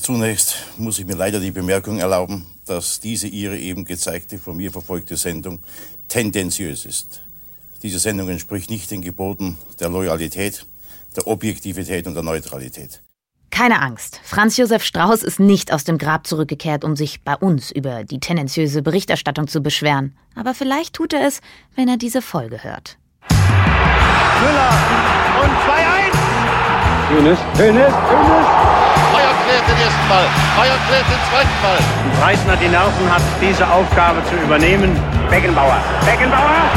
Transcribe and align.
Zunächst 0.00 0.56
muss 0.76 0.98
ich 0.98 1.06
mir 1.06 1.16
leider 1.16 1.40
die 1.40 1.50
Bemerkung 1.50 1.98
erlauben, 1.98 2.46
dass 2.66 3.00
diese 3.00 3.28
Ihre 3.28 3.58
eben 3.58 3.84
gezeigte, 3.84 4.38
von 4.38 4.56
mir 4.56 4.70
verfolgte 4.70 5.16
Sendung 5.16 5.60
tendenziös 6.08 6.84
ist. 6.84 7.22
Diese 7.82 7.98
Sendung 7.98 8.28
entspricht 8.28 8.70
nicht 8.70 8.90
den 8.90 9.02
Geboten 9.02 9.58
der 9.80 9.88
Loyalität, 9.88 10.66
der 11.16 11.26
Objektivität 11.26 12.06
und 12.06 12.14
der 12.14 12.22
Neutralität. 12.22 13.02
Keine 13.50 13.80
Angst, 13.80 14.20
Franz 14.24 14.56
Josef 14.56 14.84
Strauß 14.84 15.22
ist 15.22 15.40
nicht 15.40 15.72
aus 15.72 15.84
dem 15.84 15.98
Grab 15.98 16.26
zurückgekehrt, 16.26 16.84
um 16.84 16.94
sich 16.94 17.22
bei 17.22 17.34
uns 17.36 17.70
über 17.70 18.04
die 18.04 18.20
tendenziöse 18.20 18.82
Berichterstattung 18.82 19.48
zu 19.48 19.62
beschweren. 19.62 20.16
Aber 20.34 20.52
vielleicht 20.52 20.94
tut 20.94 21.14
er 21.14 21.26
es, 21.26 21.40
wenn 21.74 21.88
er 21.88 21.96
diese 21.96 22.22
Folge 22.22 22.62
hört. 22.64 22.98
Müller 23.30 24.70
und 25.42 25.50
2-1. 25.62 26.06
Hönes, 27.08 27.38
Hönes, 27.56 27.94
Hönes. 27.94 28.85
Klärt 29.56 29.70
den 29.70 29.86
ersten 29.86 30.08
Ball. 30.10 30.26
Meier 30.58 30.76
klärt 30.86 31.06
den 31.08 31.22
zweiten 31.30 31.56
Ball. 31.62 31.78
Breitner 32.20 32.56
die 32.56 32.68
Nerven 32.68 33.10
hat, 33.10 33.22
diese 33.40 33.66
Aufgabe 33.66 34.22
zu 34.28 34.36
übernehmen. 34.36 34.94
Beckenbauer. 35.30 35.82
Beckenbauer. 36.04 36.70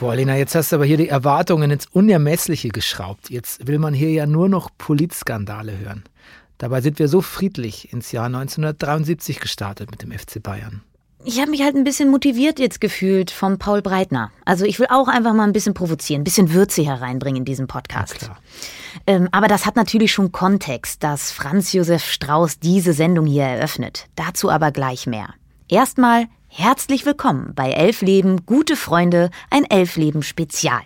Boah, 0.00 0.16
Lena, 0.16 0.36
jetzt 0.36 0.56
hast 0.56 0.72
du 0.72 0.76
aber 0.76 0.86
hier 0.86 0.96
die 0.96 1.08
Erwartungen 1.08 1.70
ins 1.70 1.86
Unermessliche 1.86 2.70
geschraubt. 2.70 3.30
Jetzt 3.30 3.68
will 3.68 3.78
man 3.78 3.94
hier 3.94 4.10
ja 4.10 4.26
nur 4.26 4.48
noch 4.48 4.70
Politskandale 4.76 5.78
hören. 5.78 6.02
Dabei 6.56 6.80
sind 6.80 6.98
wir 6.98 7.06
so 7.06 7.20
friedlich 7.20 7.92
ins 7.92 8.10
Jahr 8.10 8.26
1973 8.26 9.38
gestartet 9.38 9.92
mit 9.92 10.02
dem 10.02 10.10
FC 10.10 10.42
Bayern. 10.42 10.82
Ich 11.28 11.42
habe 11.42 11.50
mich 11.50 11.60
halt 11.62 11.76
ein 11.76 11.84
bisschen 11.84 12.08
motiviert 12.08 12.58
jetzt 12.58 12.80
gefühlt 12.80 13.30
von 13.30 13.58
Paul 13.58 13.82
Breitner. 13.82 14.32
Also 14.46 14.64
ich 14.64 14.80
will 14.80 14.86
auch 14.88 15.08
einfach 15.08 15.34
mal 15.34 15.44
ein 15.44 15.52
bisschen 15.52 15.74
provozieren, 15.74 16.22
ein 16.22 16.24
bisschen 16.24 16.54
Würze 16.54 16.82
hereinbringen 16.82 17.40
in 17.40 17.44
diesem 17.44 17.66
Podcast. 17.66 18.30
Ähm, 19.06 19.28
aber 19.30 19.46
das 19.46 19.66
hat 19.66 19.76
natürlich 19.76 20.10
schon 20.10 20.32
Kontext, 20.32 21.04
dass 21.04 21.30
Franz 21.30 21.74
Josef 21.74 22.02
Strauß 22.02 22.60
diese 22.60 22.94
Sendung 22.94 23.26
hier 23.26 23.42
eröffnet. 23.42 24.06
Dazu 24.16 24.48
aber 24.48 24.72
gleich 24.72 25.06
mehr. 25.06 25.34
Erstmal 25.68 26.28
Herzlich 26.50 27.04
willkommen 27.04 27.52
bei 27.54 27.72
Elf 27.72 28.00
Leben, 28.00 28.46
gute 28.46 28.74
Freunde, 28.74 29.28
ein 29.50 29.64
Elfleben 29.64 30.22
Spezial. 30.22 30.80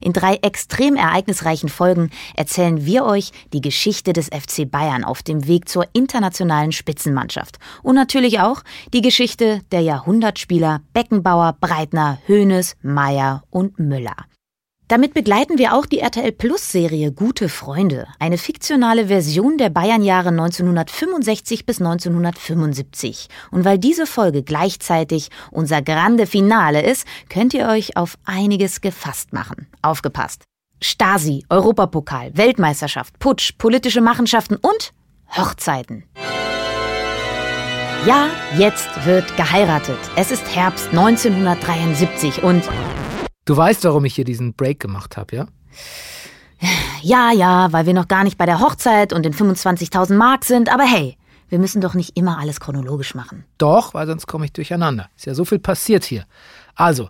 In 0.00 0.12
drei 0.12 0.36
extrem 0.36 0.94
ereignisreichen 0.96 1.68
Folgen 1.68 2.10
erzählen 2.36 2.86
wir 2.86 3.04
euch 3.04 3.32
die 3.52 3.60
Geschichte 3.60 4.12
des 4.12 4.26
FC 4.26 4.70
Bayern 4.70 5.04
auf 5.04 5.22
dem 5.22 5.46
Weg 5.46 5.68
zur 5.68 5.86
internationalen 5.92 6.72
Spitzenmannschaft. 6.72 7.58
Und 7.82 7.96
natürlich 7.96 8.40
auch 8.40 8.62
die 8.92 9.02
Geschichte 9.02 9.60
der 9.72 9.80
Jahrhundertspieler 9.80 10.82
Beckenbauer, 10.92 11.56
Breitner, 11.60 12.18
Hoeneß, 12.28 12.76
Meyer 12.82 13.42
und 13.50 13.78
Müller. 13.78 14.27
Damit 14.88 15.12
begleiten 15.12 15.58
wir 15.58 15.74
auch 15.74 15.84
die 15.84 15.98
RTL 15.98 16.32
Plus 16.32 16.72
Serie 16.72 17.12
Gute 17.12 17.50
Freunde, 17.50 18.06
eine 18.18 18.38
fiktionale 18.38 19.08
Version 19.08 19.58
der 19.58 19.68
Bayernjahre 19.68 20.30
1965 20.30 21.66
bis 21.66 21.78
1975. 21.78 23.28
Und 23.50 23.66
weil 23.66 23.78
diese 23.78 24.06
Folge 24.06 24.42
gleichzeitig 24.42 25.28
unser 25.50 25.82
grande 25.82 26.26
Finale 26.26 26.80
ist, 26.80 27.06
könnt 27.28 27.52
ihr 27.52 27.68
euch 27.68 27.98
auf 27.98 28.16
einiges 28.24 28.80
gefasst 28.80 29.34
machen. 29.34 29.66
Aufgepasst. 29.82 30.44
Stasi, 30.80 31.44
Europapokal, 31.50 32.34
Weltmeisterschaft, 32.34 33.18
Putsch, 33.18 33.58
politische 33.58 34.00
Machenschaften 34.00 34.56
und 34.56 34.94
Hochzeiten. 35.36 36.04
Ja, 38.06 38.30
jetzt 38.56 38.88
wird 39.04 39.36
geheiratet. 39.36 39.98
Es 40.16 40.30
ist 40.30 40.46
Herbst 40.54 40.88
1973 40.92 42.42
und 42.42 42.62
Du 43.48 43.56
weißt, 43.56 43.82
warum 43.84 44.04
ich 44.04 44.14
hier 44.14 44.26
diesen 44.26 44.52
Break 44.52 44.78
gemacht 44.78 45.16
habe, 45.16 45.34
ja? 45.34 45.46
Ja, 47.00 47.32
ja, 47.32 47.72
weil 47.72 47.86
wir 47.86 47.94
noch 47.94 48.06
gar 48.06 48.22
nicht 48.22 48.36
bei 48.36 48.44
der 48.44 48.60
Hochzeit 48.60 49.14
und 49.14 49.22
den 49.22 49.32
25.000 49.32 50.12
Mark 50.16 50.44
sind, 50.44 50.70
aber 50.70 50.82
hey, 50.82 51.16
wir 51.48 51.58
müssen 51.58 51.80
doch 51.80 51.94
nicht 51.94 52.14
immer 52.14 52.38
alles 52.38 52.60
chronologisch 52.60 53.14
machen. 53.14 53.46
Doch, 53.56 53.94
weil 53.94 54.06
sonst 54.06 54.26
komme 54.26 54.44
ich 54.44 54.52
durcheinander. 54.52 55.08
Ist 55.16 55.24
ja 55.24 55.32
so 55.32 55.46
viel 55.46 55.60
passiert 55.60 56.04
hier. 56.04 56.26
Also, 56.74 57.08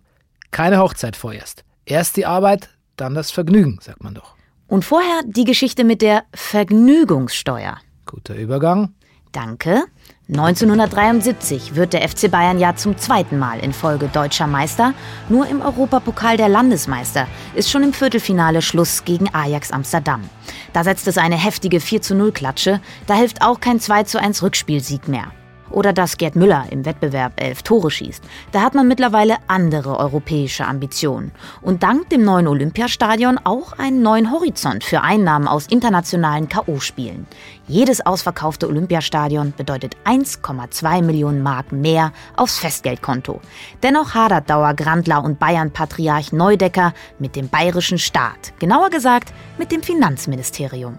keine 0.53 0.78
Hochzeit 0.78 1.16
vorerst. 1.16 1.65
Erst 1.87 2.16
die 2.16 2.25
Arbeit, 2.25 2.69
dann 2.94 3.16
das 3.16 3.32
Vergnügen, 3.32 3.81
sagt 3.82 4.04
man 4.04 4.15
doch. 4.15 4.37
Und 4.69 4.84
vorher 4.84 5.22
die 5.27 5.44
Geschichte 5.44 5.82
mit 5.82 6.03
der 6.03 6.22
Vergnügungssteuer. 6.34 7.78
Guter 8.06 8.37
Übergang. 8.37 8.94
Danke. 9.32 9.87
1973 10.31 11.75
wird 11.75 11.94
der 11.94 12.06
FC 12.06 12.31
Bayern 12.31 12.59
ja 12.59 12.77
zum 12.77 12.99
zweiten 12.99 13.39
Mal 13.39 13.61
in 13.61 13.72
Folge 13.72 14.09
deutscher 14.09 14.47
Meister. 14.47 14.93
Nur 15.31 15.47
im 15.47 15.62
Europapokal 15.62 16.37
der 16.37 16.50
Landesmeister 16.50 17.27
ist 17.55 17.71
schon 17.71 17.83
im 17.83 17.94
Viertelfinale 17.94 18.61
Schluss 18.61 19.06
gegen 19.06 19.34
Ajax 19.34 19.71
Amsterdam. 19.71 20.28
Da 20.75 20.84
setzt 20.84 21.09
es 21.09 21.16
eine 21.16 21.43
heftige 21.43 21.81
4 21.81 22.03
zu 22.03 22.15
0 22.15 22.33
Klatsche, 22.33 22.83
da 23.06 23.15
hilft 23.15 23.41
auch 23.41 23.59
kein 23.61 23.81
2 23.81 24.03
zu 24.03 24.21
1 24.21 24.43
Rückspielsieg 24.43 25.09
mehr. 25.09 25.33
Oder 25.70 25.92
dass 25.92 26.16
Gerd 26.16 26.36
Müller 26.36 26.66
im 26.70 26.84
Wettbewerb 26.84 27.32
elf 27.36 27.62
Tore 27.62 27.90
schießt. 27.90 28.22
Da 28.52 28.62
hat 28.62 28.74
man 28.74 28.88
mittlerweile 28.88 29.36
andere 29.46 29.98
europäische 29.98 30.66
Ambitionen. 30.66 31.32
Und 31.62 31.82
dank 31.82 32.08
dem 32.10 32.24
neuen 32.24 32.46
Olympiastadion 32.46 33.38
auch 33.44 33.72
einen 33.74 34.02
neuen 34.02 34.32
Horizont 34.32 34.84
für 34.84 35.02
Einnahmen 35.02 35.48
aus 35.48 35.66
internationalen 35.66 36.48
K.O.-Spielen. 36.48 37.26
Jedes 37.66 38.04
ausverkaufte 38.04 38.66
Olympiastadion 38.66 39.52
bedeutet 39.56 39.96
1,2 40.04 41.02
Millionen 41.02 41.42
Mark 41.42 41.70
mehr 41.72 42.12
aufs 42.36 42.58
Festgeldkonto. 42.58 43.40
Dennoch 43.82 44.14
hadert 44.14 44.48
Dauer 44.48 44.74
Grandler 44.74 45.22
und 45.22 45.38
Bayern-Patriarch 45.38 46.32
Neudecker 46.32 46.94
mit 47.18 47.36
dem 47.36 47.48
bayerischen 47.48 47.98
Staat. 47.98 48.52
Genauer 48.58 48.90
gesagt 48.90 49.32
mit 49.58 49.70
dem 49.70 49.82
Finanzministerium. 49.82 50.98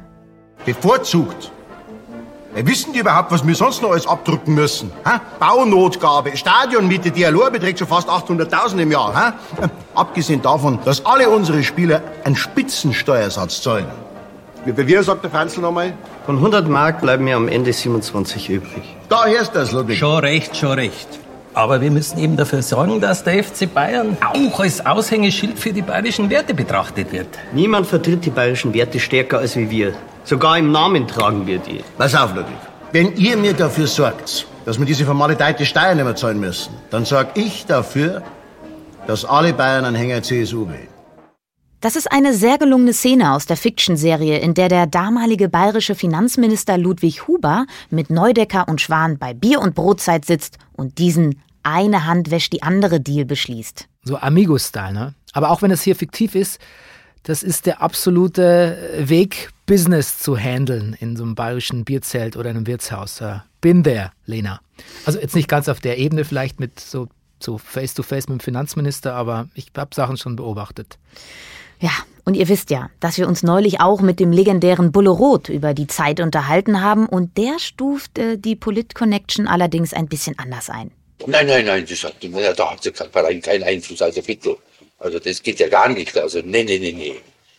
Bevorzugt 0.66 1.52
wissen 2.56 2.94
die 2.94 3.00
überhaupt, 3.00 3.32
was 3.32 3.46
wir 3.46 3.56
sonst 3.56 3.82
noch 3.82 3.92
alles 3.92 4.08
abdrucken 4.08 4.56
müssen? 4.56 4.92
Ha? 5.06 5.22
Baunotgabe, 5.40 6.36
Stadionmiete, 6.36 7.12
die 7.12 7.26
allein 7.26 7.52
beträgt 7.52 7.80
schon 7.80 7.88
fast 7.88 8.10
800.000 8.10 8.80
im 8.80 8.92
Jahr. 8.92 9.14
Ha? 9.14 9.34
Abgesehen 9.96 10.42
davon, 10.42 10.80
dass 10.86 11.06
alle 11.06 11.30
unsere 11.30 11.64
Spieler 11.64 12.02
einen 12.24 12.36
Spitzensteuersatz 12.36 13.62
zahlen. 13.62 13.88
Wie 14.66 14.74
bei 14.74 14.86
wir, 14.86 15.02
sagt 15.04 15.24
der 15.24 15.32
Franzl 15.32 15.62
nochmal? 15.62 15.94
Von 16.26 16.36
100 16.36 16.68
Mark 16.68 17.02
bleiben 17.02 17.24
mir 17.24 17.38
am 17.38 17.48
Ende 17.48 17.72
27 17.72 18.50
übrig. 18.50 18.84
Da 19.08 19.26
hörst 19.26 19.56
du 19.56 19.60
das, 19.60 19.72
Ludwig. 19.72 19.98
Schon 19.98 20.20
recht, 20.20 20.58
schon 20.58 20.72
recht. 20.74 21.08
Aber 21.54 21.82
wir 21.82 21.90
müssen 21.90 22.20
eben 22.20 22.38
dafür 22.38 22.62
sorgen, 22.62 23.02
dass 23.02 23.24
der 23.24 23.44
FC 23.44 23.74
Bayern 23.74 24.18
auch 24.22 24.60
als 24.60 24.86
Aushängeschild 24.86 25.58
für 25.58 25.74
die 25.74 25.82
bayerischen 25.82 26.30
Werte 26.30 26.54
betrachtet 26.54 27.12
wird. 27.12 27.28
Niemand 27.54 27.88
vertritt 27.88 28.26
die 28.26 28.30
bayerischen 28.30 28.74
Werte 28.74 29.00
stärker 29.00 29.40
als 29.40 29.56
wie 29.56 29.70
wir. 29.70 29.94
Sogar 30.24 30.58
im 30.58 30.72
Namen 30.72 31.08
tragen 31.08 31.48
wir 31.48 31.60
die. 31.60 31.84
Pass 31.98 32.16
auf, 32.16 32.36
Ludwig. 32.36 32.56
Wenn 32.92 33.16
ihr 33.16 33.38
mir 33.38 33.54
dafür 33.54 33.88
sorgt, 33.88 34.48
dass 34.66 34.78
wir 34.80 34.86
diese 34.86 35.06
vermaledeite 35.06 35.66
Steuer 35.66 35.96
nicht 35.96 36.04
mehr 36.04 36.16
zahlen 36.16 36.40
müssen, 36.40 36.74
dann 36.92 37.06
sorg 37.06 37.38
ich 37.38 37.66
dafür, 37.66 38.22
dass 39.08 39.26
alle 39.26 39.54
Bayern-Anhänger 39.54 40.22
CSU 40.22 40.68
wählen. 40.68 40.88
Das 41.82 41.96
ist 41.96 42.12
eine 42.12 42.34
sehr 42.34 42.58
gelungene 42.58 42.92
Szene 42.94 43.34
aus 43.34 43.46
der 43.46 43.56
Fiction-Serie, 43.56 44.40
in 44.40 44.54
der 44.54 44.68
der 44.68 44.86
damalige 44.86 45.48
bayerische 45.48 45.96
Finanzminister 45.96 46.78
Ludwig 46.78 47.28
Huber 47.28 47.66
mit 47.90 48.10
Neudecker 48.10 48.68
und 48.68 48.82
Schwan 48.82 49.18
bei 49.18 49.34
Bier- 49.34 49.62
und 49.62 49.76
Brotzeit 49.76 50.26
sitzt 50.26 50.58
und 50.74 50.98
diesen 50.98 51.42
eine 51.64 52.06
Hand 52.06 52.32
wäscht 52.32 52.52
die 52.52 52.64
andere 52.64 53.00
Deal 53.00 53.26
beschließt. 53.26 53.88
So 54.04 54.18
Amigo-Style, 54.18 54.94
ne? 54.94 55.14
Aber 55.32 55.52
auch 55.52 55.62
wenn 55.62 55.72
es 55.72 55.82
hier 55.82 55.96
fiktiv 55.96 56.36
ist, 56.36 56.60
das 57.30 57.44
ist 57.44 57.68
der 57.68 57.80
absolute 57.80 58.76
Weg, 58.98 59.52
Business 59.68 60.18
zu 60.18 60.36
handeln 60.36 60.98
in 61.00 61.16
so 61.16 61.22
einem 61.22 61.36
bayerischen 61.36 61.86
Bierzelt 61.86 62.36
oder 62.36 62.50
einem 62.50 62.66
Wirtshaus. 62.66 63.22
Bin 63.62 63.84
there, 63.84 64.12
Lena. 64.26 64.62
Also 65.06 65.20
jetzt 65.20 65.36
nicht 65.36 65.48
ganz 65.48 65.70
auf 65.70 65.80
der 65.80 66.00
Ebene, 66.00 66.26
vielleicht 66.26 66.60
mit 66.60 66.80
so, 66.80 67.08
so 67.40 67.60
face-to-face 67.60 68.26
-face 68.26 68.32
mit 68.32 68.42
dem 68.42 68.44
Finanzminister, 68.44 69.14
aber 69.14 69.48
ich 69.54 69.68
habe 69.78 69.94
Sachen 69.94 70.18
schon 70.18 70.38
beobachtet. 70.38 70.98
Ja, 71.80 71.92
und 72.26 72.34
ihr 72.34 72.50
wisst 72.50 72.72
ja, 72.72 72.90
dass 73.00 73.20
wir 73.20 73.28
uns 73.28 73.44
neulich 73.44 73.80
auch 73.80 74.02
mit 74.02 74.20
dem 74.20 74.32
legendären 74.32 74.92
Bulle 74.92 75.12
Roth 75.12 75.50
über 75.50 75.76
die 75.76 75.86
Zeit 75.86 76.22
unterhalten 76.22 76.82
haben 76.82 77.06
und 77.06 77.38
der 77.38 77.60
stuft 77.60 78.18
äh, 78.18 78.40
die 78.40 78.56
Polit-Connection 78.56 79.48
allerdings 79.48 79.94
ein 79.94 80.08
bisschen 80.08 80.38
anders 80.40 80.72
ein. 80.72 80.90
Nein, 81.28 81.46
nein, 81.46 81.66
nein, 81.66 81.86
das 81.88 82.04
hat, 82.04 82.16
da 82.58 82.72
hat 82.72 82.94
kein 82.96 83.12
Verein 83.12 83.40
keinen 83.40 83.64
Einfluss, 83.66 84.02
also 84.02 84.20
bitte. 84.24 84.58
Also 85.00 85.20
das 85.20 85.42
geht 85.42 85.60
ja 85.60 85.68
gar 85.68 85.90
nicht. 85.90 86.18
Also 86.18 86.40
nee, 86.44 86.64
nee, 86.64 86.80
nee, 86.80 86.92
nee. 86.92 87.16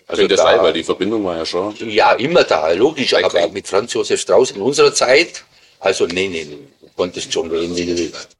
Also 0.06 0.22
Könnte 0.22 0.36
da, 0.36 0.42
sein, 0.42 0.60
weil 0.60 0.72
die 0.72 0.84
Verbindung 0.84 1.24
war 1.24 1.36
ja 1.36 1.46
schon. 1.46 1.74
Ja, 1.88 2.12
immer 2.12 2.44
da, 2.44 2.70
logisch. 2.72 3.14
Aber 3.14 3.26
okay. 3.26 3.50
mit 3.52 3.66
Franz 3.66 3.92
Josef 3.92 4.20
Strauß 4.20 4.52
in 4.52 4.60
unserer 4.60 4.92
Zeit, 4.92 5.44
also 5.78 6.06
nee, 6.06 6.28
nee, 6.28 6.46
nee. 6.48 6.58
Konntest 6.96 7.32
schon 7.32 7.50
reden, 7.50 7.74
du 7.74 7.86
willst. 7.86 8.36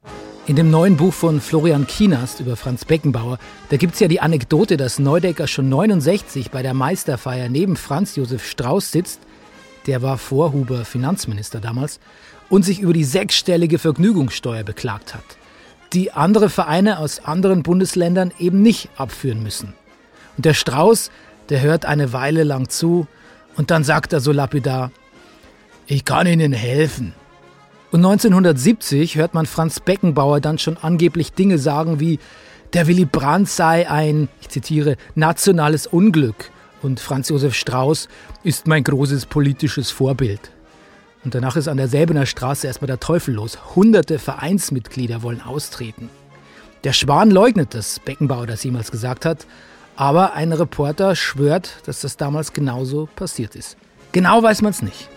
In 0.47 0.55
dem 0.55 0.69
neuen 0.69 0.97
Buch 0.97 1.13
von 1.13 1.39
Florian 1.39 1.87
Kienast 1.87 2.41
über 2.41 2.55
Franz 2.55 2.83
Beckenbauer, 2.83 3.39
da 3.69 3.77
gibt 3.77 3.93
es 3.93 3.99
ja 3.99 4.07
die 4.07 4.19
Anekdote, 4.19 4.75
dass 4.75 4.99
Neudecker 4.99 5.47
schon 5.47 5.69
69 5.69 6.51
bei 6.51 6.61
der 6.61 6.73
Meisterfeier 6.73 7.47
neben 7.47 7.77
Franz 7.77 8.15
Josef 8.15 8.45
Strauß 8.45 8.91
sitzt, 8.91 9.21
der 9.87 10.01
war 10.01 10.17
vor 10.17 10.51
Huber 10.51 10.83
Finanzminister 10.83 11.59
damals, 11.59 11.99
und 12.49 12.63
sich 12.63 12.79
über 12.79 12.93
die 12.93 13.03
sechsstellige 13.03 13.79
Vergnügungssteuer 13.79 14.63
beklagt 14.63 15.13
hat. 15.13 15.23
Die 15.93 16.13
andere 16.13 16.49
Vereine 16.49 16.99
aus 16.99 17.23
anderen 17.25 17.63
Bundesländern 17.63 18.31
eben 18.39 18.61
nicht 18.61 18.89
abführen 18.97 19.43
müssen. 19.43 19.73
Und 20.37 20.45
der 20.45 20.53
Strauß, 20.53 21.11
der 21.49 21.61
hört 21.61 21.85
eine 21.85 22.13
Weile 22.13 22.43
lang 22.43 22.69
zu 22.69 23.07
und 23.55 23.71
dann 23.71 23.83
sagt 23.83 24.13
er 24.13 24.21
so 24.21 24.31
lapidar, 24.31 24.91
ich 25.87 26.05
kann 26.05 26.27
Ihnen 26.27 26.53
helfen. 26.53 27.13
Und 27.91 27.99
1970 27.99 29.17
hört 29.17 29.33
man 29.33 29.45
Franz 29.45 29.81
Beckenbauer 29.81 30.39
dann 30.39 30.57
schon 30.57 30.77
angeblich 30.77 31.33
Dinge 31.33 31.57
sagen 31.57 31.99
wie, 31.99 32.19
der 32.71 32.87
Willy 32.87 33.03
Brandt 33.03 33.49
sei 33.49 33.89
ein, 33.89 34.29
ich 34.39 34.47
zitiere, 34.47 34.95
nationales 35.13 35.87
Unglück 35.87 36.51
und 36.81 37.01
Franz 37.01 37.27
Josef 37.27 37.53
Strauß 37.53 38.07
ist 38.43 38.65
mein 38.67 38.85
großes 38.85 39.25
politisches 39.25 39.91
Vorbild. 39.91 40.51
Und 41.23 41.35
danach 41.35 41.55
ist 41.55 41.67
an 41.67 41.77
der 41.77 41.87
Säbener 41.87 42.25
Straße 42.25 42.67
erstmal 42.67 42.87
der 42.87 42.99
Teufel 42.99 43.35
los. 43.35 43.75
Hunderte 43.75 44.17
Vereinsmitglieder 44.17 45.21
wollen 45.21 45.41
austreten. 45.41 46.09
Der 46.83 46.93
Schwan 46.93 47.29
leugnet 47.29 47.75
das, 47.75 47.99
Beckenbauer 47.99 48.47
das 48.47 48.63
jemals 48.63 48.89
gesagt 48.89 49.25
hat, 49.25 49.45
aber 49.95 50.33
ein 50.33 50.51
Reporter 50.51 51.15
schwört, 51.15 51.75
dass 51.85 52.01
das 52.01 52.17
damals 52.17 52.53
genauso 52.53 53.07
passiert 53.15 53.55
ist. 53.55 53.77
Genau 54.13 54.41
weiß 54.41 54.63
man 54.63 54.71
es 54.71 54.81
nicht. 54.81 55.09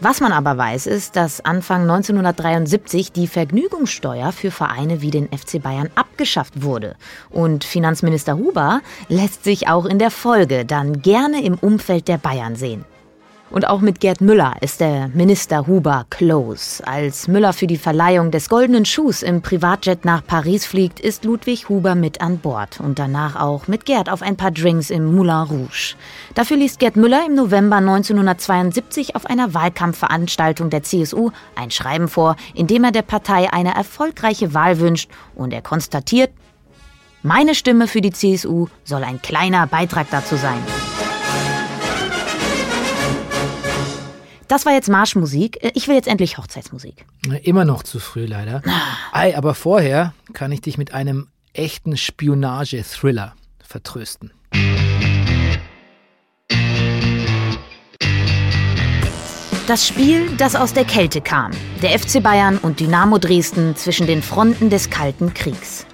Was 0.00 0.20
man 0.20 0.30
aber 0.30 0.56
weiß, 0.56 0.86
ist, 0.86 1.16
dass 1.16 1.44
Anfang 1.44 1.82
1973 1.82 3.10
die 3.10 3.26
Vergnügungssteuer 3.26 4.30
für 4.30 4.52
Vereine 4.52 5.02
wie 5.02 5.10
den 5.10 5.26
FC 5.26 5.60
Bayern 5.60 5.90
abgeschafft 5.96 6.62
wurde. 6.62 6.94
Und 7.30 7.64
Finanzminister 7.64 8.38
Huber 8.38 8.80
lässt 9.08 9.42
sich 9.42 9.66
auch 9.66 9.86
in 9.86 9.98
der 9.98 10.12
Folge 10.12 10.64
dann 10.64 11.02
gerne 11.02 11.42
im 11.42 11.54
Umfeld 11.54 12.06
der 12.06 12.18
Bayern 12.18 12.54
sehen. 12.54 12.84
Und 13.50 13.66
auch 13.66 13.80
mit 13.80 14.00
Gerd 14.00 14.20
Müller 14.20 14.56
ist 14.60 14.80
der 14.80 15.08
Minister 15.08 15.66
Huber 15.66 16.04
close. 16.10 16.86
Als 16.86 17.28
Müller 17.28 17.52
für 17.52 17.66
die 17.66 17.78
Verleihung 17.78 18.30
des 18.30 18.48
Goldenen 18.48 18.84
Schuhs 18.84 19.22
im 19.22 19.40
Privatjet 19.40 20.04
nach 20.04 20.24
Paris 20.26 20.66
fliegt, 20.66 21.00
ist 21.00 21.24
Ludwig 21.24 21.68
Huber 21.68 21.94
mit 21.94 22.20
an 22.20 22.38
Bord 22.38 22.78
und 22.80 22.98
danach 22.98 23.36
auch 23.36 23.66
mit 23.66 23.86
Gerd 23.86 24.10
auf 24.10 24.20
ein 24.20 24.36
paar 24.36 24.50
Drinks 24.50 24.90
im 24.90 25.14
Moulin 25.14 25.46
Rouge. 25.48 25.94
Dafür 26.34 26.58
liest 26.58 26.78
Gerd 26.78 26.96
Müller 26.96 27.24
im 27.26 27.34
November 27.34 27.76
1972 27.76 29.16
auf 29.16 29.24
einer 29.24 29.54
Wahlkampfveranstaltung 29.54 30.68
der 30.68 30.82
CSU 30.82 31.30
ein 31.54 31.70
Schreiben 31.70 32.08
vor, 32.08 32.36
in 32.54 32.66
dem 32.66 32.84
er 32.84 32.92
der 32.92 33.02
Partei 33.02 33.50
eine 33.52 33.74
erfolgreiche 33.74 34.52
Wahl 34.52 34.78
wünscht 34.78 35.10
und 35.34 35.52
er 35.54 35.62
konstatiert, 35.62 36.30
meine 37.22 37.54
Stimme 37.54 37.88
für 37.88 38.00
die 38.00 38.12
CSU 38.12 38.68
soll 38.84 39.02
ein 39.02 39.20
kleiner 39.20 39.66
Beitrag 39.66 40.06
dazu 40.10 40.36
sein. 40.36 40.62
Das 44.48 44.64
war 44.64 44.72
jetzt 44.72 44.88
Marschmusik. 44.88 45.62
Äh, 45.62 45.72
ich 45.74 45.86
will 45.88 45.94
jetzt 45.94 46.08
endlich 46.08 46.38
Hochzeitsmusik. 46.38 47.04
Immer 47.42 47.64
noch 47.64 47.82
zu 47.82 48.00
früh 48.00 48.24
leider. 48.24 48.62
Ei, 49.12 49.36
aber 49.36 49.54
vorher 49.54 50.14
kann 50.32 50.50
ich 50.50 50.62
dich 50.62 50.78
mit 50.78 50.92
einem 50.92 51.28
echten 51.52 51.96
Spionage-Thriller 51.96 53.34
vertrösten. 53.62 54.32
Das 59.66 59.86
Spiel, 59.86 60.30
das 60.38 60.56
aus 60.56 60.72
der 60.72 60.86
Kälte 60.86 61.20
kam. 61.20 61.50
Der 61.82 61.98
FC 61.98 62.22
Bayern 62.22 62.56
und 62.56 62.80
Dynamo 62.80 63.18
Dresden 63.18 63.76
zwischen 63.76 64.06
den 64.06 64.22
Fronten 64.22 64.70
des 64.70 64.88
Kalten 64.88 65.34
Kriegs. 65.34 65.84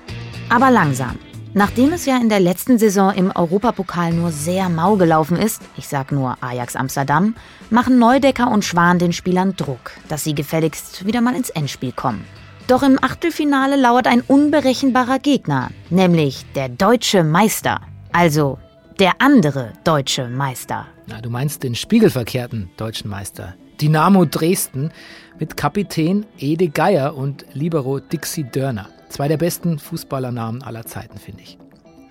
Aber 0.49 0.71
langsam. 0.71 1.19
Nachdem 1.57 1.93
es 1.93 2.05
ja 2.05 2.17
in 2.17 2.29
der 2.29 2.41
letzten 2.41 2.79
Saison 2.79 3.15
im 3.15 3.31
Europapokal 3.31 4.13
nur 4.13 4.33
sehr 4.33 4.69
mau 4.69 4.97
gelaufen 4.97 5.37
ist, 5.37 5.63
ich 5.77 5.87
sag 5.87 6.11
nur 6.11 6.37
Ajax 6.41 6.75
Amsterdam, 6.75 7.37
machen 7.71 8.01
Neudecker 8.01 8.51
und 8.51 8.65
Schwan 8.65 8.99
den 8.99 9.13
Spielern 9.13 9.55
Druck, 9.55 9.93
dass 10.09 10.25
sie 10.25 10.35
gefälligst 10.35 11.07
wieder 11.07 11.21
mal 11.21 11.37
ins 11.37 11.51
Endspiel 11.51 11.93
kommen. 11.93 12.25
Doch 12.67 12.83
im 12.83 12.99
Achtelfinale 13.01 13.77
lauert 13.77 14.09
ein 14.09 14.21
unberechenbarer 14.23 15.21
Gegner, 15.21 15.71
nämlich 15.91 16.45
der 16.57 16.69
deutsche 16.69 17.23
Meister. 17.23 17.83
Also 18.11 18.59
der 18.99 19.13
andere 19.21 19.75
deutsche 19.85 20.29
Meister. 20.29 20.89
Na, 21.07 21.21
du 21.21 21.31
meinst 21.31 21.63
den 21.63 21.77
spiegelverkehrten 21.77 22.71
deutschen 22.77 23.09
Meister. 23.09 23.55
Dynamo 23.81 24.25
Dresden 24.25 24.91
mit 25.39 25.57
Kapitän 25.57 26.27
Ede 26.37 26.69
Geier 26.69 27.17
und 27.17 27.45
Libero 27.53 28.01
Dixie 28.01 28.45
Dörner. 28.45 28.89
Zwei 29.15 29.29
der 29.29 29.37
besten 29.37 29.79
Fußballernamen 29.79 30.65
aller 30.65 30.87
Zeiten, 30.87 31.19
finde 31.19 31.45
ich. 31.45 31.57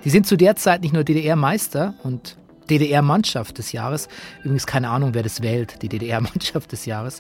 Die 0.06 0.10
sind 0.10 0.26
zu 0.26 0.38
der 0.38 0.56
Zeit 0.56 0.84
nicht 0.84 0.94
nur 0.94 1.04
DDR-Meister 1.04 1.96
und 2.02 2.38
DDR-Mannschaft 2.70 3.58
des 3.58 3.74
Jahres, 3.74 4.08
übrigens 4.40 4.66
keine 4.66 4.88
Ahnung, 4.88 5.14
wer 5.14 5.22
das 5.22 5.42
wählt, 5.42 5.82
die 5.82 5.90
DDR-Mannschaft 5.90 6.72
des 6.72 6.86
Jahres, 6.86 7.20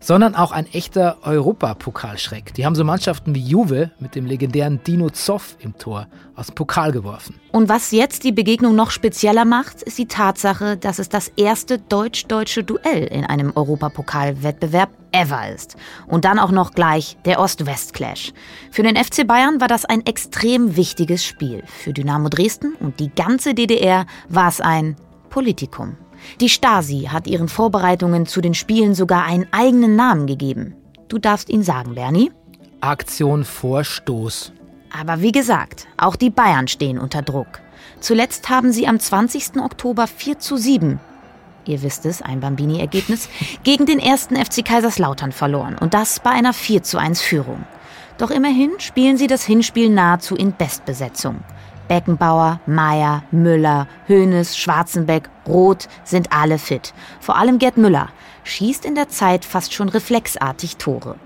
sondern 0.00 0.34
auch 0.34 0.50
ein 0.50 0.66
echter 0.72 1.18
Europapokalschreck. 1.22 2.54
Die 2.54 2.64
haben 2.66 2.74
so 2.74 2.82
Mannschaften 2.84 3.34
wie 3.34 3.40
Juve 3.40 3.90
mit 4.00 4.14
dem 4.14 4.26
legendären 4.26 4.82
Dino 4.82 5.10
Zoff 5.10 5.56
im 5.60 5.76
Tor 5.76 6.08
aus 6.34 6.46
dem 6.46 6.54
Pokal 6.54 6.90
geworfen. 6.90 7.38
Und 7.52 7.68
was 7.68 7.92
jetzt 7.92 8.24
die 8.24 8.32
Begegnung 8.32 8.74
noch 8.74 8.90
spezieller 8.90 9.44
macht, 9.44 9.82
ist 9.82 9.98
die 9.98 10.06
Tatsache, 10.06 10.76
dass 10.76 10.98
es 10.98 11.08
das 11.08 11.28
erste 11.36 11.78
deutsch-deutsche 11.78 12.64
Duell 12.64 13.04
in 13.04 13.24
einem 13.24 13.52
Europapokalwettbewerb 13.54 14.90
ever 15.12 15.50
ist. 15.52 15.76
Und 16.06 16.24
dann 16.24 16.38
auch 16.38 16.50
noch 16.50 16.72
gleich 16.72 17.16
der 17.24 17.40
Ost-West-Clash. 17.40 18.32
Für 18.70 18.82
den 18.82 18.96
FC 18.96 19.26
Bayern 19.26 19.60
war 19.60 19.68
das 19.68 19.84
ein 19.84 20.06
extrem 20.06 20.76
wichtiges 20.76 21.24
Spiel. 21.24 21.62
Für 21.66 21.92
Dynamo 21.92 22.28
Dresden 22.28 22.74
und 22.80 23.00
die 23.00 23.10
ganze 23.10 23.54
DDR 23.54 24.06
war 24.28 24.48
es 24.48 24.60
ein 24.60 24.96
Politikum. 25.28 25.96
Die 26.40 26.48
Stasi 26.48 27.08
hat 27.10 27.26
ihren 27.26 27.48
Vorbereitungen 27.48 28.26
zu 28.26 28.40
den 28.40 28.54
Spielen 28.54 28.94
sogar 28.94 29.24
einen 29.24 29.46
eigenen 29.52 29.96
Namen 29.96 30.26
gegeben. 30.26 30.74
Du 31.08 31.18
darfst 31.18 31.48
ihn 31.48 31.62
sagen, 31.62 31.94
Bernie. 31.94 32.30
Aktion 32.80 33.44
Vorstoß. 33.44 34.52
Aber 34.98 35.20
wie 35.20 35.32
gesagt, 35.32 35.86
auch 35.96 36.16
die 36.16 36.30
Bayern 36.30 36.68
stehen 36.68 36.98
unter 36.98 37.22
Druck. 37.22 37.60
Zuletzt 38.00 38.48
haben 38.48 38.72
sie 38.72 38.86
am 38.86 38.98
20. 38.98 39.56
Oktober 39.60 40.06
4 40.06 40.38
zu 40.38 40.56
7, 40.56 40.98
ihr 41.66 41.82
wisst 41.82 42.06
es, 42.06 42.22
ein 42.22 42.40
Bambini-Ergebnis, 42.40 43.28
gegen 43.62 43.86
den 43.86 43.98
ersten 43.98 44.36
FC 44.36 44.64
Kaiserslautern 44.64 45.32
verloren 45.32 45.76
und 45.78 45.94
das 45.94 46.20
bei 46.20 46.30
einer 46.30 46.52
4 46.52 46.82
zu 46.82 46.98
1 46.98 47.20
Führung. 47.20 47.64
Doch 48.18 48.30
immerhin 48.30 48.72
spielen 48.78 49.16
sie 49.16 49.26
das 49.26 49.44
Hinspiel 49.44 49.88
nahezu 49.88 50.36
in 50.36 50.52
Bestbesetzung. 50.52 51.42
Beckenbauer, 51.90 52.60
Meier, 52.66 53.24
Müller, 53.32 53.88
Hoeneß, 54.08 54.56
Schwarzenbeck, 54.56 55.28
Roth 55.48 55.88
sind 56.04 56.32
alle 56.32 56.58
fit. 56.58 56.94
Vor 57.18 57.36
allem 57.36 57.58
Gerd 57.58 57.78
Müller 57.78 58.10
schießt 58.44 58.84
in 58.84 58.94
der 58.94 59.08
Zeit 59.08 59.44
fast 59.44 59.74
schon 59.74 59.88
reflexartig 59.88 60.76
Tore. 60.76 61.16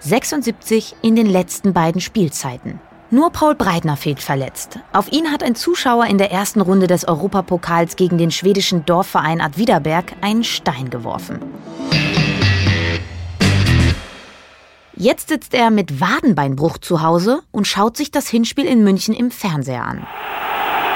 76 0.00 0.96
in 1.00 1.14
den 1.14 1.26
letzten 1.26 1.72
beiden 1.72 2.00
Spielzeiten. 2.00 2.80
Nur 3.12 3.30
Paul 3.30 3.54
Breitner 3.54 3.96
fehlt 3.96 4.20
verletzt. 4.20 4.80
Auf 4.92 5.12
ihn 5.12 5.30
hat 5.30 5.44
ein 5.44 5.54
Zuschauer 5.54 6.06
in 6.06 6.18
der 6.18 6.32
ersten 6.32 6.60
Runde 6.60 6.88
des 6.88 7.06
Europapokals 7.06 7.94
gegen 7.94 8.18
den 8.18 8.32
schwedischen 8.32 8.84
Dorfverein 8.84 9.40
Ad 9.40 9.58
Widerberg 9.58 10.14
einen 10.22 10.42
Stein 10.42 10.90
geworfen. 10.90 11.38
Jetzt 15.00 15.30
sitzt 15.30 15.54
er 15.54 15.70
mit 15.70 15.98
Wadenbeinbruch 15.98 16.76
zu 16.76 17.00
Hause 17.00 17.40
und 17.52 17.66
schaut 17.66 17.96
sich 17.96 18.10
das 18.10 18.28
Hinspiel 18.28 18.66
in 18.66 18.84
München 18.84 19.14
im 19.14 19.30
Fernseher 19.30 19.82
an. 19.82 20.06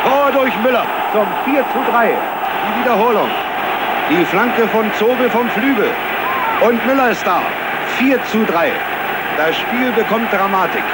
Tor 0.02 0.30
durch 0.30 0.54
Müller 0.62 0.84
zum 1.10 1.26
4 1.46 1.64
zu 1.72 1.90
3. 1.90 2.08
Die 2.12 2.80
Wiederholung. 2.82 3.30
Die 4.10 4.22
Flanke 4.26 4.68
von 4.68 4.92
Zobel 4.98 5.30
vom 5.30 5.48
Flügel. 5.48 5.88
Und 6.68 6.84
Müller 6.84 7.12
ist 7.12 7.24
da. 7.24 7.40
4 7.96 8.22
zu 8.26 8.44
3. 8.44 8.72
Das 9.38 9.56
Spiel 9.56 9.90
bekommt 9.92 10.30
Dramatik. 10.30 10.84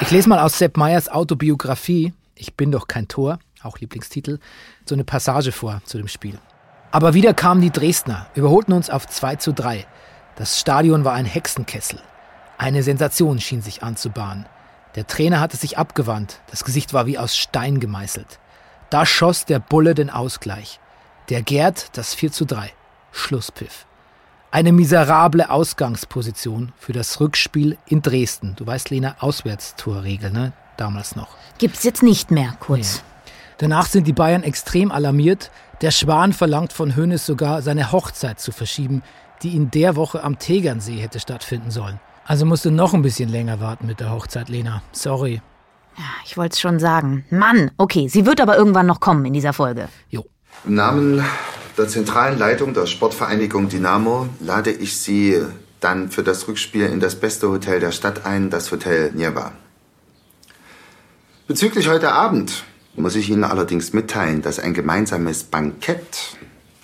Ich 0.00 0.10
lese 0.10 0.28
mal 0.28 0.40
aus 0.40 0.58
Sepp 0.58 0.76
Meyers 0.76 1.08
Autobiografie, 1.08 2.12
Ich 2.34 2.56
bin 2.56 2.72
doch 2.72 2.88
kein 2.88 3.06
Tor, 3.06 3.38
auch 3.62 3.78
Lieblingstitel, 3.78 4.40
so 4.84 4.96
eine 4.96 5.04
Passage 5.04 5.52
vor 5.52 5.80
zu 5.84 5.96
dem 5.96 6.08
Spiel. 6.08 6.40
Aber 6.90 7.14
wieder 7.14 7.34
kamen 7.34 7.60
die 7.60 7.70
Dresdner, 7.70 8.26
überholten 8.34 8.74
uns 8.74 8.90
auf 8.90 9.06
2 9.06 9.36
zu 9.36 9.52
3. 9.52 9.86
Das 10.34 10.58
Stadion 10.58 11.04
war 11.04 11.12
ein 11.12 11.24
Hexenkessel. 11.24 12.00
Eine 12.62 12.84
Sensation 12.84 13.40
schien 13.40 13.60
sich 13.60 13.82
anzubahnen. 13.82 14.46
Der 14.94 15.04
Trainer 15.08 15.40
hatte 15.40 15.56
sich 15.56 15.78
abgewandt, 15.78 16.38
das 16.48 16.62
Gesicht 16.62 16.92
war 16.92 17.06
wie 17.06 17.18
aus 17.18 17.36
Stein 17.36 17.80
gemeißelt. 17.80 18.38
Da 18.88 19.04
schoss 19.04 19.44
der 19.44 19.58
Bulle 19.58 19.96
den 19.96 20.10
Ausgleich. 20.10 20.78
Der 21.28 21.42
Gerd 21.42 21.96
das 21.96 22.14
4 22.14 22.30
zu 22.30 22.44
3. 22.44 22.72
Schlusspfiff. 23.10 23.84
Eine 24.52 24.70
miserable 24.70 25.50
Ausgangsposition 25.50 26.72
für 26.78 26.92
das 26.92 27.18
Rückspiel 27.18 27.78
in 27.86 28.00
Dresden. 28.00 28.54
Du 28.54 28.64
weißt, 28.64 28.90
Lena, 28.90 29.16
Auswärtstorregel, 29.18 30.30
ne? 30.30 30.52
Damals 30.76 31.16
noch. 31.16 31.30
Gibt's 31.58 31.82
jetzt 31.82 32.04
nicht 32.04 32.30
mehr, 32.30 32.54
kurz. 32.60 32.98
Nee. 32.98 33.32
Danach 33.58 33.86
sind 33.86 34.06
die 34.06 34.12
Bayern 34.12 34.44
extrem 34.44 34.92
alarmiert. 34.92 35.50
Der 35.80 35.90
Schwan 35.90 36.32
verlangt 36.32 36.72
von 36.72 36.94
Hönes 36.94 37.26
sogar, 37.26 37.60
seine 37.60 37.90
Hochzeit 37.90 38.38
zu 38.38 38.52
verschieben, 38.52 39.02
die 39.42 39.56
in 39.56 39.72
der 39.72 39.96
Woche 39.96 40.22
am 40.22 40.38
Tegernsee 40.38 41.00
hätte 41.00 41.18
stattfinden 41.18 41.72
sollen. 41.72 41.98
Also 42.24 42.46
musst 42.46 42.64
du 42.64 42.70
noch 42.70 42.94
ein 42.94 43.02
bisschen 43.02 43.28
länger 43.28 43.60
warten 43.60 43.86
mit 43.86 44.00
der 44.00 44.12
Hochzeit, 44.12 44.48
Lena. 44.48 44.82
Sorry. 44.92 45.40
Ja, 45.96 46.04
ich 46.24 46.36
wollte 46.36 46.54
es 46.54 46.60
schon 46.60 46.78
sagen. 46.78 47.24
Mann, 47.30 47.70
okay, 47.76 48.08
sie 48.08 48.24
wird 48.24 48.40
aber 48.40 48.56
irgendwann 48.56 48.86
noch 48.86 49.00
kommen 49.00 49.24
in 49.26 49.32
dieser 49.32 49.52
Folge. 49.52 49.88
Jo. 50.08 50.24
Im 50.64 50.74
Namen 50.74 51.24
der 51.76 51.88
zentralen 51.88 52.38
Leitung 52.38 52.74
der 52.74 52.86
Sportvereinigung 52.86 53.68
Dynamo 53.68 54.28
lade 54.40 54.70
ich 54.70 54.96
Sie 54.96 55.42
dann 55.80 56.10
für 56.10 56.22
das 56.22 56.46
Rückspiel 56.46 56.86
in 56.86 57.00
das 57.00 57.16
beste 57.16 57.48
Hotel 57.48 57.80
der 57.80 57.92
Stadt 57.92 58.24
ein, 58.24 58.50
das 58.50 58.70
Hotel 58.70 59.10
Nierba. 59.12 59.52
Bezüglich 61.48 61.88
heute 61.88 62.12
Abend 62.12 62.64
muss 62.94 63.16
ich 63.16 63.28
Ihnen 63.30 63.44
allerdings 63.44 63.92
mitteilen, 63.92 64.42
dass 64.42 64.58
ein 64.58 64.74
gemeinsames 64.74 65.44
Bankett 65.44 66.36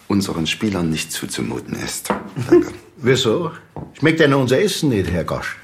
unseren 0.08 0.46
Spielern 0.46 0.90
nicht 0.90 1.12
zuzumuten 1.12 1.74
ist. 1.74 2.10
Danke. 2.48 2.72
Wieso? 3.00 3.52
Schmeckt 3.98 4.18
denn 4.18 4.34
unser 4.34 4.60
Essen 4.60 4.88
nicht, 4.88 5.10
Herr 5.10 5.22
Gosch? 5.22 5.56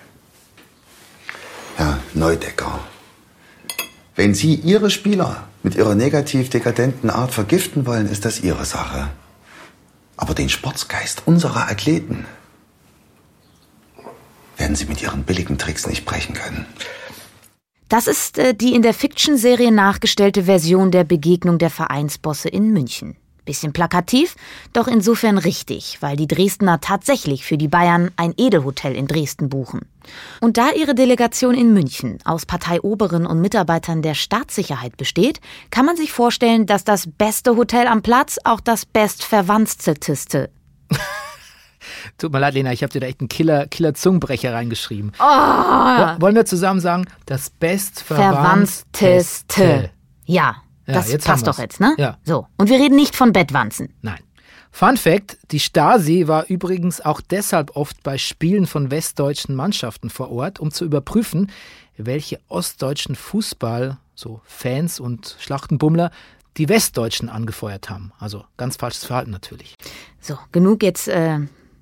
Herr 1.77 1.99
Neudecker, 2.15 2.79
wenn 4.15 4.35
Sie 4.35 4.55
Ihre 4.55 4.89
Spieler 4.91 5.49
mit 5.65 5.75
Ihrer 5.75 5.97
negativ-dekadenten 5.97 7.11
Art 7.11 7.33
vergiften 7.33 7.87
wollen, 7.87 8.09
ist 8.09 8.25
das 8.25 8.41
Ihre 8.41 8.65
Sache. 8.65 9.09
Aber 10.17 10.35
den 10.35 10.49
Sportsgeist 10.49 11.23
unserer 11.27 11.69
Athleten 11.69 12.25
werden 14.57 14.77
Sie 14.77 14.85
mit 14.85 15.03
Ihren 15.03 15.25
billigen 15.25 15.59
Tricks 15.59 15.89
nicht 15.89 16.05
brechen 16.05 16.35
können. 16.35 16.67
Das 17.89 18.07
ist 18.07 18.39
äh, 18.39 18.55
die 18.55 18.75
in 18.75 18.83
der 18.83 18.95
Fiction-Serie 18.95 19.73
nachgestellte 19.73 20.45
Version 20.45 20.93
der 20.93 21.03
Begegnung 21.03 21.59
der 21.59 21.71
Vereinsbosse 21.71 22.49
in 22.49 22.73
München. 22.73 23.17
Bisschen 23.45 23.73
plakativ, 23.73 24.37
doch 24.73 24.89
insofern 24.89 25.37
richtig, 25.37 25.99
weil 26.01 26.17
die 26.17 26.27
Dresdner 26.27 26.81
tatsächlich 26.81 27.45
für 27.45 27.59
die 27.59 27.69
Bayern 27.69 28.11
ein 28.17 28.33
Edelhotel 28.37 28.97
in 28.97 29.07
Dresden 29.07 29.51
buchen. 29.51 29.83
Und 30.41 30.57
da 30.57 30.71
ihre 30.71 30.95
Delegation 30.95 31.55
in 31.55 31.75
München 31.75 32.19
aus 32.25 32.47
Parteioberen 32.47 33.27
und 33.27 33.41
Mitarbeitern 33.41 34.03
der 34.03 34.15
Staatssicherheit 34.15 34.97
besteht, 34.97 35.41
kann 35.71 35.85
man 35.85 35.97
sich 35.97 36.13
vorstellen, 36.13 36.67
dass 36.67 36.85
das 36.85 37.07
beste 37.07 37.57
Hotel 37.57 37.87
am 37.87 38.03
Platz 38.03 38.39
auch 38.45 38.61
das 38.61 38.87
bestverwandtste 38.87 39.95
Tut 42.19 42.33
mir 42.33 42.39
leid, 42.39 42.55
Lena, 42.55 42.73
ich 42.73 42.83
habe 42.83 42.91
dir 42.93 43.01
da 43.01 43.07
echt 43.07 43.21
einen 43.21 43.29
Killer, 43.29 43.67
Killer 43.67 43.93
Zungenbrecher 43.95 44.55
reingeschrieben. 44.55 45.13
Oh. 45.19 45.23
Wollen 45.23 46.35
wir 46.35 46.47
zusammen 46.47 46.81
sagen, 46.81 47.05
das 47.27 47.51
bestverwandteste? 47.51 49.91
Ja, 50.25 50.64
Ja, 50.87 50.95
das 50.95 51.19
passt 51.19 51.47
doch 51.47 51.59
jetzt, 51.59 51.81
ne? 51.81 51.95
Ja. 51.99 52.19
So. 52.25 52.47
Und 52.57 52.69
wir 52.69 52.79
reden 52.79 52.97
nicht 52.97 53.17
von 53.17 53.33
Bettwanzen. 53.33 53.95
Nein. 54.03 54.21
Fun 54.71 54.97
Fact: 54.97 55.39
Die 55.51 55.61
Stasi 55.61 56.27
war 56.27 56.47
übrigens 56.49 57.01
auch 57.01 57.21
deshalb 57.21 57.77
oft 57.77 58.03
bei 58.03 58.19
Spielen 58.19 58.67
von 58.67 58.91
westdeutschen 58.91 59.55
Mannschaften 59.55 60.11
vor 60.11 60.31
Ort, 60.31 60.59
um 60.59 60.73
zu 60.73 60.85
überprüfen, 60.85 61.51
welche 61.97 62.41
ostdeutschen 62.49 63.15
Fußball, 63.15 63.99
so 64.15 64.41
Fans 64.45 64.99
und 65.01 65.37
Schlachtenbummler, 65.39 66.11
die 66.57 66.69
Westdeutschen 66.69 67.29
angefeuert 67.29 67.89
haben. 67.91 68.13
Also 68.19 68.45
ganz 68.57 68.77
falsches 68.77 69.05
Verhalten 69.05 69.31
natürlich. 69.31 69.75
So, 70.21 70.39
genug 70.53 70.83
jetzt 70.83 71.09
äh, 71.09 71.39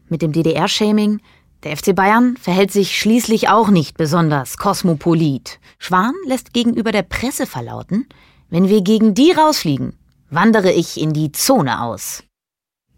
mit 0.09 0.23
dem 0.23 0.33
DDR-Shaming. 0.33 1.21
Der 1.65 1.77
FC 1.77 1.95
Bayern 1.95 2.37
verhält 2.37 2.73
sich 2.73 2.99
schließlich 2.99 3.49
auch 3.49 3.69
nicht 3.69 3.97
besonders 3.97 4.57
kosmopolit. 4.57 5.61
Schwan 5.79 6.15
lässt 6.27 6.53
gegenüber 6.53 6.91
der 6.91 7.03
Presse 7.03 7.47
verlauten, 7.47 8.07
wenn 8.53 8.69
wir 8.69 8.83
gegen 8.83 9.15
die 9.15 9.33
rausfliegen, 9.33 9.95
wandere 10.29 10.71
ich 10.73 11.01
in 11.01 11.15
die 11.15 11.33
Zone 11.33 11.81
aus. 11.81 12.23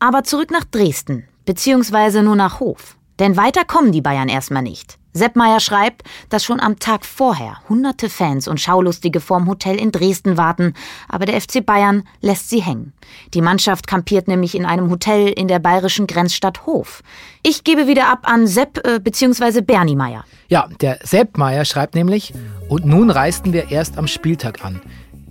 Aber 0.00 0.24
zurück 0.24 0.50
nach 0.50 0.64
Dresden, 0.64 1.28
beziehungsweise 1.44 2.24
nur 2.24 2.34
nach 2.34 2.58
Hof. 2.58 2.96
Denn 3.20 3.36
weiter 3.36 3.64
kommen 3.64 3.92
die 3.92 4.00
Bayern 4.00 4.28
erstmal 4.28 4.64
nicht. 4.64 4.98
Sepp 5.12 5.36
Meier 5.36 5.60
schreibt, 5.60 6.02
dass 6.28 6.42
schon 6.42 6.58
am 6.58 6.80
Tag 6.80 7.06
vorher 7.06 7.58
hunderte 7.68 8.10
Fans 8.10 8.48
und 8.48 8.60
Schaulustige 8.60 9.20
vorm 9.20 9.46
Hotel 9.46 9.76
in 9.76 9.92
Dresden 9.92 10.36
warten, 10.36 10.74
aber 11.08 11.24
der 11.24 11.40
FC 11.40 11.64
Bayern 11.64 12.02
lässt 12.20 12.50
sie 12.50 12.60
hängen. 12.60 12.92
Die 13.32 13.40
Mannschaft 13.40 13.86
kampiert 13.86 14.26
nämlich 14.26 14.56
in 14.56 14.66
einem 14.66 14.90
Hotel 14.90 15.28
in 15.28 15.46
der 15.46 15.60
bayerischen 15.60 16.08
Grenzstadt 16.08 16.66
Hof. 16.66 17.04
Ich 17.44 17.62
gebe 17.62 17.86
wieder 17.86 18.08
ab 18.08 18.22
an 18.24 18.48
Sepp 18.48 18.84
äh, 18.84 18.98
bzw. 18.98 19.60
Bernie 19.60 19.94
Meier. 19.94 20.24
Ja, 20.48 20.68
der 20.80 20.98
Sepp 21.04 21.38
Meier 21.38 21.64
schreibt 21.64 21.94
nämlich, 21.94 22.34
und 22.68 22.84
nun 22.84 23.10
reisten 23.10 23.52
wir 23.52 23.70
erst 23.70 23.98
am 23.98 24.08
Spieltag 24.08 24.64
an. 24.64 24.82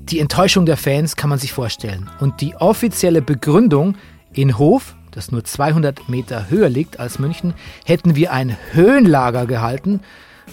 Die 0.09 0.19
Enttäuschung 0.19 0.65
der 0.65 0.77
Fans 0.77 1.15
kann 1.15 1.29
man 1.29 1.39
sich 1.39 1.53
vorstellen. 1.53 2.09
Und 2.19 2.41
die 2.41 2.55
offizielle 2.55 3.21
Begründung, 3.21 3.95
in 4.33 4.57
Hof, 4.57 4.95
das 5.11 5.31
nur 5.31 5.43
200 5.43 6.09
Meter 6.09 6.49
höher 6.49 6.69
liegt 6.69 6.99
als 6.99 7.19
München, 7.19 7.53
hätten 7.85 8.15
wir 8.15 8.33
ein 8.33 8.57
Höhenlager 8.73 9.45
gehalten, 9.45 10.01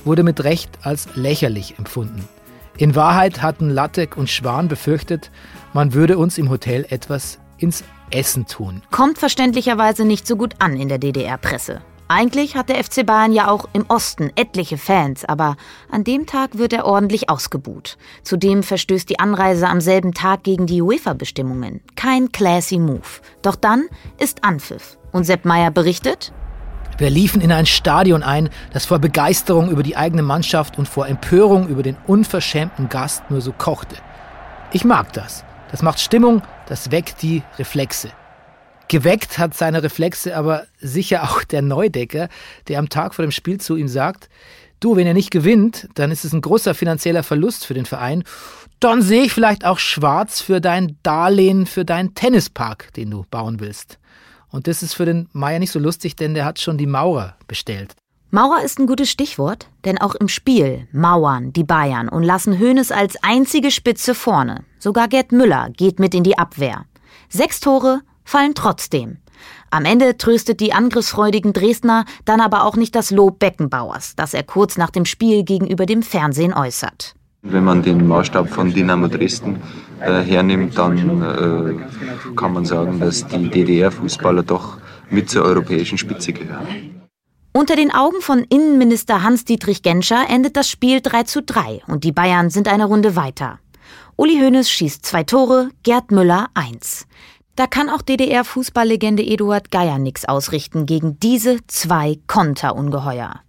wurde 0.05 0.23
mit 0.23 0.45
Recht 0.45 0.71
als 0.83 1.09
lächerlich 1.17 1.79
empfunden. 1.79 2.29
In 2.77 2.95
Wahrheit 2.95 3.43
hatten 3.43 3.71
Lattek 3.71 4.17
und 4.17 4.31
Schwan 4.31 4.69
befürchtet, 4.69 5.31
man 5.73 5.95
würde 5.95 6.17
uns 6.17 6.39
im 6.39 6.49
Hotel 6.49 6.87
etwas 6.89 7.39
ins 7.59 7.85
Essen 8.11 8.47
tun. 8.47 8.83
Kommt 8.91 9.19
verständlicherweise 9.19 10.05
nicht 10.05 10.27
so 10.27 10.37
gut 10.37 10.55
an 10.61 10.77
in 10.77 10.89
der 10.89 10.99
DDR-Presse. 10.99 11.83
Eigentlich 12.13 12.57
hat 12.57 12.69
der 12.69 12.83
FC 12.83 13.07
Bayern 13.07 13.31
ja 13.31 13.49
auch 13.49 13.69
im 13.73 13.85
Osten 13.87 14.33
etliche 14.35 14.79
Fans, 14.79 15.25
aber 15.25 15.57
an 15.93 16.03
dem 16.03 16.27
Tag 16.27 16.59
wird 16.59 16.73
er 16.73 16.85
ordentlich 16.85 17.31
ausgebuht. 17.31 17.99
Zudem 18.25 18.65
verstößt 18.65 19.09
die 19.09 19.21
Anreise 19.21 19.69
am 19.69 19.81
selben 19.81 20.13
Tag 20.13 20.43
gegen 20.43 20.67
die 20.67 20.83
UEFA-Bestimmungen. 20.83 21.83
Kein 21.95 22.33
classy 22.33 22.81
Move. 22.81 23.21
Doch 23.43 23.55
dann 23.55 23.85
ist 24.19 24.43
Anpfiff. 24.43 24.99
Und 25.13 25.23
Sepp 25.23 25.45
Meier 25.45 25.71
berichtet, 25.71 26.33
Wir 26.99 27.11
liefen 27.11 27.41
in 27.41 27.53
ein 27.53 27.67
Stadion 27.67 28.25
ein, 28.25 28.49
das 28.73 28.87
vor 28.87 28.99
Begeisterung 28.99 29.71
über 29.71 29.85
die 29.85 29.97
eigene 29.97 30.23
Mannschaft 30.23 30.79
und 30.79 30.89
vor 30.89 31.07
Empörung 31.07 31.69
über 31.69 31.85
den 31.85 31.97
unverschämten 32.09 32.89
Gast 32.89 33.31
nur 33.31 33.41
so 33.41 33.53
kochte. 33.53 33.95
Ich 34.73 34.85
mag 34.85 35.13
das. 35.13 35.45
Das 35.71 35.81
macht 35.83 36.01
Stimmung, 36.01 36.43
das 36.67 36.91
weckt 36.91 37.23
die 37.23 37.45
Reflexe. 37.57 38.11
Geweckt 38.91 39.39
hat 39.39 39.55
seine 39.55 39.85
Reflexe 39.85 40.37
aber 40.37 40.67
sicher 40.81 41.23
auch 41.23 41.45
der 41.45 41.63
Neudecker, 41.63 42.29
der 42.67 42.81
am 42.81 42.89
Tag 42.89 43.15
vor 43.15 43.25
dem 43.25 43.31
Spiel 43.31 43.61
zu 43.61 43.77
ihm 43.77 43.87
sagt, 43.87 44.29
du, 44.81 44.97
wenn 44.97 45.07
er 45.07 45.15
nicht 45.15 45.31
gewinnt, 45.31 45.89
dann 45.95 46.11
ist 46.11 46.25
es 46.25 46.33
ein 46.33 46.41
großer 46.41 46.75
finanzieller 46.75 47.23
Verlust 47.23 47.65
für 47.67 47.75
den 47.75 47.87
Verein. 47.87 48.25
Dann 48.81 49.01
sehe 49.01 49.23
ich 49.23 49.33
vielleicht 49.33 49.65
auch 49.65 49.79
schwarz 49.79 50.41
für 50.41 50.61
dein 50.61 50.97
Darlehen 51.05 51.67
für 51.67 51.85
deinen 51.85 52.15
Tennispark, 52.15 52.93
den 52.95 53.13
du 53.13 53.25
bauen 53.31 53.61
willst. 53.61 54.01
Und 54.51 54.67
das 54.67 54.83
ist 54.83 54.95
für 54.95 55.05
den 55.05 55.29
Meier 55.33 55.61
nicht 55.61 55.71
so 55.71 55.79
lustig, 55.79 56.17
denn 56.17 56.35
der 56.35 56.45
hat 56.45 56.59
schon 56.59 56.77
die 56.77 56.89
Maurer 56.89 57.37
bestellt. 57.47 57.95
Maurer 58.33 58.65
ist 58.65 58.81
ein 58.81 58.89
gutes 58.89 59.09
Stichwort, 59.09 59.69
denn 59.85 59.99
auch 59.99 60.17
im 60.17 60.27
Spiel 60.27 60.89
mauern 60.91 61.53
die 61.53 61.63
Bayern 61.63 62.09
und 62.09 62.25
lassen 62.25 62.59
Hoeneß 62.59 62.91
als 62.91 63.23
einzige 63.23 63.71
Spitze 63.71 64.17
vorne. 64.17 64.65
Sogar 64.81 65.07
Gerd 65.07 65.31
Müller 65.31 65.71
geht 65.77 66.01
mit 66.01 66.13
in 66.13 66.25
die 66.25 66.39
Abwehr. 66.39 66.87
Sechs 67.29 67.61
Tore 67.61 68.01
fallen 68.31 68.55
trotzdem. 68.55 69.19
Am 69.71 69.85
Ende 69.85 70.17
tröstet 70.17 70.61
die 70.61 70.73
angriffsfreudigen 70.73 71.53
Dresdner 71.53 72.05
dann 72.25 72.41
aber 72.41 72.65
auch 72.65 72.77
nicht 72.77 72.95
das 72.95 73.11
Lob 73.11 73.39
Beckenbauers, 73.39 74.15
das 74.17 74.35
er 74.35 74.43
kurz 74.43 74.77
nach 74.77 74.91
dem 74.91 75.05
Spiel 75.05 75.45
gegenüber 75.45 75.87
dem 75.87 76.03
Fernsehen 76.03 76.53
äußert. 76.55 77.15
Wenn 77.43 77.65
man 77.65 77.83
den 77.83 78.07
Maßstab 78.07 78.51
von 78.51 78.73
Dynamo 78.73 79.09
Dresden 79.09 79.63
äh, 80.01 80.21
hernimmt, 80.21 80.77
dann 80.77 81.23
äh, 81.23 82.35
kann 82.37 82.53
man 82.53 82.65
sagen, 82.65 83.01
dass 83.01 83.27
die 83.27 83.49
DDR-Fußballer 83.49 84.43
doch 84.43 84.77
mit 85.09 85.31
zur 85.31 85.45
europäischen 85.45 85.97
Spitze 85.97 86.33
gehören. 86.33 87.01
Unter 87.53 87.77
den 87.77 87.93
Augen 87.93 88.21
von 88.21 88.45
Innenminister 88.49 89.23
Hans-Dietrich 89.23 89.83
Genscher 89.83 90.27
endet 90.29 90.57
das 90.57 90.69
Spiel 90.69 91.01
3 91.01 91.25
zu 91.25 91.43
3 91.43 91.83
und 91.87 92.05
die 92.05 92.13
Bayern 92.13 92.51
sind 92.51 92.69
eine 92.69 92.85
Runde 92.85 93.17
weiter. 93.17 93.59
Uli 94.17 94.39
Hoeneß 94.39 94.71
schießt 94.71 95.05
zwei 95.05 95.25
Tore, 95.25 95.71
Gerd 95.83 96.11
Müller 96.11 96.49
eins. 96.53 97.07
Da 97.57 97.67
kann 97.67 97.89
auch 97.91 98.03
DDR-Fußballlegende 98.03 99.23
Eduard 99.23 99.71
Geier 99.71 99.99
nix 99.99 100.25
ausrichten 100.25 100.87
gegen 100.87 101.19
diese 101.21 101.59
zwei 101.67 102.19
Konterungeheuer. 102.27 103.41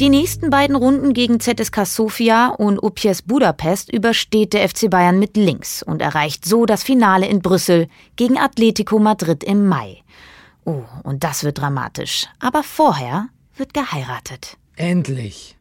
Die 0.00 0.10
nächsten 0.10 0.48
beiden 0.50 0.76
Runden 0.76 1.12
gegen 1.12 1.40
ZSK 1.40 1.84
Sofia 1.84 2.50
und 2.50 2.80
UPS 2.80 3.22
Budapest 3.22 3.92
übersteht 3.92 4.52
der 4.52 4.68
FC 4.68 4.88
Bayern 4.88 5.18
mit 5.18 5.36
links 5.36 5.82
und 5.82 6.00
erreicht 6.00 6.44
so 6.44 6.66
das 6.66 6.84
Finale 6.84 7.26
in 7.26 7.42
Brüssel 7.42 7.88
gegen 8.14 8.38
Atletico 8.38 9.00
Madrid 9.00 9.42
im 9.42 9.66
Mai. 9.66 10.04
Oh, 10.64 10.84
und 11.02 11.24
das 11.24 11.42
wird 11.42 11.58
dramatisch. 11.58 12.28
Aber 12.38 12.62
vorher 12.62 13.26
wird 13.56 13.74
geheiratet. 13.74 14.56
Endlich. 14.76 15.56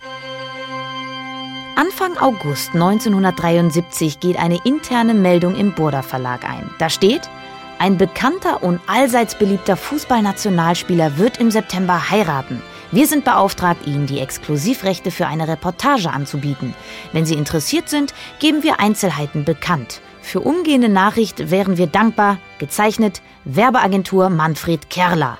Anfang 1.77 2.17
August 2.17 2.73
1973 2.73 4.19
geht 4.19 4.39
eine 4.39 4.57
interne 4.65 5.13
Meldung 5.13 5.55
im 5.55 5.75
Burda 5.75 6.01
Verlag 6.01 6.43
ein. 6.43 6.71
Da 6.79 6.89
steht, 6.89 7.29
ein 7.77 7.99
bekannter 7.99 8.63
und 8.63 8.81
allseits 8.87 9.35
beliebter 9.35 9.77
Fußballnationalspieler 9.77 11.19
wird 11.19 11.37
im 11.37 11.51
September 11.51 12.09
heiraten. 12.09 12.63
Wir 12.91 13.05
sind 13.05 13.25
beauftragt, 13.25 13.85
Ihnen 13.85 14.07
die 14.07 14.21
Exklusivrechte 14.21 15.11
für 15.11 15.27
eine 15.27 15.47
Reportage 15.47 16.09
anzubieten. 16.09 16.73
Wenn 17.13 17.27
Sie 17.27 17.35
interessiert 17.35 17.89
sind, 17.89 18.11
geben 18.39 18.63
wir 18.63 18.79
Einzelheiten 18.79 19.45
bekannt. 19.45 20.01
Für 20.23 20.39
umgehende 20.39 20.89
Nachricht 20.89 21.51
wären 21.51 21.77
wir 21.77 21.85
dankbar. 21.85 22.39
Gezeichnet 22.57 23.21
Werbeagentur 23.45 24.31
Manfred 24.31 24.89
Kerler. 24.89 25.37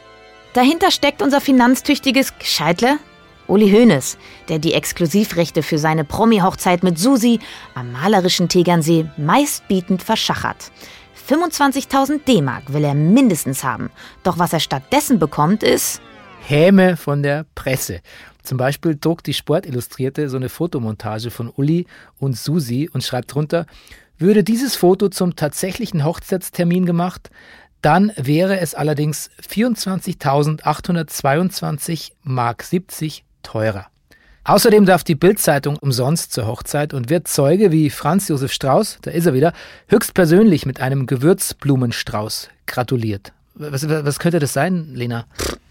Dahinter 0.54 0.92
steckt 0.92 1.24
unser 1.24 1.42
finanztüchtiges 1.42 2.38
Gescheitle 2.38 3.00
Uli 3.48 3.72
Hoeneß, 3.72 4.18
der 4.50 4.60
die 4.60 4.74
Exklusivrechte 4.74 5.64
für 5.64 5.78
seine 5.78 6.04
Promi-Hochzeit 6.04 6.84
mit 6.84 7.00
Susi 7.00 7.40
am 7.76 7.92
malerischen 7.92 8.50
Tegernsee 8.50 9.06
meistbietend 9.18 10.04
verschachert. 10.04 10.72
25.000 11.30 12.26
D-Mark 12.26 12.74
will 12.74 12.84
er 12.84 12.94
mindestens 12.94 13.64
haben. 13.64 13.90
Doch 14.24 14.38
was 14.40 14.54
er 14.54 14.60
stattdessen 14.60 15.20
bekommt, 15.20 15.64
ist 15.64 16.02
Häme 16.42 16.96
von 16.96 17.24
der 17.24 17.46
Presse. 17.56 18.02
Zum 18.44 18.58
Beispiel 18.58 18.98
druckt 19.00 19.28
die 19.28 19.34
Sportillustrierte 19.34 20.30
so 20.30 20.38
eine 20.38 20.48
Fotomontage 20.48 21.32
von 21.32 21.50
Uli 21.50 21.86
und 22.18 22.38
Susi 22.38 22.90
und 22.94 23.04
schreibt 23.04 23.34
drunter, 23.34 23.66
würde 24.18 24.46
dieses 24.46 24.78
Foto 24.78 25.10
zum 25.10 25.36
tatsächlichen 25.36 26.06
Hochzeitstermin 26.06 26.86
gemacht, 26.86 27.30
dann 27.82 28.14
wäre 28.16 28.60
es 28.60 28.74
allerdings 28.74 29.30
24.822 29.48 32.14
Mark 32.24 32.64
70 32.64 33.26
teurer. 33.44 33.88
Außerdem 34.44 34.86
darf 34.86 35.04
die 35.04 35.16
Bildzeitung 35.16 35.76
umsonst 35.78 36.32
zur 36.32 36.48
Hochzeit 36.48 36.94
und 36.94 37.10
wird 37.10 37.28
Zeuge 37.28 37.72
wie 37.74 37.90
Franz 37.90 38.30
Josef 38.30 38.54
Strauß, 38.54 39.00
da 39.02 39.12
ist 39.12 39.26
er 39.26 39.34
wieder, 39.34 39.52
höchstpersönlich 39.90 40.66
mit 40.66 40.80
einem 40.80 41.06
Gewürzblumenstrauß 41.06 42.50
gratuliert. 42.66 43.34
Was, 43.56 43.88
was 43.90 44.20
könnte 44.20 44.40
das 44.40 44.54
sein, 44.54 44.92
Lena? 44.94 45.26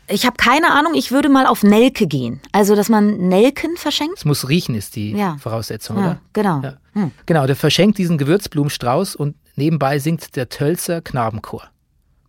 Ich 0.08 0.26
habe 0.26 0.36
keine 0.36 0.72
Ahnung, 0.72 0.94
ich 0.94 1.10
würde 1.10 1.28
mal 1.28 1.46
auf 1.46 1.62
Nelke 1.62 2.06
gehen. 2.06 2.40
Also, 2.52 2.74
dass 2.76 2.88
man 2.88 3.28
Nelken 3.28 3.76
verschenkt? 3.76 4.18
Es 4.18 4.24
muss 4.24 4.48
riechen, 4.48 4.74
ist 4.74 4.94
die 4.94 5.12
Ja. 5.12 5.36
Voraussetzung, 5.40 5.96
Ja, 5.98 6.02
oder? 6.04 6.20
genau. 6.32 6.60
Ja. 6.62 6.74
Hm. 6.92 7.10
Genau, 7.26 7.46
der 7.46 7.56
verschenkt 7.56 7.98
diesen 7.98 8.18
Gewürzblumenstrauß 8.18 9.16
und 9.16 9.36
nebenbei 9.56 9.98
singt 9.98 10.36
der 10.36 10.48
Tölzer 10.48 11.00
Knabenchor. 11.00 11.64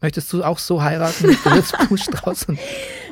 Möchtest 0.01 0.31
du 0.31 0.43
auch 0.43 0.59
so 0.59 0.81
heiraten 0.81 1.27
mit 1.27 1.43
Gewürzblumenstrauß? 1.43 2.45
Und 2.45 2.59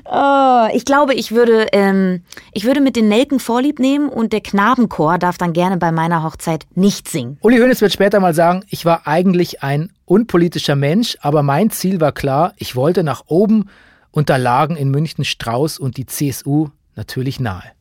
Oh, 0.05 0.67
ich 0.73 0.85
glaube, 0.85 1.15
ich 1.15 1.31
würde, 1.31 1.67
ähm, 1.71 2.21
ich 2.53 2.65
würde 2.65 2.79
mit 2.79 2.95
den 2.95 3.07
Nelken 3.07 3.39
Vorlieb 3.39 3.79
nehmen 3.79 4.09
und 4.09 4.33
der 4.33 4.41
Knabenchor 4.41 5.17
darf 5.17 5.37
dann 5.37 5.53
gerne 5.53 5.77
bei 5.77 5.91
meiner 5.91 6.23
Hochzeit 6.23 6.65
nicht 6.75 7.09
singen. 7.09 7.37
Uli 7.41 7.57
Hoeneß 7.57 7.81
wird 7.81 7.91
später 7.91 8.19
mal 8.19 8.33
sagen, 8.33 8.63
ich 8.69 8.85
war 8.85 9.07
eigentlich 9.07 9.63
ein 9.63 9.91
unpolitischer 10.05 10.75
Mensch, 10.75 11.17
aber 11.21 11.41
mein 11.41 11.71
Ziel 11.71 11.99
war 12.01 12.11
klar, 12.11 12.53
ich 12.57 12.75
wollte 12.75 13.03
nach 13.03 13.23
oben 13.27 13.69
und 14.11 14.29
da 14.29 14.37
lagen 14.37 14.75
in 14.75 14.89
München 14.91 15.25
Strauß 15.25 15.79
und 15.79 15.97
die 15.97 16.05
CSU 16.05 16.69
natürlich 16.95 17.39
nahe. 17.39 17.74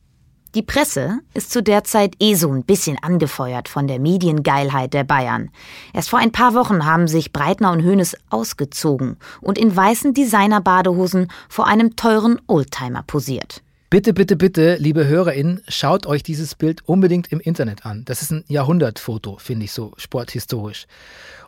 Die 0.55 0.61
Presse 0.61 1.19
ist 1.33 1.51
zu 1.51 1.61
der 1.61 1.83
Zeit 1.83 2.13
eh 2.21 2.35
so 2.35 2.49
ein 2.49 2.63
bisschen 2.63 2.97
angefeuert 3.01 3.67
von 3.67 3.87
der 3.87 3.99
Mediengeilheit 3.99 4.93
der 4.93 5.03
Bayern. 5.03 5.49
Erst 5.91 6.09
vor 6.09 6.19
ein 6.19 6.31
paar 6.31 6.53
Wochen 6.53 6.85
haben 6.85 7.09
sich 7.09 7.33
Breitner 7.33 7.73
und 7.73 7.83
Hoeneß 7.83 8.15
ausgezogen 8.29 9.17
und 9.41 9.57
in 9.57 9.75
weißen 9.75 10.13
Designer-Badehosen 10.13 11.27
vor 11.49 11.67
einem 11.67 11.97
teuren 11.97 12.39
Oldtimer 12.47 13.03
posiert. 13.05 13.63
Bitte, 13.89 14.13
bitte, 14.13 14.37
bitte, 14.37 14.77
liebe 14.77 15.05
HörerInnen, 15.05 15.61
schaut 15.67 16.05
euch 16.07 16.23
dieses 16.23 16.55
Bild 16.55 16.87
unbedingt 16.87 17.33
im 17.33 17.41
Internet 17.41 17.85
an. 17.85 18.05
Das 18.05 18.21
ist 18.21 18.31
ein 18.31 18.45
Jahrhundertfoto, 18.47 19.37
finde 19.37 19.65
ich 19.65 19.73
so 19.73 19.91
sporthistorisch. 19.97 20.87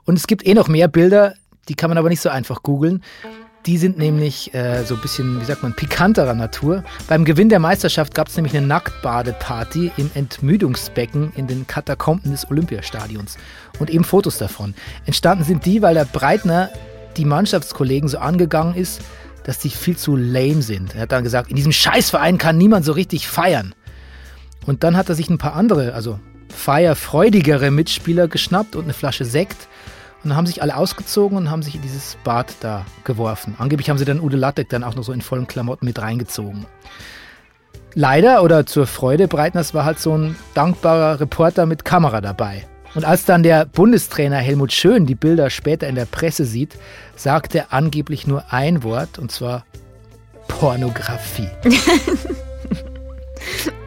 Und 0.04 0.18
es 0.18 0.28
gibt 0.28 0.46
eh 0.46 0.54
noch 0.54 0.68
mehr 0.68 0.90
Bilder, 0.90 1.36
die 1.70 1.76
kann 1.76 1.90
man 1.90 1.98
aber 1.98 2.10
nicht 2.10 2.22
so 2.22 2.28
einfach 2.28 2.62
googeln. 2.62 3.02
Die 3.68 3.78
sind 3.78 3.98
nämlich 3.98 4.54
äh, 4.54 4.86
so 4.86 4.96
ein 4.96 5.02
bisschen, 5.02 5.42
wie 5.42 5.46
sagt 5.46 5.62
man, 5.62 5.74
pikanterer 5.74 6.34
Natur. 6.34 6.86
Beim 7.10 7.26
Gewinn 7.26 7.50
der 7.50 7.60
Meisterschaft 7.60 8.16
gab 8.16 8.30
es 8.30 8.38
nämlich 8.38 8.56
eine 8.56 8.66
Nacktbadeparty 8.66 9.92
im 9.98 10.10
Entmüdungsbecken 10.14 11.34
in 11.36 11.48
den 11.48 11.68
Katakomben 11.68 12.32
des 12.32 12.50
Olympiastadions. 12.50 13.38
Und 13.78 13.90
eben 13.90 14.06
Fotos 14.06 14.38
davon. 14.38 14.74
Entstanden 15.06 15.44
sind 15.44 15.66
die, 15.66 15.82
weil 15.82 15.96
der 15.96 16.06
Breitner 16.06 16.70
die 17.18 17.26
Mannschaftskollegen 17.26 18.08
so 18.08 18.20
angegangen 18.20 18.74
ist, 18.74 19.02
dass 19.44 19.60
die 19.60 19.70
viel 19.70 19.98
zu 19.98 20.16
lame 20.16 20.62
sind. 20.62 20.96
Er 20.96 21.02
hat 21.02 21.12
dann 21.12 21.26
gesagt, 21.26 21.50
in 21.50 21.58
diesem 21.58 21.74
Scheißverein 21.74 22.38
kann 22.38 22.58
niemand 22.58 22.86
so 22.86 22.94
richtig 22.94 23.28
feiern. 23.28 23.76
Und 24.66 24.86
dann 24.86 24.96
hat 24.96 25.10
er 25.10 25.16
sich 25.16 25.30
ein 25.30 25.40
paar 25.40 25.56
andere, 25.56 25.94
also 25.94 26.22
feierfreudigere 26.56 27.70
Mitspieler 27.72 28.30
geschnappt 28.30 28.78
und 28.78 28.86
eine 28.86 28.94
Flasche 28.94 29.26
Sekt. 29.26 29.68
Und 30.28 30.32
dann 30.32 30.38
haben 30.40 30.46
sich 30.46 30.62
alle 30.62 30.76
ausgezogen 30.76 31.38
und 31.38 31.50
haben 31.50 31.64
sich 31.64 31.76
in 31.76 31.82
dieses 31.82 32.18
Bad 32.26 32.54
da 32.60 32.86
geworfen. 33.06 33.56
Angeblich 33.60 33.90
haben 33.90 33.98
sie 33.98 34.04
dann 34.04 34.20
Ude 34.20 34.36
Lattek 34.36 34.68
dann 34.68 34.84
auch 34.84 34.94
noch 34.94 35.04
so 35.04 35.14
in 35.14 35.22
vollen 35.22 35.48
Klamotten 35.48 35.86
mit 35.86 36.02
reingezogen. 36.02 36.66
Leider 37.94 38.44
oder 38.44 38.66
zur 38.66 38.88
Freude 38.88 39.30
Breitners 39.30 39.74
war 39.74 39.86
halt 39.86 40.00
so 40.00 40.18
ein 40.18 40.36
dankbarer 40.54 41.22
Reporter 41.22 41.66
mit 41.66 41.86
Kamera 41.86 42.20
dabei. 42.20 42.68
Und 42.94 43.06
als 43.06 43.24
dann 43.24 43.42
der 43.42 43.64
Bundestrainer 43.68 44.40
Helmut 44.40 44.74
Schön 44.74 45.06
die 45.06 45.16
Bilder 45.16 45.50
später 45.50 45.88
in 45.88 45.96
der 45.96 46.04
Presse 46.04 46.44
sieht, 46.44 46.76
sagt 47.16 47.56
er 47.56 47.72
angeblich 47.72 48.28
nur 48.28 48.52
ein 48.52 48.84
Wort, 48.84 49.20
und 49.20 49.32
zwar 49.32 49.64
Pornografie. 50.50 51.48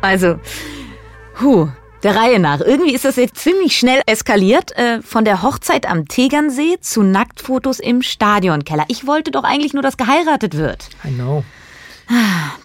Also, 0.02 0.40
huh, 1.42 1.68
der 2.02 2.16
Reihe 2.16 2.38
nach. 2.38 2.60
Irgendwie 2.60 2.94
ist 2.94 3.04
das 3.04 3.16
jetzt 3.16 3.36
ziemlich 3.36 3.76
schnell 3.76 4.00
eskaliert. 4.06 4.76
Äh, 4.76 5.02
von 5.02 5.24
der 5.24 5.42
Hochzeit 5.42 5.88
am 5.88 6.08
Tegernsee 6.08 6.78
zu 6.80 7.02
Nacktfotos 7.02 7.78
im 7.78 8.02
Stadionkeller. 8.02 8.84
Ich 8.88 9.06
wollte 9.06 9.30
doch 9.30 9.44
eigentlich 9.44 9.74
nur, 9.74 9.82
dass 9.82 9.96
geheiratet 9.96 10.56
wird. 10.56 10.88
I 11.04 11.10
know. 11.10 11.44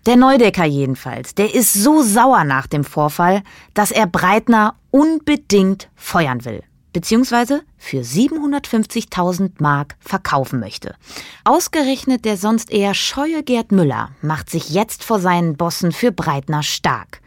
Der 0.08 0.16
Neudecker 0.16 0.66
jedenfalls, 0.66 1.36
der 1.36 1.54
ist 1.54 1.74
so 1.74 2.02
sauer 2.02 2.44
nach 2.46 2.66
dem 2.66 2.84
Vorfall, 2.84 3.44
dass 3.76 3.92
er 3.92 4.08
Breitner 4.08 4.76
unbedingt 4.90 5.90
feuern 5.96 6.46
will. 6.46 6.64
Beziehungsweise 6.94 7.62
für 7.78 8.00
750.000 8.00 9.52
Mark 9.60 9.98
verkaufen 10.00 10.60
möchte. 10.60 10.96
Ausgerechnet 11.44 12.26
der 12.26 12.38
sonst 12.38 12.72
eher 12.72 12.94
scheue 12.94 13.44
Gerd 13.44 13.72
Müller 13.72 14.10
macht 14.22 14.50
sich 14.50 14.70
jetzt 14.70 15.04
vor 15.04 15.20
seinen 15.20 15.58
Bossen 15.58 15.92
für 15.92 16.12
Breitner 16.12 16.64
stark. 16.64 17.22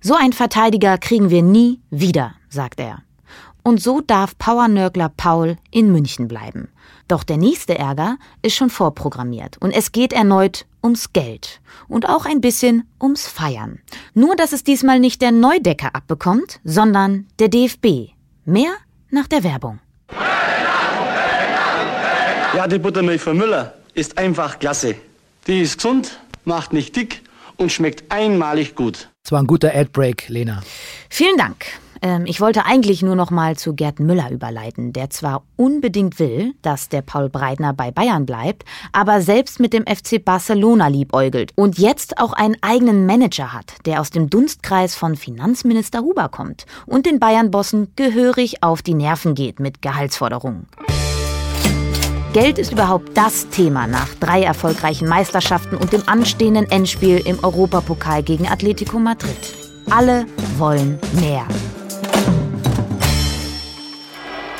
So 0.00 0.14
ein 0.14 0.32
Verteidiger 0.32 0.98
kriegen 0.98 1.30
wir 1.30 1.42
nie 1.42 1.80
wieder, 1.90 2.34
sagt 2.48 2.80
er. 2.80 3.02
Und 3.62 3.82
so 3.82 4.00
darf 4.00 4.38
Powernörgler 4.38 5.10
Paul 5.16 5.56
in 5.70 5.90
München 5.90 6.28
bleiben. 6.28 6.68
Doch 7.08 7.24
der 7.24 7.36
nächste 7.36 7.78
Ärger 7.78 8.16
ist 8.42 8.54
schon 8.54 8.70
vorprogrammiert 8.70 9.58
und 9.58 9.72
es 9.72 9.92
geht 9.92 10.12
erneut 10.12 10.66
ums 10.82 11.12
Geld 11.12 11.60
und 11.88 12.08
auch 12.08 12.26
ein 12.26 12.40
bisschen 12.40 12.88
ums 13.00 13.26
Feiern. 13.26 13.80
Nur, 14.14 14.36
dass 14.36 14.52
es 14.52 14.62
diesmal 14.64 15.00
nicht 15.00 15.22
der 15.22 15.32
Neudecker 15.32 15.94
abbekommt, 15.94 16.60
sondern 16.62 17.26
der 17.38 17.48
DFB. 17.48 18.10
Mehr 18.44 18.72
nach 19.10 19.26
der 19.26 19.42
Werbung. 19.42 19.80
Ja, 22.54 22.66
die 22.68 22.78
Buttermilch 22.78 23.20
von 23.20 23.36
Müller 23.36 23.74
ist 23.94 24.18
einfach 24.18 24.58
klasse. 24.58 24.94
Die 25.46 25.60
ist 25.60 25.78
gesund, 25.78 26.20
macht 26.44 26.72
nicht 26.72 26.94
dick 26.94 27.22
und 27.56 27.72
schmeckt 27.72 28.10
einmalig 28.12 28.74
gut. 28.74 29.10
Das 29.26 29.32
war 29.32 29.40
ein 29.40 29.48
guter 29.48 29.74
Adbreak, 29.74 30.28
Lena. 30.28 30.62
Vielen 31.10 31.36
Dank. 31.36 31.66
Ähm, 32.00 32.26
ich 32.26 32.40
wollte 32.40 32.64
eigentlich 32.64 33.02
nur 33.02 33.16
noch 33.16 33.32
mal 33.32 33.56
zu 33.56 33.74
Gerd 33.74 33.98
Müller 33.98 34.30
überleiten, 34.30 34.92
der 34.92 35.10
zwar 35.10 35.42
unbedingt 35.56 36.20
will, 36.20 36.54
dass 36.62 36.88
der 36.90 37.02
Paul 37.02 37.28
Breitner 37.28 37.72
bei 37.72 37.90
Bayern 37.90 38.24
bleibt, 38.24 38.64
aber 38.92 39.20
selbst 39.20 39.58
mit 39.58 39.72
dem 39.72 39.84
FC 39.84 40.24
Barcelona 40.24 40.86
liebäugelt 40.86 41.50
und 41.56 41.76
jetzt 41.76 42.18
auch 42.18 42.34
einen 42.34 42.56
eigenen 42.60 43.04
Manager 43.04 43.52
hat, 43.52 43.74
der 43.84 44.00
aus 44.00 44.10
dem 44.10 44.30
Dunstkreis 44.30 44.94
von 44.94 45.16
Finanzminister 45.16 46.02
Huber 46.02 46.28
kommt 46.28 46.64
und 46.86 47.04
den 47.04 47.18
Bayern-Bossen 47.18 47.94
gehörig 47.96 48.62
auf 48.62 48.80
die 48.80 48.94
Nerven 48.94 49.34
geht 49.34 49.58
mit 49.58 49.82
Gehaltsforderungen. 49.82 50.68
Geld 52.36 52.58
ist 52.58 52.70
überhaupt 52.70 53.16
das 53.16 53.48
Thema 53.48 53.86
nach 53.86 54.08
drei 54.20 54.42
erfolgreichen 54.42 55.08
Meisterschaften 55.08 55.74
und 55.74 55.94
dem 55.94 56.02
anstehenden 56.06 56.70
Endspiel 56.70 57.26
im 57.26 57.42
Europapokal 57.42 58.22
gegen 58.22 58.46
Atletico 58.46 58.98
Madrid. 58.98 59.38
Alle 59.90 60.26
wollen 60.58 60.98
mehr. 61.12 61.46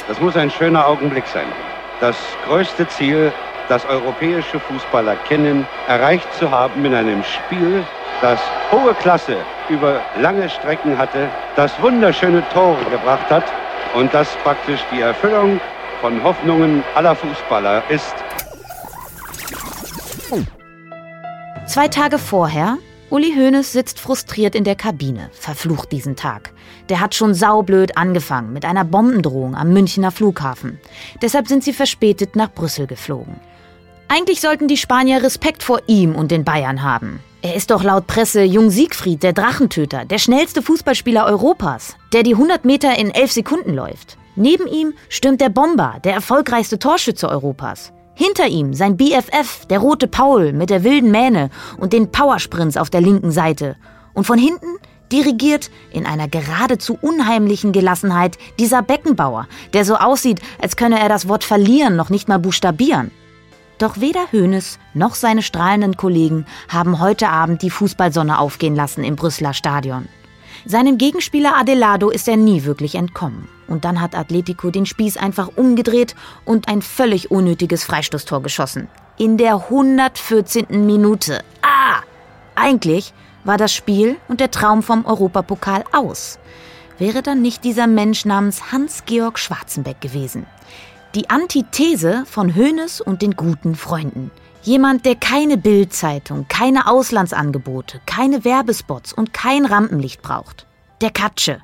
Das 0.09 0.19
muss 0.23 0.35
ein 0.37 0.51
schöner 0.51 0.87
Augenblick 0.87 1.27
sein. 1.27 1.49
Das 2.01 2.17
größte 2.47 2.89
Ziel, 2.89 3.31
das 3.69 3.85
europäische 3.85 4.59
Fußballer 4.59 5.17
kennen, 5.29 5.67
erreicht 5.87 6.33
zu 6.39 6.51
haben 6.51 6.83
in 6.83 6.95
einem 6.95 7.23
Spiel, 7.25 7.85
das 8.23 8.41
hohe 8.73 8.95
Klasse 8.95 9.37
über 9.69 10.01
lange 10.19 10.49
Strecken 10.49 10.97
hatte, 10.97 11.29
das 11.57 11.73
wunderschöne 11.83 12.43
Tore 12.55 12.83
gebracht 12.91 13.29
hat 13.29 13.45
und 13.95 14.15
das 14.15 14.35
praktisch 14.45 14.81
die 14.91 15.03
Erfüllung 15.03 15.61
von 16.07 16.23
Hoffnungen 16.23 16.85
aller 16.95 17.17
Fußballer 17.17 17.91
ist. 17.91 18.15
Zwei 21.67 21.89
Tage 21.89 22.21
vorher, 22.21 22.79
Uli 23.11 23.35
Hoeneß 23.35 23.73
sitzt 23.73 23.99
frustriert 23.99 24.55
in 24.55 24.63
der 24.63 24.77
Kabine, 24.77 25.31
verflucht 25.33 25.91
diesen 25.91 26.15
Tag. 26.15 26.53
Der 26.89 27.01
hat 27.01 27.17
schon 27.17 27.35
saublöd 27.35 27.97
angefangen 27.97 28.53
mit 28.53 28.65
einer 28.65 28.85
Bombendrohung 28.85 29.57
am 29.57 29.73
Münchner 29.73 30.13
Flughafen. 30.13 30.79
Deshalb 31.23 31.49
sind 31.49 31.65
sie 31.65 31.73
verspätet 31.73 32.37
nach 32.37 32.53
Brüssel 32.53 32.87
geflogen. 32.87 33.41
Eigentlich 34.07 34.41
sollten 34.41 34.69
die 34.69 34.77
Spanier 34.77 35.25
Respekt 35.25 35.65
vor 35.65 35.81
ihm 35.89 36.15
und 36.15 36.31
den 36.31 36.45
Bayern 36.45 36.85
haben. 36.85 37.19
Er 37.43 37.57
ist 37.57 37.73
doch 37.73 37.83
laut 37.83 38.07
Presse 38.07 38.45
Jung 38.45 38.71
Siegfried, 38.71 39.25
der 39.25 39.33
Drachentöter, 39.33 40.05
der 40.05 40.19
schnellste 40.19 40.63
Fußballspieler 40.63 41.27
Europas, 41.27 41.97
der 42.13 42.23
die 42.23 42.35
100 42.35 42.65
Meter 42.65 42.97
in 42.97 43.11
11 43.11 43.33
Sekunden 43.33 43.75
läuft. 43.75 44.17
Neben 44.37 44.67
ihm 44.67 44.93
stürmt 45.09 45.41
der 45.41 45.49
Bomber, 45.49 45.97
der 46.05 46.13
erfolgreichste 46.13 46.79
Torschütze 46.79 47.29
Europas. 47.29 47.93
Hinter 48.15 48.47
ihm 48.47 48.75
sein 48.75 48.97
BFF, 48.97 49.67
der 49.67 49.79
rote 49.79 50.09
Paul 50.09 50.53
mit 50.53 50.71
der 50.71 50.85
wilden 50.85 51.11
Mähne 51.11 51.51
und 51.79 51.93
den 51.93 52.13
Powersprints 52.13 52.77
auf 52.77 52.91
der 52.91 53.01
linken 53.01 53.31
Seite. 53.31 53.77
Und 54.15 54.25
von 54.25 54.39
hinten 54.39 54.79
dirigiert 55.11 55.71
in 55.91 56.07
einer 56.07 56.29
geradezu 56.29 56.99
unheimlichen 57.01 57.73
Gelassenheit 57.73 58.37
dieser 58.59 58.83
Beckenbauer, 58.83 59.47
der 59.73 59.85
so 59.85 59.97
aussieht, 59.97 60.41
als 60.61 60.77
könne 60.77 60.99
er 60.99 61.09
das 61.09 61.29
Wort 61.29 61.45
verlieren 61.45 61.97
noch 61.97 62.11
nicht 62.11 62.29
mal 62.29 62.39
buchstabieren. 62.39 63.11
Doch 63.79 64.01
weder 64.01 64.33
Hoeneß 64.33 64.79
noch 64.95 65.15
seine 65.15 65.43
strahlenden 65.43 65.97
Kollegen 65.97 66.47
haben 66.69 67.01
heute 67.01 67.29
Abend 67.29 67.63
die 67.63 67.71
Fußballsonne 67.71 68.39
aufgehen 68.39 68.75
lassen 68.75 69.05
im 69.05 69.17
Brüsseler 69.17 69.53
Stadion. 69.53 70.09
Seinem 70.69 70.99
Gegenspieler 70.99 71.55
Adelado 71.57 72.11
ist 72.11 72.27
er 72.27 72.37
nie 72.37 72.65
wirklich 72.65 72.97
entkommen. 72.97 73.47
Und 73.69 73.85
dann 73.85 74.01
hat 74.01 74.17
Atletico 74.17 74.73
den 74.73 74.85
Spieß 74.85 75.17
einfach 75.17 75.51
umgedreht 75.55 76.17
und 76.45 76.67
ein 76.67 76.83
völlig 76.83 77.31
unnötiges 77.31 77.85
Freistoßtor 77.85 78.43
geschossen. 78.43 78.89
In 79.17 79.37
der 79.37 79.55
114. 79.71 80.85
Minute. 80.85 81.45
Ah! 81.63 82.03
Eigentlich 82.57 83.15
war 83.45 83.59
das 83.59 83.73
Spiel 83.73 84.17
und 84.27 84.41
der 84.41 84.51
Traum 84.51 84.83
vom 84.83 85.07
Europapokal 85.07 85.85
aus. 85.93 86.41
Wäre 86.99 87.23
dann 87.23 87.43
nicht 87.43 87.63
dieser 87.63 87.87
Mensch 87.87 88.25
namens 88.25 88.73
Hans-Georg 88.73 89.39
Schwarzenbeck 89.39 90.01
gewesen. 90.01 90.47
Die 91.15 91.31
Antithese 91.31 92.25
von 92.27 92.57
Hoeneß 92.57 93.01
und 93.01 93.23
den 93.23 93.37
guten 93.37 93.77
Freunden. 93.77 94.33
Jemand, 94.67 95.07
der 95.07 95.15
keine 95.15 95.59
Bildzeitung, 95.59 96.47
keine 96.49 96.89
Auslandsangebote, 96.89 98.01
keine 98.05 98.45
Werbespots 98.45 99.13
und 99.13 99.33
kein 99.33 99.65
Rampenlicht 99.65 100.23
braucht. 100.23 100.67
Der 101.01 101.11
Katsche. 101.11 101.61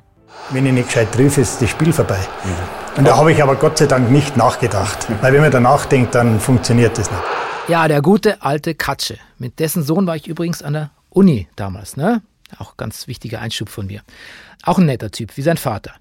Wenn 0.51 0.65
ich 0.65 0.71
nicht 0.71 0.87
gescheit 0.87 1.11
triff, 1.11 1.37
ist 1.37 1.61
das 1.61 1.69
Spiel 1.69 1.91
vorbei. 1.91 2.17
Und 2.95 3.05
da 3.05 3.17
habe 3.17 3.33
ich 3.33 3.43
aber 3.43 3.57
Gott 3.57 3.77
sei 3.77 3.87
Dank 3.87 4.09
nicht 4.09 4.37
nachgedacht. 4.37 5.05
Weil 5.19 5.33
wenn 5.33 5.41
man 5.41 5.51
da 5.51 5.59
nachdenkt, 5.59 6.15
dann 6.15 6.39
funktioniert 6.39 6.97
das 6.97 7.11
nicht. 7.11 7.23
Ja, 7.67 7.89
der 7.89 8.01
gute 8.01 8.41
alte 8.41 8.73
Katsche. 8.73 9.17
Mit 9.37 9.59
dessen 9.59 9.83
Sohn 9.83 10.07
war 10.07 10.15
ich 10.15 10.29
übrigens 10.29 10.61
an 10.61 10.71
der 10.71 10.91
Uni 11.09 11.49
damals, 11.57 11.97
ne? 11.97 12.21
Auch 12.57 12.77
ganz 12.77 13.09
wichtiger 13.09 13.41
Einschub 13.41 13.67
von 13.67 13.87
mir. 13.87 13.99
Auch 14.63 14.77
ein 14.77 14.85
netter 14.85 15.11
Typ, 15.11 15.35
wie 15.35 15.41
sein 15.41 15.57
Vater. 15.57 15.91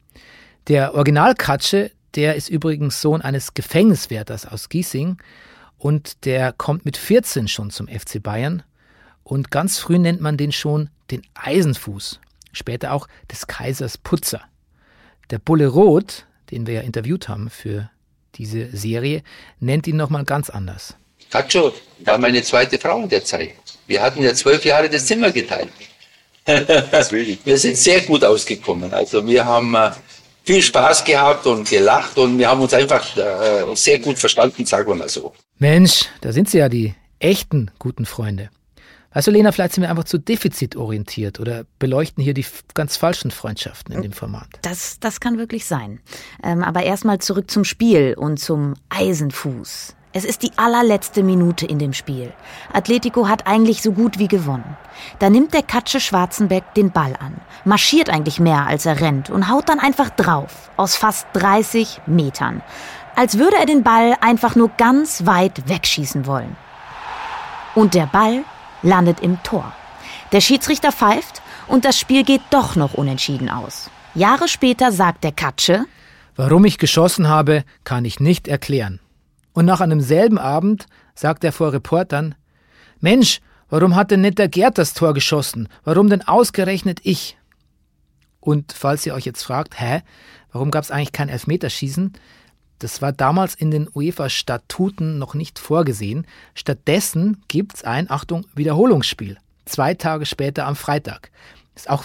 Der 0.68 0.94
Original 0.94 1.34
Katsche, 1.34 1.90
der 2.14 2.36
ist 2.36 2.48
übrigens 2.48 3.00
Sohn 3.00 3.22
eines 3.22 3.54
Gefängniswärters 3.54 4.46
aus 4.46 4.68
Giesing 4.68 5.16
und 5.82 6.26
der 6.26 6.52
kommt 6.52 6.84
mit 6.84 6.96
14 6.96 7.48
schon 7.48 7.70
zum 7.70 7.88
FC 7.88 8.22
Bayern. 8.22 8.62
Und 9.24 9.50
ganz 9.50 9.80
früh 9.80 9.98
nennt 9.98 10.20
man 10.20 10.36
den 10.36 10.52
schon 10.52 10.90
den 11.10 11.22
Eisenfuß, 11.34 12.20
später 12.52 12.92
auch 12.92 13.08
des 13.32 13.48
Kaisers 13.48 13.98
Putzer. 13.98 14.42
Der 15.30 15.40
Bulle 15.40 15.66
Roth, 15.66 16.24
den 16.52 16.68
wir 16.68 16.74
ja 16.74 16.80
interviewt 16.82 17.28
haben 17.28 17.50
für 17.50 17.90
diese 18.36 18.68
Serie, 18.76 19.24
nennt 19.58 19.88
ihn 19.88 19.96
nochmal 19.96 20.24
ganz 20.24 20.50
anders. 20.50 20.94
Cacho 21.30 21.72
war 22.04 22.18
meine 22.18 22.44
zweite 22.44 22.78
Frau 22.78 23.02
in 23.02 23.08
der 23.08 23.24
Zeit. 23.24 23.54
Wir 23.88 24.02
hatten 24.02 24.22
ja 24.22 24.32
zwölf 24.34 24.64
Jahre 24.64 24.88
das 24.88 25.06
Zimmer 25.06 25.32
geteilt. 25.32 25.72
wir 26.46 27.58
sind 27.58 27.76
sehr 27.76 28.02
gut 28.02 28.22
ausgekommen. 28.22 28.94
Also 28.94 29.26
wir 29.26 29.44
haben 29.44 29.74
äh, 29.74 29.90
viel 30.44 30.62
Spaß 30.62 31.04
gehabt 31.04 31.46
und 31.46 31.68
gelacht 31.68 32.16
und 32.18 32.38
wir 32.38 32.48
haben 32.48 32.60
uns 32.60 32.74
einfach 32.74 33.16
äh, 33.16 33.74
sehr 33.74 33.98
gut 33.98 34.18
verstanden, 34.18 34.66
sagen 34.66 34.88
wir 34.88 34.94
mal 34.94 35.08
so. 35.08 35.32
Mensch, 35.58 36.06
da 36.20 36.32
sind 36.32 36.50
sie 36.50 36.58
ja 36.58 36.68
die 36.68 36.94
echten 37.18 37.70
guten 37.78 38.06
Freunde. 38.06 38.50
Weißt 39.14 39.26
du, 39.26 39.30
Lena, 39.30 39.52
vielleicht 39.52 39.74
sind 39.74 39.82
wir 39.82 39.90
einfach 39.90 40.04
zu 40.04 40.18
defizitorientiert 40.18 41.38
oder 41.38 41.64
beleuchten 41.78 42.24
hier 42.24 42.32
die 42.32 42.46
ganz 42.74 42.96
falschen 42.96 43.30
Freundschaften 43.30 43.94
in 43.94 44.02
dem 44.02 44.12
Format. 44.12 44.48
Das, 44.62 44.98
das 45.00 45.20
kann 45.20 45.36
wirklich 45.36 45.66
sein. 45.66 46.00
Ähm, 46.42 46.62
aber 46.62 46.82
erstmal 46.82 47.18
zurück 47.18 47.50
zum 47.50 47.64
Spiel 47.64 48.14
und 48.16 48.38
zum 48.38 48.74
Eisenfuß. 48.88 49.94
Es 50.14 50.24
ist 50.24 50.42
die 50.42 50.52
allerletzte 50.56 51.22
Minute 51.22 51.64
in 51.64 51.78
dem 51.78 51.94
Spiel. 51.94 52.32
Atletico 52.72 53.28
hat 53.28 53.46
eigentlich 53.46 53.80
so 53.80 53.92
gut 53.92 54.18
wie 54.18 54.28
gewonnen. 54.28 54.76
Da 55.18 55.30
nimmt 55.30 55.54
der 55.54 55.62
Katsche 55.62 56.00
Schwarzenbeck 56.00 56.74
den 56.74 56.90
Ball 56.90 57.14
an, 57.18 57.40
marschiert 57.64 58.10
eigentlich 58.10 58.38
mehr 58.38 58.66
als 58.66 58.84
er 58.84 59.00
rennt 59.00 59.30
und 59.30 59.48
haut 59.48 59.70
dann 59.70 59.80
einfach 59.80 60.10
drauf, 60.10 60.70
aus 60.76 60.96
fast 60.96 61.26
30 61.32 62.02
Metern. 62.06 62.62
Als 63.16 63.38
würde 63.38 63.56
er 63.56 63.64
den 63.64 63.82
Ball 63.82 64.14
einfach 64.20 64.54
nur 64.54 64.68
ganz 64.76 65.24
weit 65.24 65.66
wegschießen 65.68 66.26
wollen. 66.26 66.56
Und 67.74 67.94
der 67.94 68.06
Ball 68.06 68.44
landet 68.82 69.20
im 69.20 69.42
Tor. 69.42 69.72
Der 70.32 70.42
Schiedsrichter 70.42 70.92
pfeift 70.92 71.40
und 71.68 71.86
das 71.86 71.98
Spiel 71.98 72.22
geht 72.22 72.42
doch 72.50 72.76
noch 72.76 72.92
unentschieden 72.92 73.48
aus. 73.48 73.90
Jahre 74.14 74.48
später 74.48 74.92
sagt 74.92 75.24
der 75.24 75.32
Katsche, 75.32 75.86
Warum 76.36 76.64
ich 76.64 76.78
geschossen 76.78 77.28
habe, 77.28 77.64
kann 77.84 78.04
ich 78.04 78.18
nicht 78.18 78.48
erklären. 78.48 79.00
Und 79.52 79.64
nach 79.66 79.80
einem 79.80 80.00
selben 80.00 80.38
Abend 80.38 80.86
sagt 81.14 81.44
er 81.44 81.52
vor 81.52 81.72
Reportern, 81.72 82.34
Mensch, 83.00 83.40
warum 83.68 83.96
hat 83.96 84.10
denn 84.10 84.22
nicht 84.22 84.38
der 84.38 84.48
Gerd 84.48 84.78
das 84.78 84.94
Tor 84.94 85.14
geschossen? 85.14 85.68
Warum 85.84 86.08
denn 86.08 86.22
ausgerechnet 86.22 87.00
ich? 87.02 87.36
Und 88.40 88.72
falls 88.72 89.06
ihr 89.06 89.14
euch 89.14 89.24
jetzt 89.24 89.42
fragt, 89.42 89.80
hä, 89.80 90.02
warum 90.52 90.70
gab 90.70 90.84
es 90.84 90.90
eigentlich 90.90 91.12
kein 91.12 91.28
Elfmeterschießen? 91.28 92.12
Das 92.78 93.00
war 93.00 93.12
damals 93.12 93.54
in 93.54 93.70
den 93.70 93.88
UEFA-Statuten 93.94 95.18
noch 95.18 95.34
nicht 95.34 95.60
vorgesehen. 95.60 96.26
Stattdessen 96.54 97.42
gibt 97.46 97.76
es 97.76 97.84
ein, 97.84 98.10
Achtung, 98.10 98.44
Wiederholungsspiel. 98.54 99.38
Zwei 99.66 99.94
Tage 99.94 100.26
später 100.26 100.66
am 100.66 100.74
Freitag. 100.74 101.30
Ist 101.76 101.88
auch 101.88 102.04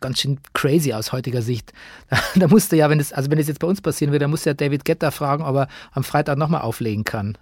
ganz 0.00 0.20
schön 0.20 0.38
crazy 0.54 0.92
aus 0.92 1.12
heutiger 1.12 1.42
Sicht. 1.42 1.72
Da 2.34 2.48
musste 2.48 2.76
ja, 2.76 2.88
wenn 2.90 3.00
es, 3.00 3.12
also 3.12 3.30
wenn 3.30 3.38
es 3.38 3.48
jetzt 3.48 3.60
bei 3.60 3.66
uns 3.66 3.80
passieren 3.80 4.12
würde, 4.12 4.24
dann 4.24 4.30
musste 4.30 4.50
ja 4.50 4.54
David 4.54 4.84
Getter 4.84 5.10
fragen, 5.10 5.42
ob 5.42 5.56
er 5.56 5.68
am 5.92 6.04
Freitag 6.04 6.38
nochmal 6.38 6.62
auflegen 6.62 7.04
kann. 7.04 7.36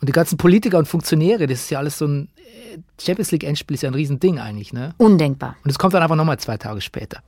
Und 0.00 0.08
die 0.08 0.12
ganzen 0.12 0.36
Politiker 0.36 0.78
und 0.78 0.86
Funktionäre, 0.86 1.46
das 1.46 1.60
ist 1.60 1.70
ja 1.70 1.78
alles 1.78 1.98
so 1.98 2.06
ein 2.06 2.28
äh, 2.36 2.78
Champions 3.00 3.30
League 3.32 3.44
Endspiel 3.44 3.74
ist 3.74 3.82
ja 3.82 3.90
ein 3.90 3.94
Riesending 3.94 4.38
eigentlich, 4.38 4.72
ne? 4.72 4.94
Undenkbar. 4.98 5.56
Und 5.64 5.70
es 5.70 5.78
kommt 5.78 5.94
dann 5.94 6.02
einfach 6.02 6.16
nochmal 6.16 6.38
zwei 6.38 6.56
Tage 6.56 6.80
später. 6.80 7.22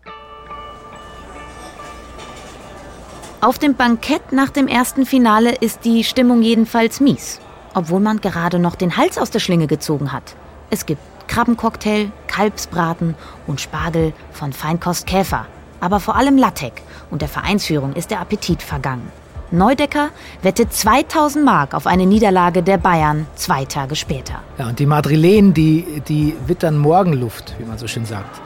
Auf 3.40 3.58
dem 3.58 3.74
Bankett 3.74 4.32
nach 4.32 4.50
dem 4.50 4.66
ersten 4.66 5.06
Finale 5.06 5.54
ist 5.54 5.84
die 5.84 6.02
Stimmung 6.02 6.42
jedenfalls 6.42 7.00
mies, 7.00 7.40
obwohl 7.72 8.00
man 8.00 8.20
gerade 8.20 8.58
noch 8.58 8.74
den 8.74 8.96
Hals 8.96 9.16
aus 9.16 9.30
der 9.30 9.38
Schlinge 9.38 9.68
gezogen 9.68 10.12
hat. 10.12 10.34
Es 10.70 10.86
gibt 10.86 11.00
Krabbencocktail, 11.28 12.10
Kalbsbraten 12.26 13.14
und 13.46 13.60
Spargel 13.60 14.12
von 14.32 14.52
Feinkost 14.52 15.06
Käfer. 15.06 15.46
Aber 15.80 16.00
vor 16.00 16.16
allem 16.16 16.36
Lattek 16.36 16.82
und 17.10 17.22
der 17.22 17.28
Vereinsführung 17.28 17.92
ist 17.92 18.10
der 18.10 18.20
Appetit 18.20 18.62
vergangen. 18.62 19.12
Neudecker 19.50 20.10
wettet 20.42 20.74
2000 20.74 21.44
Mark 21.44 21.72
auf 21.72 21.86
eine 21.86 22.04
Niederlage 22.04 22.62
der 22.62 22.76
Bayern 22.76 23.26
zwei 23.34 23.64
Tage 23.64 23.96
später. 23.96 24.42
Ja, 24.58 24.68
und 24.68 24.78
die 24.78 24.84
Madrilenen, 24.84 25.54
die, 25.54 26.02
die 26.06 26.34
wittern 26.46 26.76
Morgenluft, 26.76 27.54
wie 27.58 27.64
man 27.64 27.78
so 27.78 27.86
schön 27.86 28.04
sagt. 28.04 28.42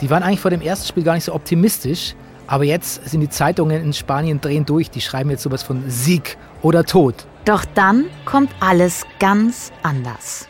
Die 0.00 0.08
waren 0.08 0.22
eigentlich 0.22 0.40
vor 0.40 0.50
dem 0.50 0.62
ersten 0.62 0.86
Spiel 0.88 1.02
gar 1.02 1.14
nicht 1.14 1.24
so 1.24 1.34
optimistisch. 1.34 2.14
Aber 2.46 2.64
jetzt 2.64 3.08
sind 3.08 3.20
die 3.20 3.28
Zeitungen 3.28 3.80
in 3.80 3.92
Spanien 3.92 4.40
drehen 4.40 4.66
durch. 4.66 4.90
Die 4.90 5.00
schreiben 5.00 5.30
jetzt 5.30 5.42
sowas 5.42 5.62
von 5.62 5.84
Sieg 5.88 6.36
oder 6.62 6.84
Tod. 6.84 7.14
Doch 7.44 7.64
dann 7.74 8.06
kommt 8.24 8.50
alles 8.60 9.04
ganz 9.20 9.70
anders. 9.82 10.49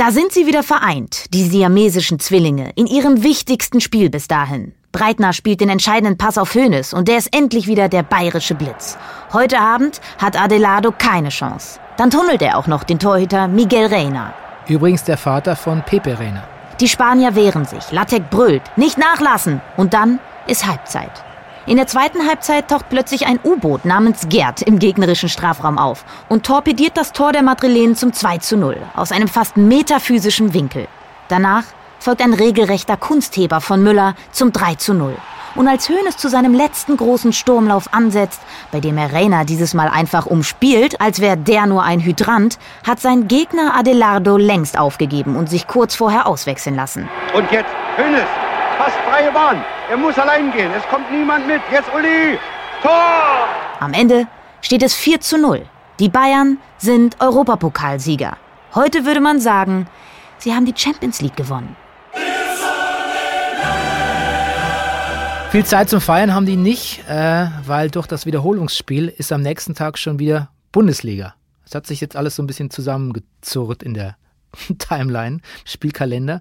Da 0.00 0.12
sind 0.12 0.32
sie 0.32 0.46
wieder 0.46 0.62
vereint, 0.62 1.26
die 1.34 1.42
siamesischen 1.42 2.18
Zwillinge, 2.18 2.72
in 2.74 2.86
ihrem 2.86 3.22
wichtigsten 3.22 3.82
Spiel 3.82 4.08
bis 4.08 4.28
dahin. 4.28 4.72
Breitner 4.92 5.34
spielt 5.34 5.60
den 5.60 5.68
entscheidenden 5.68 6.16
Pass 6.16 6.38
auf 6.38 6.54
Hönes 6.54 6.94
und 6.94 7.06
der 7.06 7.18
ist 7.18 7.36
endlich 7.36 7.66
wieder 7.66 7.90
der 7.90 8.02
bayerische 8.02 8.54
Blitz. 8.54 8.96
Heute 9.34 9.60
Abend 9.60 10.00
hat 10.16 10.40
Adelado 10.40 10.90
keine 10.90 11.28
Chance. 11.28 11.80
Dann 11.98 12.08
tunnelt 12.08 12.40
er 12.40 12.56
auch 12.56 12.66
noch 12.66 12.82
den 12.82 12.98
Torhüter 12.98 13.46
Miguel 13.46 13.88
Reina. 13.88 14.32
Übrigens 14.66 15.04
der 15.04 15.18
Vater 15.18 15.54
von 15.54 15.82
Pepe 15.82 16.18
Reina. 16.18 16.44
Die 16.80 16.88
Spanier 16.88 17.34
wehren 17.34 17.66
sich, 17.66 17.92
Lattek 17.92 18.30
brüllt, 18.30 18.62
nicht 18.76 18.96
nachlassen. 18.96 19.60
Und 19.76 19.92
dann 19.92 20.18
ist 20.46 20.66
Halbzeit. 20.66 21.12
In 21.70 21.76
der 21.76 21.86
zweiten 21.86 22.26
Halbzeit 22.26 22.66
taucht 22.66 22.88
plötzlich 22.88 23.28
ein 23.28 23.38
U-Boot 23.44 23.84
namens 23.84 24.28
Gerd 24.28 24.60
im 24.60 24.80
gegnerischen 24.80 25.28
Strafraum 25.28 25.78
auf 25.78 26.04
und 26.28 26.44
torpediert 26.44 26.96
das 26.96 27.12
Tor 27.12 27.30
der 27.30 27.44
Madrilenen 27.44 27.94
zum 27.94 28.12
2 28.12 28.38
zu 28.38 28.56
0 28.56 28.76
aus 28.96 29.12
einem 29.12 29.28
fast 29.28 29.56
metaphysischen 29.56 30.52
Winkel. 30.52 30.88
Danach 31.28 31.62
folgt 32.00 32.22
ein 32.22 32.34
regelrechter 32.34 32.96
Kunstheber 32.96 33.60
von 33.60 33.84
Müller 33.84 34.16
zum 34.32 34.50
3 34.50 34.74
zu 34.74 34.94
0. 34.94 35.14
Und 35.54 35.68
als 35.68 35.88
Hoeneß 35.88 36.16
zu 36.16 36.28
seinem 36.28 36.54
letzten 36.54 36.96
großen 36.96 37.32
Sturmlauf 37.32 37.94
ansetzt, 37.94 38.40
bei 38.72 38.80
dem 38.80 38.98
er 38.98 39.12
Reina 39.12 39.44
dieses 39.44 39.72
Mal 39.72 39.90
einfach 39.90 40.26
umspielt, 40.26 41.00
als 41.00 41.20
wäre 41.20 41.36
der 41.36 41.66
nur 41.66 41.84
ein 41.84 42.00
Hydrant, 42.00 42.58
hat 42.84 42.98
sein 42.98 43.28
Gegner 43.28 43.76
Adelardo 43.76 44.38
längst 44.38 44.76
aufgegeben 44.76 45.36
und 45.36 45.48
sich 45.48 45.68
kurz 45.68 45.94
vorher 45.94 46.26
auswechseln 46.26 46.74
lassen. 46.74 47.08
Und 47.32 47.48
jetzt 47.52 47.70
Hoeneß, 47.96 48.49
fast 48.80 48.96
freie 49.06 49.30
Bahn. 49.30 49.62
Er 49.90 49.98
muss 49.98 50.18
allein 50.18 50.50
gehen. 50.52 50.70
Es 50.72 50.84
kommt 50.88 51.10
niemand 51.12 51.46
mit. 51.46 51.60
Jetzt 51.70 51.92
Uli. 51.94 52.38
Tor! 52.82 53.46
Am 53.78 53.92
Ende 53.92 54.26
steht 54.62 54.82
es 54.82 54.94
4 54.94 55.20
zu 55.20 55.36
0. 55.36 55.66
Die 55.98 56.08
Bayern 56.08 56.56
sind 56.78 57.20
Europapokalsieger. 57.20 58.38
Heute 58.74 59.04
würde 59.04 59.20
man 59.20 59.38
sagen, 59.38 59.86
sie 60.38 60.54
haben 60.54 60.64
die 60.64 60.72
Champions 60.74 61.20
League 61.20 61.36
gewonnen. 61.36 61.76
Viel 65.50 65.64
Zeit 65.66 65.90
zum 65.90 66.00
Feiern 66.00 66.32
haben 66.32 66.46
die 66.46 66.56
nicht, 66.56 67.06
äh, 67.06 67.48
weil 67.66 67.90
durch 67.90 68.06
das 68.06 68.24
Wiederholungsspiel 68.24 69.08
ist 69.08 69.30
am 69.30 69.42
nächsten 69.42 69.74
Tag 69.74 69.98
schon 69.98 70.18
wieder 70.18 70.48
Bundesliga. 70.72 71.34
Es 71.66 71.74
hat 71.74 71.86
sich 71.86 72.00
jetzt 72.00 72.16
alles 72.16 72.36
so 72.36 72.42
ein 72.42 72.46
bisschen 72.46 72.70
zusammengezurrt 72.70 73.82
in 73.82 73.92
der 73.92 74.16
Timeline, 74.78 75.40
Spielkalender. 75.66 76.40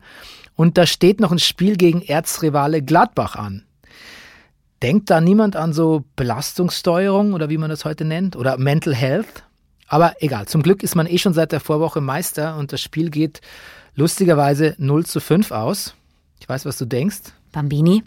Und 0.60 0.78
da 0.78 0.86
steht 0.86 1.22
noch 1.22 1.32
ein 1.32 1.40
Spiel 1.40 1.78
gegen 1.78 2.02
Erzrivale 2.02 2.82
Gladbach 2.82 3.38
an. 3.38 3.64
Denkt 4.82 5.10
da 5.10 5.22
niemand 5.22 5.56
an 5.56 5.72
so 5.72 6.04
Belastungssteuerung 6.18 7.32
oder 7.32 7.50
wie 7.50 7.58
man 7.58 7.70
das 7.70 7.86
heute 7.86 8.04
nennt? 8.04 8.36
Oder 8.36 8.58
Mental 8.58 8.94
Health? 8.94 9.46
Aber 9.88 10.16
egal, 10.20 10.50
zum 10.50 10.62
Glück 10.62 10.84
ist 10.84 10.96
man 10.96 11.08
eh 11.08 11.18
schon 11.18 11.34
seit 11.34 11.54
der 11.54 11.62
Vorwoche 11.62 12.02
Meister 12.02 12.58
und 12.58 12.74
das 12.74 12.82
Spiel 12.82 13.10
geht 13.10 13.40
lustigerweise 13.96 14.76
0 14.80 15.06
zu 15.06 15.22
5 15.22 15.52
aus. 15.52 15.96
Ich 16.42 16.50
weiß, 16.50 16.66
was 16.66 16.78
du 16.78 16.84
denkst. 16.84 17.32
Bambini? 17.54 18.04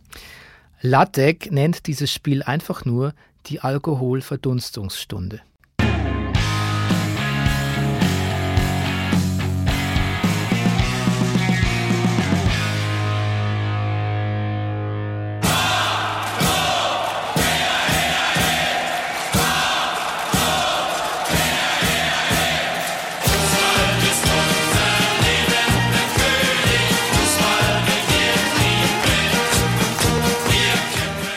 Lattek 0.83 1.51
nennt 1.53 1.87
dieses 1.87 2.13
Spiel 2.13 2.43
einfach 2.43 2.85
nur 2.85 3.15
die 3.47 3.61
Alkoholverdunstungsstunde. 3.61 5.41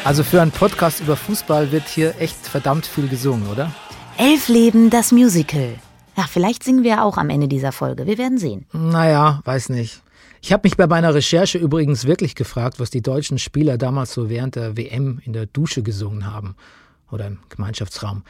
Also 0.05 0.23
für 0.23 0.39
einen 0.39 0.51
Podcast 0.51 0.99
über 0.99 1.15
Fußball 1.15 1.71
wird 1.71 1.87
hier 1.87 2.13
echt 2.21 2.37
verdammt 2.37 2.85
viel 2.85 3.07
gesungen, 3.07 3.47
oder? 3.47 3.73
Elf 4.19 4.49
Leben, 4.49 4.91
das 4.91 5.11
Musical. 5.11 5.79
Ja, 6.15 6.25
vielleicht 6.29 6.63
singen 6.63 6.83
wir 6.83 7.03
auch 7.03 7.17
am 7.17 7.31
Ende 7.31 7.47
dieser 7.47 7.71
Folge. 7.71 8.05
Wir 8.05 8.19
werden 8.19 8.37
sehen. 8.37 8.67
Naja, 8.71 9.41
weiß 9.45 9.69
nicht. 9.69 10.03
Ich 10.43 10.53
habe 10.53 10.61
mich 10.63 10.77
bei 10.77 10.85
meiner 10.85 11.15
Recherche 11.15 11.57
übrigens 11.57 12.05
wirklich 12.05 12.35
gefragt, 12.35 12.79
was 12.79 12.91
die 12.91 13.01
deutschen 13.01 13.39
Spieler 13.39 13.79
damals 13.79 14.13
so 14.13 14.29
während 14.29 14.55
der 14.55 14.77
WM 14.77 15.19
in 15.25 15.33
der 15.33 15.47
Dusche 15.47 15.81
gesungen 15.81 16.31
haben 16.31 16.55
oder 17.09 17.25
im 17.25 17.39
Gemeinschaftsraum. 17.49 18.21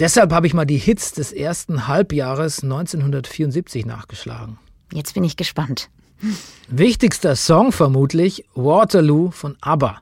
Deshalb 0.00 0.32
habe 0.32 0.48
ich 0.48 0.54
mal 0.54 0.66
die 0.66 0.76
Hits 0.76 1.12
des 1.12 1.32
ersten 1.32 1.86
Halbjahres 1.86 2.64
1974 2.64 3.86
nachgeschlagen. 3.86 4.58
Jetzt 4.92 5.14
bin 5.14 5.22
ich 5.22 5.36
gespannt. 5.36 5.88
Wichtigster 6.66 7.36
Song 7.36 7.70
vermutlich 7.70 8.44
Waterloo 8.56 9.30
von 9.30 9.56
ABBA. 9.60 10.00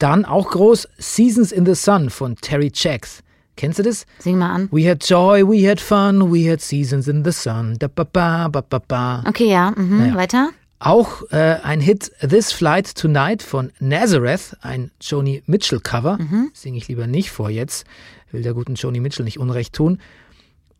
Dann 0.00 0.24
auch 0.24 0.50
groß 0.50 0.88
Seasons 0.98 1.52
in 1.52 1.64
the 1.64 1.74
Sun 1.74 2.10
von 2.10 2.34
Terry 2.36 2.72
Jacks. 2.74 3.22
Kennst 3.56 3.78
du 3.78 3.82
das? 3.82 4.06
Sing 4.18 4.38
mal 4.38 4.54
an. 4.54 4.68
We 4.72 4.88
had 4.88 5.06
joy, 5.06 5.46
we 5.46 5.68
had 5.68 5.78
fun, 5.78 6.32
we 6.32 6.50
had 6.50 6.62
seasons 6.62 7.06
in 7.06 7.22
the 7.22 7.32
sun. 7.32 7.76
Da 7.78 7.88
ba 7.88 8.04
ba 8.04 8.48
ba 8.48 8.62
ba 8.62 8.78
ba. 8.78 9.22
Okay, 9.28 9.50
ja. 9.50 9.72
Mhm. 9.76 9.98
Naja. 9.98 10.14
Weiter. 10.14 10.48
Auch 10.78 11.30
äh, 11.30 11.58
ein 11.62 11.80
Hit 11.80 12.10
This 12.26 12.52
Flight 12.52 12.94
Tonight 12.94 13.42
von 13.42 13.70
Nazareth, 13.80 14.56
ein 14.62 14.90
Joni 15.02 15.42
Mitchell 15.44 15.80
Cover. 15.80 16.16
Mhm. 16.18 16.50
Singe 16.54 16.78
ich 16.78 16.88
lieber 16.88 17.06
nicht 17.06 17.30
vor 17.30 17.50
jetzt. 17.50 17.84
Will 18.30 18.42
der 18.42 18.54
guten 18.54 18.76
Joni 18.76 19.00
Mitchell 19.00 19.26
nicht 19.26 19.38
Unrecht 19.38 19.74
tun. 19.74 20.00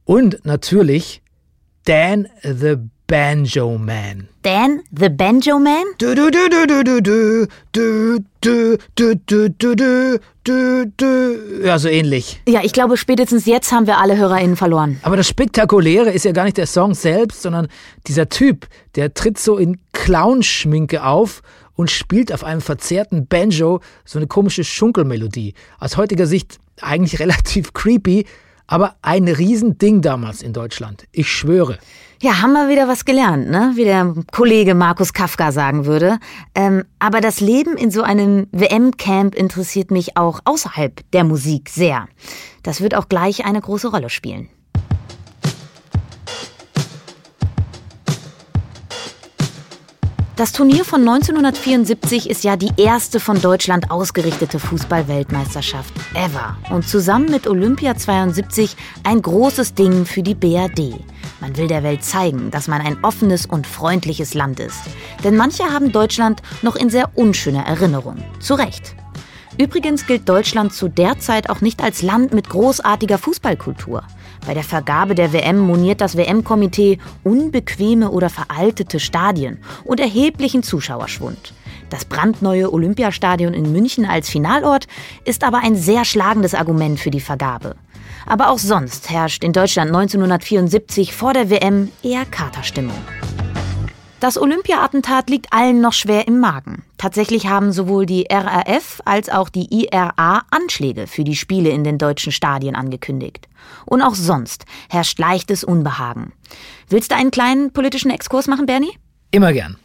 Und 0.06 0.46
natürlich 0.46 1.20
Dan 1.84 2.28
the 2.42 2.76
Banjo 3.06 3.76
Man. 3.76 4.28
Dan 4.40 4.80
the 4.98 5.10
Banjo 5.10 5.58
Man? 5.58 5.84
Du 5.98 6.14
du 6.14 6.30
du 6.30 6.48
du 6.48 6.66
du 6.66 6.82
du 6.82 7.02
du 7.02 7.46
du 7.72 8.24
du 8.40 8.78
du 8.94 9.16
du 9.26 9.50
du 9.50 9.74
du 10.44 10.86
du 10.96 11.64
Ja, 11.64 11.78
so 11.78 11.88
ähnlich. 11.88 12.40
Ja, 12.48 12.60
ich 12.62 12.72
glaube, 12.72 12.96
spätestens 12.96 13.46
jetzt 13.46 13.72
haben 13.72 13.86
wir 13.86 13.98
alle 13.98 14.16
HörerInnen 14.16 14.56
verloren. 14.56 14.98
Aber 15.02 15.16
das 15.16 15.28
Spektakuläre 15.28 16.10
ist 16.10 16.24
ja 16.24 16.32
gar 16.32 16.44
nicht 16.44 16.56
der 16.56 16.66
Song 16.66 16.94
selbst, 16.94 17.42
sondern 17.42 17.68
dieser 18.06 18.28
Typ, 18.28 18.66
der 18.94 19.14
tritt 19.14 19.38
so 19.38 19.58
in 19.58 19.78
Clownschminke 19.92 21.04
auf 21.04 21.42
und 21.74 21.90
spielt 21.90 22.32
auf 22.32 22.44
einem 22.44 22.60
verzerrten 22.60 23.26
Banjo 23.26 23.80
so 24.04 24.18
eine 24.18 24.26
komische 24.26 24.64
Schunkelmelodie. 24.64 25.54
Aus 25.78 25.96
heutiger 25.96 26.26
Sicht 26.26 26.58
eigentlich 26.80 27.20
relativ 27.20 27.72
creepy, 27.72 28.26
aber 28.66 28.96
ein 29.02 29.28
Riesending 29.28 30.00
damals 30.00 30.42
in 30.42 30.52
Deutschland. 30.52 31.06
Ich 31.12 31.28
schwöre. 31.30 31.78
Ja, 32.22 32.42
haben 32.42 32.52
wir 32.52 32.68
wieder 32.68 32.86
was 32.86 33.06
gelernt, 33.06 33.48
ne? 33.48 33.72
Wie 33.76 33.84
der 33.84 34.14
Kollege 34.30 34.74
Markus 34.74 35.14
Kafka 35.14 35.52
sagen 35.52 35.86
würde. 35.86 36.18
Ähm, 36.54 36.84
aber 36.98 37.22
das 37.22 37.40
Leben 37.40 37.78
in 37.78 37.90
so 37.90 38.02
einem 38.02 38.46
WM-Camp 38.52 39.34
interessiert 39.34 39.90
mich 39.90 40.18
auch 40.18 40.40
außerhalb 40.44 41.00
der 41.12 41.24
Musik 41.24 41.70
sehr. 41.70 42.08
Das 42.62 42.82
wird 42.82 42.94
auch 42.94 43.08
gleich 43.08 43.46
eine 43.46 43.62
große 43.62 43.88
Rolle 43.88 44.10
spielen. 44.10 44.50
Das 50.40 50.52
Turnier 50.52 50.86
von 50.86 51.00
1974 51.00 52.30
ist 52.30 52.44
ja 52.44 52.56
die 52.56 52.70
erste 52.78 53.20
von 53.20 53.42
Deutschland 53.42 53.90
ausgerichtete 53.90 54.58
Fußball-Weltmeisterschaft 54.58 55.92
ever 56.14 56.56
und 56.70 56.88
zusammen 56.88 57.30
mit 57.30 57.46
Olympia 57.46 57.94
72 57.94 58.74
ein 59.04 59.20
großes 59.20 59.74
Ding 59.74 60.06
für 60.06 60.22
die 60.22 60.34
BRD. 60.34 60.94
Man 61.42 61.58
will 61.58 61.66
der 61.66 61.82
Welt 61.82 62.04
zeigen, 62.04 62.50
dass 62.50 62.68
man 62.68 62.80
ein 62.80 63.04
offenes 63.04 63.44
und 63.44 63.66
freundliches 63.66 64.32
Land 64.32 64.60
ist. 64.60 64.80
Denn 65.24 65.36
manche 65.36 65.64
haben 65.64 65.92
Deutschland 65.92 66.40
noch 66.62 66.76
in 66.76 66.88
sehr 66.88 67.10
unschöner 67.18 67.66
Erinnerung. 67.66 68.16
Zu 68.38 68.54
Recht. 68.54 68.94
Übrigens 69.58 70.06
gilt 70.06 70.26
Deutschland 70.26 70.72
zu 70.72 70.88
der 70.88 71.18
Zeit 71.18 71.50
auch 71.50 71.60
nicht 71.60 71.82
als 71.82 72.00
Land 72.00 72.32
mit 72.32 72.48
großartiger 72.48 73.18
Fußballkultur. 73.18 74.04
Bei 74.46 74.54
der 74.54 74.64
Vergabe 74.64 75.14
der 75.14 75.32
WM 75.32 75.58
moniert 75.58 76.00
das 76.00 76.16
WM-Komitee 76.16 76.98
unbequeme 77.24 78.10
oder 78.10 78.30
veraltete 78.30 78.98
Stadien 78.98 79.58
und 79.84 80.00
erheblichen 80.00 80.62
Zuschauerschwund. 80.62 81.54
Das 81.90 82.04
brandneue 82.04 82.72
Olympiastadion 82.72 83.52
in 83.52 83.72
München 83.72 84.06
als 84.06 84.30
Finalort 84.30 84.86
ist 85.24 85.44
aber 85.44 85.58
ein 85.58 85.76
sehr 85.76 86.04
schlagendes 86.04 86.54
Argument 86.54 86.98
für 87.00 87.10
die 87.10 87.20
Vergabe. 87.20 87.74
Aber 88.26 88.50
auch 88.50 88.58
sonst 88.58 89.10
herrscht 89.10 89.44
in 89.44 89.52
Deutschland 89.52 89.88
1974 89.88 91.14
vor 91.14 91.32
der 91.32 91.50
WM 91.50 91.90
eher 92.02 92.24
Katerstimmung. 92.24 92.98
Das 94.20 94.36
Olympia-Attentat 94.36 95.30
liegt 95.30 95.50
allen 95.50 95.80
noch 95.80 95.94
schwer 95.94 96.28
im 96.28 96.40
Magen. 96.40 96.84
Tatsächlich 96.98 97.46
haben 97.46 97.72
sowohl 97.72 98.04
die 98.04 98.26
RAF 98.30 99.00
als 99.06 99.30
auch 99.30 99.48
die 99.48 99.66
IRA 99.74 100.42
Anschläge 100.50 101.06
für 101.06 101.24
die 101.24 101.34
Spiele 101.34 101.70
in 101.70 101.84
den 101.84 101.96
deutschen 101.96 102.30
Stadien 102.30 102.76
angekündigt. 102.76 103.48
Und 103.86 104.02
auch 104.02 104.14
sonst 104.14 104.66
herrscht 104.90 105.18
leichtes 105.18 105.64
Unbehagen. 105.64 106.34
Willst 106.90 107.12
du 107.12 107.16
einen 107.16 107.30
kleinen 107.30 107.72
politischen 107.72 108.10
Exkurs 108.10 108.46
machen, 108.46 108.66
Bernie? 108.66 108.92
Immer 109.30 109.54
gern. 109.54 109.78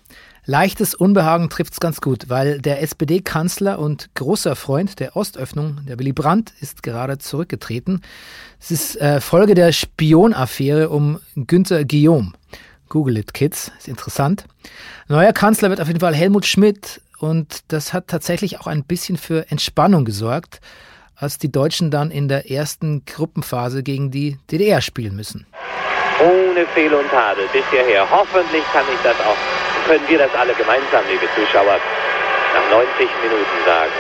Leichtes 0.44 0.94
Unbehagen 0.96 1.50
trifft's 1.50 1.80
ganz 1.80 2.02
gut, 2.02 2.26
weil 2.28 2.60
der 2.60 2.82
SPD-Kanzler 2.82 3.80
und 3.80 4.14
großer 4.16 4.58
Freund 4.58 5.00
der 5.00 5.16
Ostöffnung, 5.16 5.80
der 5.88 5.98
Willy 5.98 6.12
Brandt, 6.12 6.52
ist 6.60 6.84
gerade 6.84 7.20
zurückgetreten. 7.20 8.02
Es 8.60 8.70
ist 8.70 9.02
äh, 9.02 9.22
Folge 9.22 9.56
der 9.56 9.72
Spionaffäre 9.72 10.90
um 10.90 11.20
Günther 11.36 11.86
Guillaume. 11.86 12.34
Google 12.90 13.18
it, 13.18 13.34
Kids, 13.34 13.72
ist 13.78 13.88
interessant. 13.88 14.46
Neuer 15.08 15.34
Kanzler 15.34 15.70
wird 15.70 15.82
auf 15.82 15.88
jeden 15.88 16.00
Fall 16.00 16.16
Helmut 16.16 16.46
Schmidt 16.46 17.02
und 17.20 17.60
das 17.70 17.94
hat 17.94 18.08
tatsächlich 18.08 18.60
auch 18.60 18.68
ein 18.68 18.84
bisschen 18.84 19.18
für 19.18 19.50
Entspannung 19.50 20.06
gesorgt, 20.06 20.62
als 21.16 21.38
die 21.38 21.52
Deutschen 21.52 21.92
dann 21.92 22.12
in 22.12 22.28
der 22.28 22.52
ersten 22.52 23.06
Gruppenphase 23.06 23.84
gegen 23.84 24.12
die 24.12 24.38
DDR 24.52 24.82
spielen 24.82 25.16
müssen. 25.16 25.46
Ohne 26.20 26.66
Fehl 26.74 26.94
und 26.94 27.10
Tadel 27.10 27.46
bis 27.52 27.64
hierher. 27.70 28.08
Hoffentlich 28.10 28.64
kann 28.74 28.86
ich 28.94 29.02
das 29.04 29.20
auch 29.22 29.38
können 29.86 30.08
wir 30.08 30.18
das 30.18 30.34
alle 30.34 30.54
gemeinsam, 30.54 31.04
liebe 31.08 31.28
Zuschauer, 31.36 31.80
nach 32.54 32.70
90 32.72 33.10
Minuten 33.22 33.66
sagen. 33.66 33.92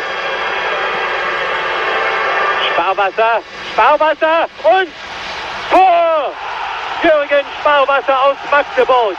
Sparwasser, 2.74 3.42
Sparwasser 3.72 4.48
und 4.64 4.90
Tor! 5.72 6.25
Jürgen 7.06 7.46
Sparwasser 7.62 8.20
aus 8.20 8.38
Magdeburg. 8.50 9.16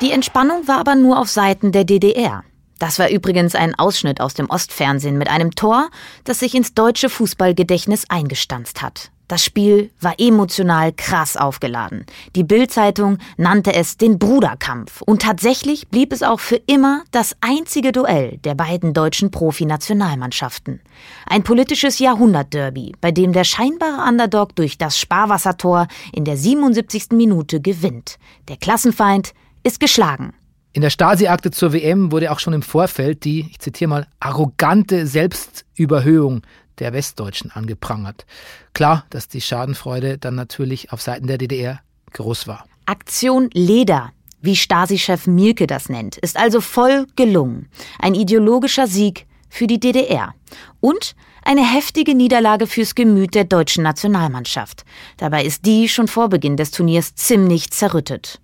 Die 0.00 0.10
Entspannung 0.10 0.66
war 0.66 0.78
aber 0.78 0.96
nur 0.96 1.20
auf 1.20 1.28
Seiten 1.28 1.70
der 1.70 1.84
DDR. 1.84 2.42
Das 2.80 2.98
war 2.98 3.10
übrigens 3.10 3.54
ein 3.54 3.78
Ausschnitt 3.78 4.20
aus 4.20 4.34
dem 4.34 4.50
Ostfernsehen 4.50 5.16
mit 5.16 5.30
einem 5.30 5.52
Tor, 5.54 5.90
das 6.24 6.40
sich 6.40 6.52
ins 6.56 6.74
deutsche 6.74 7.08
Fußballgedächtnis 7.08 8.10
eingestanzt 8.10 8.82
hat. 8.82 9.12
Das 9.30 9.44
Spiel 9.44 9.92
war 10.00 10.18
emotional 10.18 10.92
krass 10.92 11.36
aufgeladen. 11.36 12.04
Die 12.34 12.42
Bild-Zeitung 12.42 13.18
nannte 13.36 13.72
es 13.72 13.96
den 13.96 14.18
Bruderkampf. 14.18 15.02
Und 15.02 15.22
tatsächlich 15.22 15.86
blieb 15.86 16.12
es 16.12 16.24
auch 16.24 16.40
für 16.40 16.60
immer 16.66 17.04
das 17.12 17.36
einzige 17.40 17.92
Duell 17.92 18.38
der 18.38 18.56
beiden 18.56 18.92
deutschen 18.92 19.30
Profi-Nationalmannschaften. 19.30 20.80
Ein 21.26 21.44
politisches 21.44 22.00
Jahrhundert-Derby, 22.00 22.96
bei 23.00 23.12
dem 23.12 23.32
der 23.32 23.44
scheinbare 23.44 24.02
Underdog 24.08 24.56
durch 24.56 24.78
das 24.78 24.98
Sparwassertor 24.98 25.86
in 26.12 26.24
der 26.24 26.36
77. 26.36 27.10
Minute 27.12 27.60
gewinnt. 27.60 28.18
Der 28.48 28.56
Klassenfeind 28.56 29.32
ist 29.62 29.78
geschlagen. 29.78 30.32
In 30.72 30.82
der 30.82 30.90
Stasi-Akte 30.90 31.52
zur 31.52 31.72
WM 31.72 32.10
wurde 32.10 32.32
auch 32.32 32.40
schon 32.40 32.52
im 32.52 32.62
Vorfeld 32.62 33.22
die, 33.22 33.46
ich 33.48 33.60
zitiere 33.60 33.90
mal, 33.90 34.06
arrogante 34.18 35.06
Selbstüberhöhung 35.06 36.42
der 36.80 36.92
Westdeutschen 36.92 37.50
angeprangert. 37.50 38.26
Klar, 38.72 39.04
dass 39.10 39.28
die 39.28 39.40
Schadenfreude 39.40 40.18
dann 40.18 40.34
natürlich 40.34 40.92
auf 40.92 41.00
Seiten 41.00 41.26
der 41.26 41.38
DDR 41.38 41.80
groß 42.12 42.46
war. 42.46 42.64
Aktion 42.86 43.50
Leder, 43.52 44.12
wie 44.40 44.56
Stasi-Chef 44.56 45.26
Mielke 45.26 45.66
das 45.66 45.88
nennt, 45.88 46.16
ist 46.16 46.36
also 46.36 46.60
voll 46.60 47.06
gelungen. 47.14 47.68
Ein 48.00 48.14
ideologischer 48.14 48.86
Sieg 48.86 49.26
für 49.48 49.66
die 49.66 49.78
DDR. 49.78 50.34
Und 50.80 51.14
eine 51.42 51.64
heftige 51.64 52.14
Niederlage 52.14 52.66
fürs 52.66 52.94
Gemüt 52.94 53.34
der 53.34 53.44
deutschen 53.44 53.82
Nationalmannschaft. 53.82 54.84
Dabei 55.16 55.44
ist 55.44 55.64
die 55.66 55.88
schon 55.88 56.08
vor 56.08 56.28
Beginn 56.28 56.56
des 56.56 56.70
Turniers 56.70 57.14
ziemlich 57.14 57.70
zerrüttet. 57.70 58.40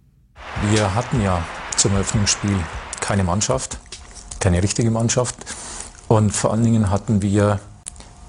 Wir 0.71 0.95
hatten 0.95 1.23
ja 1.23 1.45
zum 1.77 1.93
Eröffnungsspiel 1.93 2.57
keine 3.01 3.25
Mannschaft, 3.25 3.79
keine 4.41 4.63
richtige 4.63 4.91
Mannschaft. 4.91 5.37
Und 6.09 6.31
vor 6.31 6.53
allen 6.53 6.65
Dingen 6.65 6.91
hatten 6.91 7.23
wir 7.23 7.61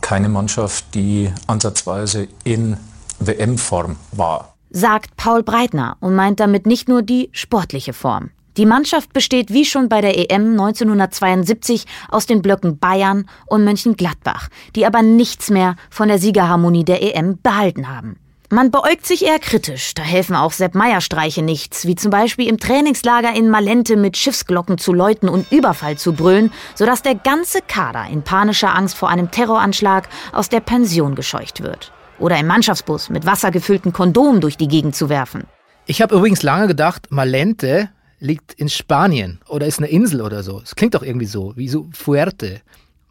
keine 0.07 0.29
Mannschaft, 0.29 0.95
die 0.95 1.29
ansatzweise 1.47 2.29
in 2.45 2.77
WM-Form 3.19 3.97
war. 4.13 4.55
Sagt 4.69 5.17
Paul 5.17 5.43
Breitner 5.43 5.97
und 5.99 6.15
meint 6.15 6.39
damit 6.39 6.65
nicht 6.65 6.87
nur 6.87 7.01
die 7.01 7.29
sportliche 7.33 7.91
Form. 7.91 8.29
Die 8.55 8.65
Mannschaft 8.65 9.11
besteht 9.11 9.51
wie 9.51 9.65
schon 9.65 9.89
bei 9.89 9.99
der 9.99 10.17
EM 10.17 10.51
1972 10.51 11.85
aus 12.09 12.25
den 12.25 12.41
Blöcken 12.41 12.79
Bayern 12.79 13.27
und 13.47 13.65
Mönchengladbach, 13.65 14.47
die 14.77 14.85
aber 14.85 15.01
nichts 15.01 15.49
mehr 15.49 15.75
von 15.89 16.07
der 16.07 16.19
Siegerharmonie 16.19 16.85
der 16.85 17.03
EM 17.03 17.39
behalten 17.43 17.89
haben. 17.89 18.17
Man 18.49 18.71
beäugt 18.71 19.05
sich 19.05 19.25
eher 19.25 19.39
kritisch, 19.39 19.93
da 19.93 20.03
helfen 20.03 20.33
auch 20.33 20.53
Sepp 20.53 20.73
Meier 20.73 21.01
Streiche 21.01 21.41
nichts, 21.41 21.85
wie 21.85 21.95
zum 21.95 22.11
Beispiel 22.11 22.47
im 22.47 22.57
Trainingslager 22.57 23.35
in 23.35 23.49
Malente 23.49 23.97
mit 23.97 24.15
Schiffsglocken 24.15 24.77
zu 24.77 24.93
läuten 24.93 25.27
und 25.27 25.51
Überfall 25.51 25.97
zu 25.97 26.13
brüllen, 26.13 26.53
sodass 26.73 27.01
der 27.01 27.15
ganze 27.15 27.59
Kader 27.61 28.05
in 28.09 28.23
panischer 28.23 28.73
Angst 28.73 28.95
vor 28.95 29.09
einem 29.09 29.31
Terroranschlag 29.31 30.07
aus 30.31 30.47
der 30.47 30.61
Pension 30.61 31.13
gescheucht 31.13 31.61
wird. 31.61 31.91
Oder 32.19 32.39
im 32.39 32.47
Mannschaftsbus 32.47 33.09
mit 33.09 33.25
wassergefüllten 33.25 33.91
Kondomen 33.91 34.39
durch 34.39 34.55
die 34.55 34.69
Gegend 34.69 34.95
zu 34.95 35.09
werfen. 35.09 35.43
Ich 35.85 36.01
habe 36.01 36.15
übrigens 36.15 36.41
lange 36.41 36.67
gedacht, 36.67 37.07
Malente 37.09 37.89
liegt 38.19 38.53
in 38.53 38.69
Spanien 38.69 39.41
oder 39.49 39.65
ist 39.67 39.79
eine 39.79 39.89
Insel 39.89 40.21
oder 40.21 40.41
so. 40.41 40.61
Es 40.63 40.73
klingt 40.73 40.95
doch 40.95 41.03
irgendwie 41.03 41.25
so, 41.25 41.51
wie 41.57 41.67
so 41.67 41.89
Fuerte. 41.91 42.61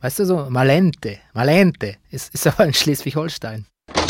Weißt 0.01 0.19
du 0.19 0.25
so, 0.25 0.47
Malente, 0.49 1.19
Malente, 1.35 1.97
ist, 2.11 2.33
ist 2.33 2.47
aber 2.47 2.65
in 2.65 2.73
Schleswig-Holstein. 2.73 3.67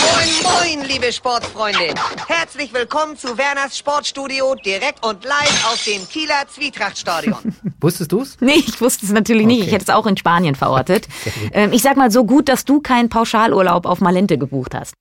Moin, 0.06 0.78
moin, 0.78 0.88
liebe 0.88 1.12
Sportfreunde. 1.12 1.92
Herzlich 2.28 2.72
willkommen 2.72 3.16
zu 3.16 3.36
Werners 3.36 3.76
Sportstudio, 3.76 4.54
direkt 4.54 5.04
und 5.04 5.24
live 5.24 5.72
aus 5.72 5.84
dem 5.84 6.08
Kieler 6.08 6.46
Zwietrachtstadion. 6.48 7.56
Wusstest 7.80 8.12
du's? 8.12 8.36
Nee, 8.40 8.62
ich 8.66 8.80
wusste 8.80 9.04
es 9.04 9.10
natürlich 9.10 9.46
okay. 9.46 9.54
nicht. 9.56 9.66
Ich 9.66 9.72
hätte 9.72 9.82
es 9.82 9.90
auch 9.90 10.06
in 10.06 10.16
Spanien 10.16 10.54
verortet. 10.54 11.08
ähm, 11.52 11.72
ich 11.72 11.82
sag 11.82 11.96
mal 11.96 12.12
so 12.12 12.24
gut, 12.24 12.48
dass 12.48 12.64
du 12.64 12.80
keinen 12.80 13.08
Pauschalurlaub 13.08 13.84
auf 13.84 14.00
Malente 14.00 14.38
gebucht 14.38 14.76
hast. 14.76 14.94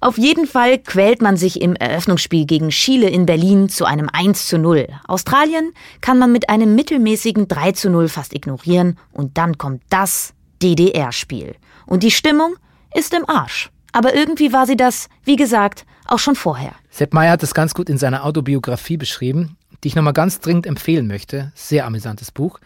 Auf 0.00 0.16
jeden 0.16 0.46
Fall 0.46 0.78
quält 0.78 1.22
man 1.22 1.36
sich 1.36 1.60
im 1.60 1.74
Eröffnungsspiel 1.74 2.46
gegen 2.46 2.68
Chile 2.68 3.08
in 3.08 3.26
Berlin 3.26 3.68
zu 3.68 3.84
einem 3.84 4.08
1 4.12 4.46
zu 4.46 4.58
0. 4.58 4.86
Australien 5.08 5.72
kann 6.00 6.18
man 6.18 6.30
mit 6.30 6.48
einem 6.48 6.76
mittelmäßigen 6.76 7.48
3 7.48 7.72
zu 7.72 7.90
0 7.90 8.08
fast 8.08 8.32
ignorieren 8.32 8.96
und 9.10 9.38
dann 9.38 9.58
kommt 9.58 9.82
das 9.90 10.34
DDR-Spiel. 10.62 11.56
Und 11.86 12.04
die 12.04 12.12
Stimmung 12.12 12.54
ist 12.94 13.12
im 13.12 13.28
Arsch. 13.28 13.72
Aber 13.92 14.14
irgendwie 14.14 14.52
war 14.52 14.66
sie 14.66 14.76
das, 14.76 15.08
wie 15.24 15.36
gesagt, 15.36 15.84
auch 16.06 16.18
schon 16.18 16.34
vorher. 16.34 16.72
Sepp 16.90 17.14
Meyer 17.14 17.32
hat 17.32 17.42
es 17.42 17.54
ganz 17.54 17.74
gut 17.74 17.88
in 17.88 17.98
seiner 17.98 18.24
Autobiografie 18.24 18.96
beschrieben, 18.96 19.56
die 19.82 19.88
ich 19.88 19.94
nochmal 19.94 20.12
ganz 20.12 20.40
dringend 20.40 20.66
empfehlen 20.66 21.06
möchte. 21.06 21.52
Sehr 21.54 21.86
amüsantes 21.86 22.30
Buch. 22.30 22.58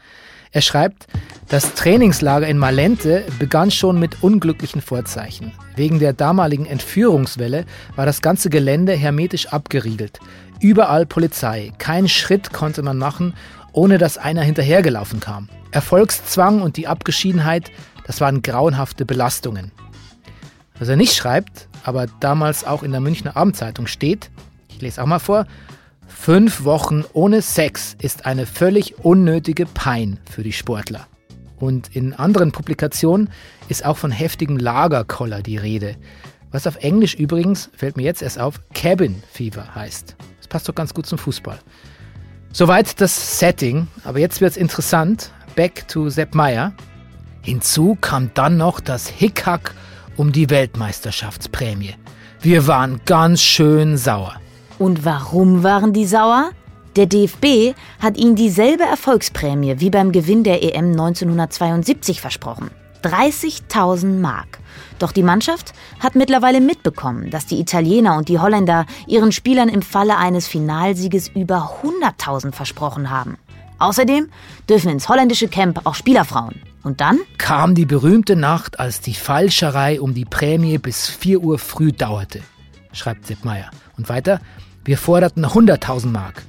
Er 0.52 0.62
schreibt, 0.62 1.06
das 1.48 1.74
Trainingslager 1.74 2.46
in 2.46 2.56
Malente 2.56 3.24
begann 3.38 3.70
schon 3.70 3.98
mit 3.98 4.22
unglücklichen 4.22 4.80
Vorzeichen. 4.80 5.52
Wegen 5.74 5.98
der 5.98 6.12
damaligen 6.12 6.64
Entführungswelle 6.64 7.66
war 7.94 8.06
das 8.06 8.22
ganze 8.22 8.48
Gelände 8.48 8.92
hermetisch 8.92 9.48
abgeriegelt. 9.48 10.18
Überall 10.60 11.04
Polizei. 11.04 11.72
Keinen 11.78 12.08
Schritt 12.08 12.52
konnte 12.52 12.82
man 12.82 12.96
machen, 12.96 13.34
ohne 13.72 13.98
dass 13.98 14.16
einer 14.16 14.42
hinterhergelaufen 14.42 15.20
kam. 15.20 15.48
Erfolgszwang 15.72 16.62
und 16.62 16.78
die 16.78 16.86
Abgeschiedenheit, 16.86 17.70
das 18.06 18.22
waren 18.22 18.40
grauenhafte 18.40 19.04
Belastungen. 19.04 19.72
Was 20.78 20.88
er 20.88 20.96
nicht 20.96 21.14
schreibt, 21.14 21.68
aber 21.84 22.06
damals 22.20 22.64
auch 22.64 22.82
in 22.82 22.92
der 22.92 23.00
Münchner 23.00 23.36
Abendzeitung 23.36 23.86
steht, 23.86 24.30
ich 24.68 24.80
lese 24.82 25.02
auch 25.02 25.06
mal 25.06 25.18
vor, 25.18 25.46
fünf 26.06 26.64
Wochen 26.64 27.04
ohne 27.14 27.40
Sex 27.40 27.96
ist 28.00 28.26
eine 28.26 28.44
völlig 28.44 28.98
unnötige 28.98 29.64
Pein 29.64 30.18
für 30.30 30.42
die 30.42 30.52
Sportler. 30.52 31.06
Und 31.58 31.96
in 31.96 32.12
anderen 32.12 32.52
Publikationen 32.52 33.30
ist 33.68 33.86
auch 33.86 33.96
von 33.96 34.10
heftigem 34.10 34.58
Lagerkoller 34.58 35.42
die 35.42 35.56
Rede. 35.56 35.96
Was 36.50 36.66
auf 36.66 36.76
Englisch 36.76 37.14
übrigens, 37.14 37.70
fällt 37.74 37.96
mir 37.96 38.02
jetzt 38.02 38.20
erst 38.20 38.38
auf, 38.38 38.60
Cabin 38.74 39.22
Fever 39.32 39.74
heißt. 39.74 40.14
Das 40.38 40.48
passt 40.48 40.68
doch 40.68 40.74
ganz 40.74 40.92
gut 40.92 41.06
zum 41.06 41.18
Fußball. 41.18 41.58
Soweit 42.52 43.00
das 43.00 43.38
Setting, 43.38 43.88
aber 44.04 44.18
jetzt 44.18 44.40
wird 44.40 44.52
es 44.52 44.56
interessant. 44.56 45.32
Back 45.54 45.88
to 45.88 46.10
Sepp 46.10 46.34
Meyer. 46.34 46.74
Hinzu 47.40 47.96
kam 48.00 48.30
dann 48.34 48.58
noch 48.58 48.80
das 48.80 49.08
Hickhack 49.08 49.74
um 50.16 50.32
die 50.32 50.50
Weltmeisterschaftsprämie. 50.50 51.94
Wir 52.40 52.66
waren 52.66 53.00
ganz 53.04 53.40
schön 53.42 53.96
sauer. 53.96 54.34
Und 54.78 55.04
warum 55.04 55.62
waren 55.62 55.92
die 55.92 56.06
sauer? 56.06 56.50
Der 56.96 57.06
DFB 57.06 57.74
hat 58.00 58.16
ihnen 58.16 58.36
dieselbe 58.36 58.84
Erfolgsprämie 58.84 59.74
wie 59.78 59.90
beim 59.90 60.12
Gewinn 60.12 60.44
der 60.44 60.62
EM 60.62 60.92
1972 60.92 62.20
versprochen. 62.20 62.70
30.000 63.02 64.18
Mark. 64.20 64.58
Doch 64.98 65.12
die 65.12 65.22
Mannschaft 65.22 65.74
hat 66.00 66.14
mittlerweile 66.14 66.60
mitbekommen, 66.60 67.30
dass 67.30 67.46
die 67.46 67.60
Italiener 67.60 68.16
und 68.16 68.28
die 68.28 68.38
Holländer 68.38 68.86
ihren 69.06 69.32
Spielern 69.32 69.68
im 69.68 69.82
Falle 69.82 70.16
eines 70.16 70.48
Finalsieges 70.48 71.28
über 71.28 71.78
100.000 71.82 72.52
versprochen 72.52 73.10
haben. 73.10 73.36
Außerdem 73.78 74.28
dürfen 74.68 74.90
ins 74.90 75.08
holländische 75.08 75.48
Camp 75.48 75.82
auch 75.84 75.94
Spielerfrauen. 75.94 76.62
Und 76.86 77.00
dann 77.00 77.18
kam 77.36 77.74
die 77.74 77.84
berühmte 77.84 78.36
Nacht, 78.36 78.78
als 78.78 79.00
die 79.00 79.14
Falscherei 79.14 80.00
um 80.00 80.14
die 80.14 80.24
Prämie 80.24 80.78
bis 80.78 81.08
4 81.08 81.40
Uhr 81.40 81.58
früh 81.58 81.90
dauerte, 81.90 82.42
schreibt 82.92 83.26
Sepp 83.26 83.44
Meier. 83.44 83.72
Und 83.96 84.08
weiter, 84.08 84.38
wir 84.84 84.96
forderten 84.96 85.44
100.000 85.44 86.06
Mark. 86.06 86.44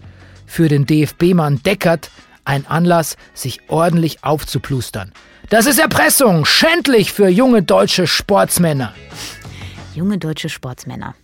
Für 0.46 0.68
den 0.68 0.86
DFB-Mann 0.86 1.64
Deckert 1.64 2.12
ein 2.46 2.68
Anlass, 2.68 3.18
sich 3.34 3.62
ordentlich 3.68 4.24
aufzuplustern. 4.24 5.12
Das 5.50 5.66
ist 5.66 5.80
Erpressung, 5.80 6.46
schändlich 6.46 7.12
für 7.14 7.30
junge 7.30 7.64
deutsche 7.64 8.06
Sportsmänner. 8.06 8.94
Junge 9.96 10.20
deutsche 10.20 10.50
Sportsmänner. 10.50 11.16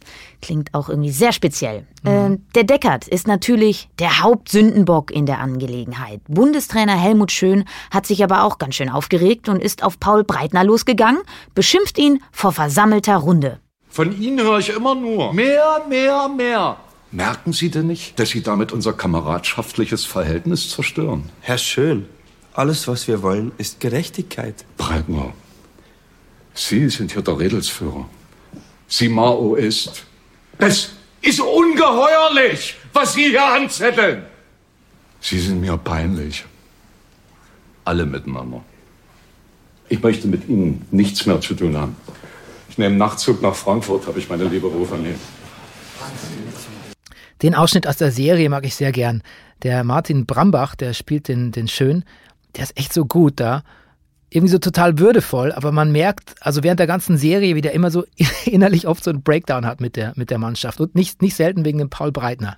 Klingt 0.43 0.73
auch 0.73 0.89
irgendwie 0.89 1.09
sehr 1.09 1.31
speziell. 1.31 1.87
Mhm. 2.03 2.09
Äh, 2.09 2.37
der 2.55 2.63
Deckert 2.65 3.07
ist 3.07 3.27
natürlich 3.27 3.87
der 3.97 4.21
Hauptsündenbock 4.21 5.09
in 5.09 5.25
der 5.25 5.39
Angelegenheit. 5.39 6.19
Bundestrainer 6.27 6.97
Helmut 6.97 7.31
Schön 7.31 7.63
hat 7.91 8.05
sich 8.05 8.21
aber 8.25 8.43
auch 8.43 8.57
ganz 8.57 8.75
schön 8.75 8.89
aufgeregt 8.89 9.47
und 9.47 9.63
ist 9.63 9.83
auf 9.83 10.01
Paul 10.01 10.25
Breitner 10.25 10.65
losgegangen, 10.65 11.21
beschimpft 11.55 11.97
ihn 11.97 12.21
vor 12.33 12.51
versammelter 12.51 13.15
Runde. 13.15 13.61
Von 13.87 14.21
Ihnen 14.21 14.41
höre 14.41 14.59
ich 14.59 14.75
immer 14.75 14.95
nur 14.95 15.31
mehr, 15.33 15.81
mehr, 15.87 16.27
mehr. 16.27 16.75
Merken 17.11 17.53
Sie 17.53 17.69
denn 17.69 17.87
nicht, 17.87 18.19
dass 18.19 18.31
Sie 18.31 18.43
damit 18.43 18.73
unser 18.73 18.91
kameradschaftliches 18.91 20.03
Verhältnis 20.03 20.71
zerstören? 20.71 21.29
Herr 21.39 21.57
Schön, 21.57 22.07
alles, 22.53 22.89
was 22.89 23.07
wir 23.07 23.21
wollen, 23.21 23.53
ist 23.57 23.79
Gerechtigkeit. 23.79 24.65
Breitner, 24.75 25.31
Sie 26.53 26.89
sind 26.89 27.13
hier 27.13 27.21
der 27.21 27.39
Redelsführer. 27.39 28.09
Sie 28.89 29.07
Maoist. 29.07 30.05
Das 30.63 30.91
ist 31.21 31.41
ungeheuerlich, 31.41 32.77
was 32.93 33.13
Sie 33.15 33.31
hier 33.31 33.45
anzetteln. 33.45 34.23
Sie 35.19 35.37
sind 35.37 35.59
mir 35.59 35.75
peinlich. 35.75 36.45
Alle 37.83 38.05
miteinander. 38.05 38.63
Ich 39.89 40.01
möchte 40.01 40.29
mit 40.29 40.47
Ihnen 40.47 40.87
nichts 40.89 41.25
mehr 41.25 41.41
zu 41.41 41.53
tun 41.53 41.75
haben. 41.75 41.97
Ich 42.69 42.77
nehme 42.77 42.95
Nachtzug 42.95 43.41
nach 43.41 43.55
Frankfurt, 43.55 44.07
habe 44.07 44.19
ich 44.19 44.29
meine 44.29 44.45
liebe 44.45 44.67
Rufernie. 44.67 45.15
Den 47.41 47.55
Ausschnitt 47.55 47.85
aus 47.85 47.97
der 47.97 48.13
Serie 48.13 48.47
mag 48.49 48.65
ich 48.65 48.75
sehr 48.75 48.93
gern. 48.93 49.21
Der 49.63 49.83
Martin 49.83 50.25
Brambach, 50.25 50.75
der 50.75 50.93
spielt 50.93 51.27
den, 51.27 51.51
den 51.51 51.67
Schön, 51.67 52.05
der 52.55 52.63
ist 52.63 52.77
echt 52.77 52.93
so 52.93 53.03
gut 53.03 53.41
da 53.41 53.63
irgendwie 54.33 54.51
so 54.51 54.57
total 54.57 54.97
würdevoll, 54.97 55.51
aber 55.51 55.71
man 55.71 55.91
merkt, 55.91 56.35
also 56.41 56.63
während 56.63 56.79
der 56.79 56.87
ganzen 56.87 57.17
Serie, 57.17 57.55
wie 57.55 57.61
der 57.61 57.73
immer 57.73 57.91
so 57.91 58.03
innerlich 58.45 58.87
oft 58.87 59.03
so 59.03 59.11
einen 59.11 59.21
Breakdown 59.21 59.65
hat 59.65 59.79
mit 59.79 59.95
der, 59.95 60.13
mit 60.15 60.29
der 60.29 60.39
Mannschaft 60.39 60.79
und 60.79 60.95
nicht, 60.95 61.21
nicht 61.21 61.35
selten 61.35 61.65
wegen 61.65 61.77
dem 61.77 61.89
Paul 61.89 62.11
Breitner. 62.11 62.57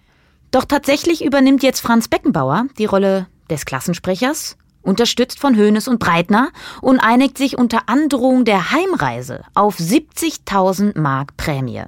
Doch 0.52 0.66
tatsächlich 0.66 1.24
übernimmt 1.24 1.64
jetzt 1.64 1.82
Franz 1.82 2.08
Beckenbauer 2.08 2.68
die 2.78 2.86
Rolle 2.86 3.28
des 3.50 3.66
Klassensprechers, 3.66 4.58
unterstützt 4.82 5.40
von 5.40 5.58
Hoeneß 5.58 5.88
und 5.88 6.00
Breitner 6.00 6.50
und 6.82 7.00
einigt 7.00 7.38
sich 7.38 7.58
unter 7.58 7.90
Androhung 7.90 8.46
der 8.46 8.72
Heimreise 8.72 9.42
auf 9.54 9.78
70.000 9.78 10.98
Mark 11.00 11.36
Prämie. 11.36 11.84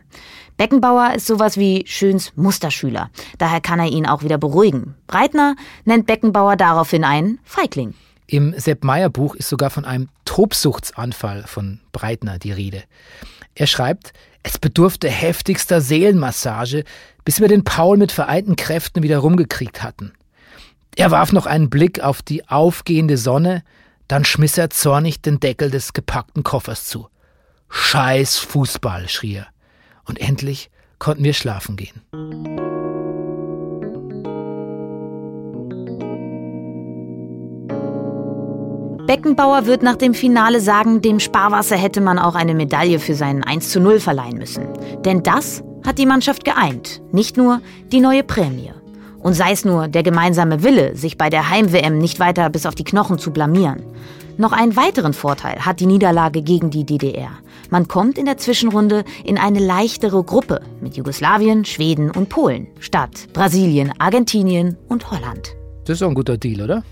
Beckenbauer 0.58 1.14
ist 1.16 1.28
sowas 1.28 1.58
wie 1.58 1.84
Schöns 1.86 2.34
Musterschüler. 2.36 3.12
Daher 3.38 3.62
kann 3.62 3.80
er 3.80 3.88
ihn 3.88 4.08
auch 4.08 4.24
wieder 4.24 4.40
beruhigen. 4.40 4.96
Breitner 5.06 5.56
nennt 5.86 6.08
Beckenbauer 6.08 6.56
daraufhin 6.56 7.04
einen 7.04 7.40
Feigling. 7.44 7.94
Im 8.30 8.54
Sepp 8.60 8.84
Meyer 8.84 9.10
Buch 9.10 9.36
ist 9.36 9.48
sogar 9.48 9.70
von 9.70 9.86
einem 9.86 10.10
Tobsuchtsanfall 10.26 11.44
von 11.48 11.80
Breitner 11.94 12.38
die 12.38 12.52
Rede. 12.52 12.84
Er 13.56 13.68
schreibt, 13.68 14.12
es 14.44 14.58
bedurfte 14.58 15.10
heftigster 15.10 15.80
Seelenmassage, 15.80 16.84
bis 17.24 17.40
wir 17.40 17.48
den 17.48 17.64
Paul 17.64 17.98
mit 17.98 18.12
vereinten 18.12 18.58
Kräften 18.58 19.02
wieder 19.02 19.20
rumgekriegt 19.20 19.82
hatten. 19.82 20.12
Er 20.98 21.12
warf 21.12 21.32
noch 21.32 21.46
einen 21.46 21.70
Blick 21.70 22.02
auf 22.02 22.22
die 22.22 22.48
aufgehende 22.50 23.18
Sonne, 23.18 23.64
dann 24.10 24.26
schmiss 24.26 24.58
er 24.58 24.70
zornig 24.70 25.22
den 25.22 25.40
Deckel 25.40 25.72
des 25.72 25.94
gepackten 25.94 26.44
Koffers 26.44 26.86
zu. 26.86 27.08
Scheiß 27.70 28.38
Fußball, 28.40 29.08
schrie 29.08 29.36
er. 29.36 29.48
Und 30.06 30.20
endlich 30.20 30.70
konnten 31.00 31.24
wir 31.24 31.34
schlafen 31.34 31.78
gehen. 31.78 32.66
Beckenbauer 39.08 39.66
wird 39.66 39.84
nach 39.84 39.95
dem 39.95 40.14
Finale 40.14 40.60
sagen, 40.60 41.01
dem 41.01 41.22
Sparwasser 41.22 41.78
hätte 41.78 42.01
man 42.01 42.20
auch 42.20 42.36
eine 42.36 42.53
Medaille 42.53 42.99
für 42.99 43.16
seinen 43.16 43.41
1 43.41 43.70
zu 43.70 43.80
0 43.80 44.01
verleihen 44.01 44.38
müssen. 44.38 44.68
Denn 45.05 45.24
das 45.24 45.64
hat 45.86 45.97
die 45.97 46.05
Mannschaft 46.05 46.43
geeint, 46.43 47.01
nicht 47.14 47.38
nur 47.38 47.62
die 47.93 48.01
neue 48.01 48.24
Prämie. 48.24 48.74
Und 49.20 49.34
sei 49.34 49.53
es 49.53 49.64
nur 49.64 49.88
der 49.88 50.03
gemeinsame 50.03 50.62
Wille, 50.62 50.97
sich 50.97 51.18
bei 51.18 51.30
der 51.30 51.49
Heim-WM 51.49 51.97
nicht 51.97 52.20
weiter 52.20 52.49
bis 52.49 52.66
auf 52.66 52.76
die 52.76 52.84
Knochen 52.84 53.18
zu 53.18 53.32
blamieren. 53.32 53.82
Noch 54.36 54.51
einen 54.51 54.76
weiteren 54.76 55.14
Vorteil 55.14 55.66
hat 55.66 55.80
die 55.80 55.86
Niederlage 55.86 56.41
gegen 56.41 56.70
die 56.70 56.86
DDR. 56.86 57.32
Man 57.70 57.88
kommt 57.88 58.18
in 58.18 58.26
der 58.26 58.38
Zwischenrunde 58.38 59.05
in 59.24 59.38
eine 59.38 59.60
leichtere 59.60 60.22
Gruppe 60.22 60.60
mit 60.82 60.97
Jugoslawien, 60.97 61.64
Schweden 61.64 62.12
und 62.12 62.28
Polen 62.28 62.68
statt 62.82 63.30
Brasilien, 63.32 63.93
Argentinien 63.99 64.76
und 64.89 65.10
Holland. 65.12 65.55
Das 65.86 65.95
ist 65.95 66.03
auch 66.03 66.10
ein 66.10 66.14
guter 66.14 66.38
Deal, 66.38 66.62
oder? 66.62 66.84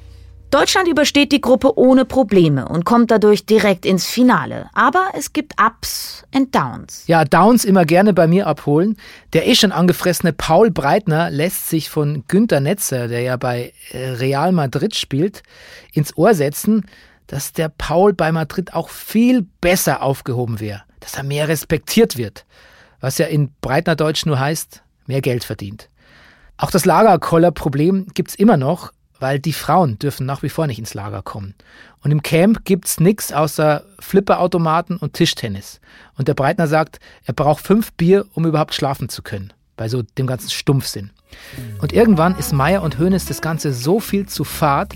Deutschland 0.52 0.88
übersteht 0.88 1.32
die 1.32 1.42
Gruppe 1.42 1.78
ohne 1.78 2.06
Probleme 2.06 2.68
und 2.68 2.86
kommt 2.86 3.12
dadurch 3.12 3.46
direkt 3.46 3.86
ins 3.86 4.06
Finale. 4.06 4.70
Aber 4.74 5.10
es 5.18 5.34
gibt 5.34 5.54
Ups 5.62 6.24
und 6.34 6.56
Downs. 6.56 7.04
Ja, 7.08 7.26
Downs 7.26 7.66
immer 7.66 7.84
gerne 7.84 8.14
bei 8.14 8.28
mir 8.28 8.48
abholen. 8.48 8.96
Der 9.34 9.48
eh 9.48 9.56
schon 9.56 9.72
angefressene 9.72 10.34
Paul 10.34 10.72
Breitner 10.72 11.30
lässt 11.30 11.70
sich 11.70 11.90
von 11.90 12.24
Günter 12.28 12.60
Netzer, 12.62 13.08
der 13.08 13.22
ja 13.22 13.38
bei 13.38 13.74
äh, 13.92 14.12
Real 14.12 14.52
Madrid 14.52 14.96
spielt, 14.96 15.44
ins 15.92 16.16
Ohr 16.18 16.34
setzen, 16.34 16.86
dass 17.28 17.54
der 17.54 17.70
Paul 17.70 18.14
bei 18.14 18.32
Madrid 18.32 18.74
auch 18.74 18.90
viel 18.90 19.48
besser 19.62 20.04
aufgehoben 20.04 20.60
wäre, 20.60 20.84
dass 21.00 21.16
er 21.16 21.24
mehr 21.24 21.48
respektiert 21.48 22.18
wird, 22.18 22.46
was 23.02 23.18
ja 23.18 23.26
in 23.26 23.52
Breitner 23.62 23.96
Deutsch 23.96 24.26
nur 24.26 24.40
heißt, 24.40 24.84
mehr 25.08 25.22
Geld 25.22 25.44
verdient. 25.44 25.90
Auch 26.58 26.72
das 26.72 26.86
Lagerkoller-Problem 26.86 28.08
gibt's 28.14 28.36
immer 28.36 28.58
noch, 28.58 28.92
weil 29.26 29.40
die 29.40 29.54
Frauen 29.54 29.98
dürfen 29.98 30.28
nach 30.28 30.44
wie 30.44 30.50
vor 30.50 30.68
nicht 30.68 30.78
ins 30.78 30.94
Lager 30.94 31.24
kommen. 31.24 31.56
Und 32.04 32.12
im 32.12 32.22
Camp 32.22 32.64
gibt's 32.64 33.00
nichts 33.00 33.34
außer 33.34 33.84
Flipperautomaten 34.00 34.98
und 34.98 35.14
Tischtennis. 35.14 35.82
Und 36.16 36.28
der 36.28 36.36
Breitner 36.36 36.68
sagt, 36.68 37.00
er 37.24 37.34
braucht 37.34 37.66
fünf 37.66 37.92
Bier, 37.94 38.28
um 38.36 38.46
überhaupt 38.46 38.76
schlafen 38.76 39.10
zu 39.10 39.24
können. 39.24 39.52
Bei 39.78 39.90
so 39.90 40.04
dem 40.04 40.28
ganzen 40.28 40.52
Stumpfsinn. 40.52 41.10
Und 41.82 41.92
irgendwann 41.92 42.38
ist 42.38 42.54
Meier 42.54 42.84
und 42.84 43.00
Hönes 43.00 43.26
das 43.26 43.42
Ganze 43.42 43.74
so 43.74 44.00
viel 44.00 44.28
zu 44.28 44.44
fad, 44.44 44.94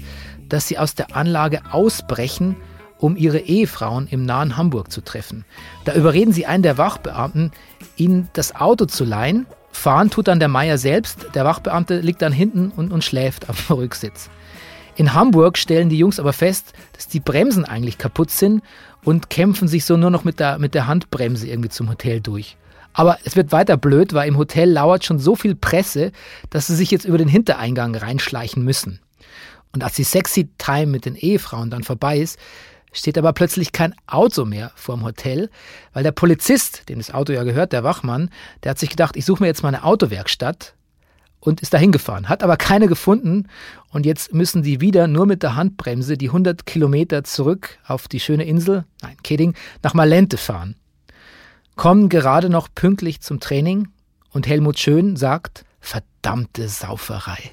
dass 0.48 0.68
sie 0.68 0.78
aus 0.78 0.94
der 0.94 1.16
Anlage 1.16 1.64
ausbrechen, 1.72 2.56
um 3.00 3.18
ihre 3.18 3.40
Ehefrauen 3.40 4.06
im 4.06 4.26
nahen 4.26 4.58
Hamburg 4.58 4.92
zu 4.92 5.02
treffen. 5.02 5.44
Da 5.86 5.96
überreden 5.96 6.34
sie 6.34 6.46
einen 6.46 6.62
der 6.62 6.78
Wachbeamten, 6.78 7.50
ihnen 7.96 8.30
das 8.34 8.56
Auto 8.56 8.86
zu 8.86 9.06
leihen 9.06 9.48
Fahren 9.80 10.10
tut 10.10 10.28
dann 10.28 10.40
der 10.40 10.50
Meier 10.50 10.78
selbst, 10.78 11.28
der 11.34 11.46
Wachbeamte 11.46 12.00
liegt 12.02 12.22
dann 12.22 12.34
hinten 12.34 12.72
und, 12.76 12.92
und 12.92 13.04
schläft 13.04 13.50
am 13.50 13.56
Rücksitz. 13.78 14.30
In 14.96 15.14
Hamburg 15.14 15.58
stellen 15.58 15.88
die 15.88 15.98
Jungs 15.98 16.20
aber 16.20 16.34
fest, 16.34 16.74
dass 16.94 17.08
die 17.08 17.22
Bremsen 17.22 17.64
eigentlich 17.64 17.98
kaputt 17.98 18.32
sind 18.32 18.62
und 19.06 19.30
kämpfen 19.30 19.70
sich 19.70 19.86
so 19.86 19.96
nur 19.96 20.10
noch 20.10 20.26
mit 20.26 20.42
der, 20.42 20.60
mit 20.60 20.76
der 20.76 20.88
Handbremse 20.88 21.48
irgendwie 21.48 21.70
zum 21.70 21.90
Hotel 21.90 22.20
durch. 22.20 22.58
Aber 22.92 23.18
es 23.24 23.38
wird 23.38 23.54
weiter 23.54 23.78
blöd, 23.78 24.14
weil 24.14 24.28
im 24.28 24.38
Hotel 24.38 24.70
lauert 24.70 25.06
schon 25.06 25.20
so 25.20 25.38
viel 25.38 25.56
Presse, 25.56 26.12
dass 26.50 26.68
sie 26.68 26.76
sich 26.76 26.92
jetzt 26.92 27.06
über 27.06 27.18
den 27.18 27.30
Hintereingang 27.30 27.96
reinschleichen 27.96 28.64
müssen. 28.64 29.00
Und 29.72 29.84
als 29.84 29.94
die 29.94 30.04
Sexy 30.04 30.50
Time 30.58 30.88
mit 30.88 31.06
den 31.06 31.16
Ehefrauen 31.16 31.70
dann 31.70 31.84
vorbei 31.84 32.18
ist, 32.18 32.38
steht 32.92 33.18
aber 33.18 33.34
plötzlich 33.34 33.72
kein 33.72 33.94
Auto 34.08 34.46
mehr 34.46 34.72
vorm 34.76 35.04
Hotel, 35.04 35.50
weil 35.94 36.04
der 36.04 36.12
Polizist, 36.12 36.90
dem 36.90 37.00
das 37.00 37.14
Auto 37.14 37.34
ja 37.34 37.44
gehört, 37.44 37.74
der 37.74 37.84
Wachmann, 37.84 38.30
der 38.64 38.72
hat 38.72 38.80
sich 38.80 38.90
gedacht, 38.90 39.16
ich 39.16 39.26
suche 39.26 39.44
mir 39.44 39.48
jetzt 39.48 39.64
mal 39.64 39.70
eine 39.70 39.84
Autowerkstatt 39.84 40.74
und 41.40 41.62
ist 41.62 41.74
dahin 41.74 41.92
gefahren, 41.92 42.30
hat 42.30 42.44
aber 42.44 42.58
keine 42.58 42.88
gefunden 42.88 43.48
und 43.92 44.06
jetzt 44.06 44.34
müssen 44.34 44.64
die 44.64 44.82
wieder 44.82 45.08
nur 45.08 45.26
mit 45.26 45.44
der 45.44 45.56
Handbremse 45.56 46.18
die 46.18 46.28
100 46.28 46.66
Kilometer 46.66 47.24
zurück 47.24 47.80
auf 47.86 48.08
die 48.08 48.20
schöne 48.20 48.46
Insel, 48.46 48.86
nein, 49.02 49.18
Kidding, 49.24 49.54
nach 49.84 49.94
Malente 49.94 50.38
fahren. 50.38 50.76
Kommen 51.76 52.10
gerade 52.10 52.50
noch 52.50 52.68
pünktlich 52.74 53.22
zum 53.22 53.40
Training 53.40 53.88
und 54.32 54.48
Helmut 54.48 54.80
Schön 54.80 55.16
sagt, 55.16 55.64
verdammte 55.80 56.68
Sauferei. 56.68 57.52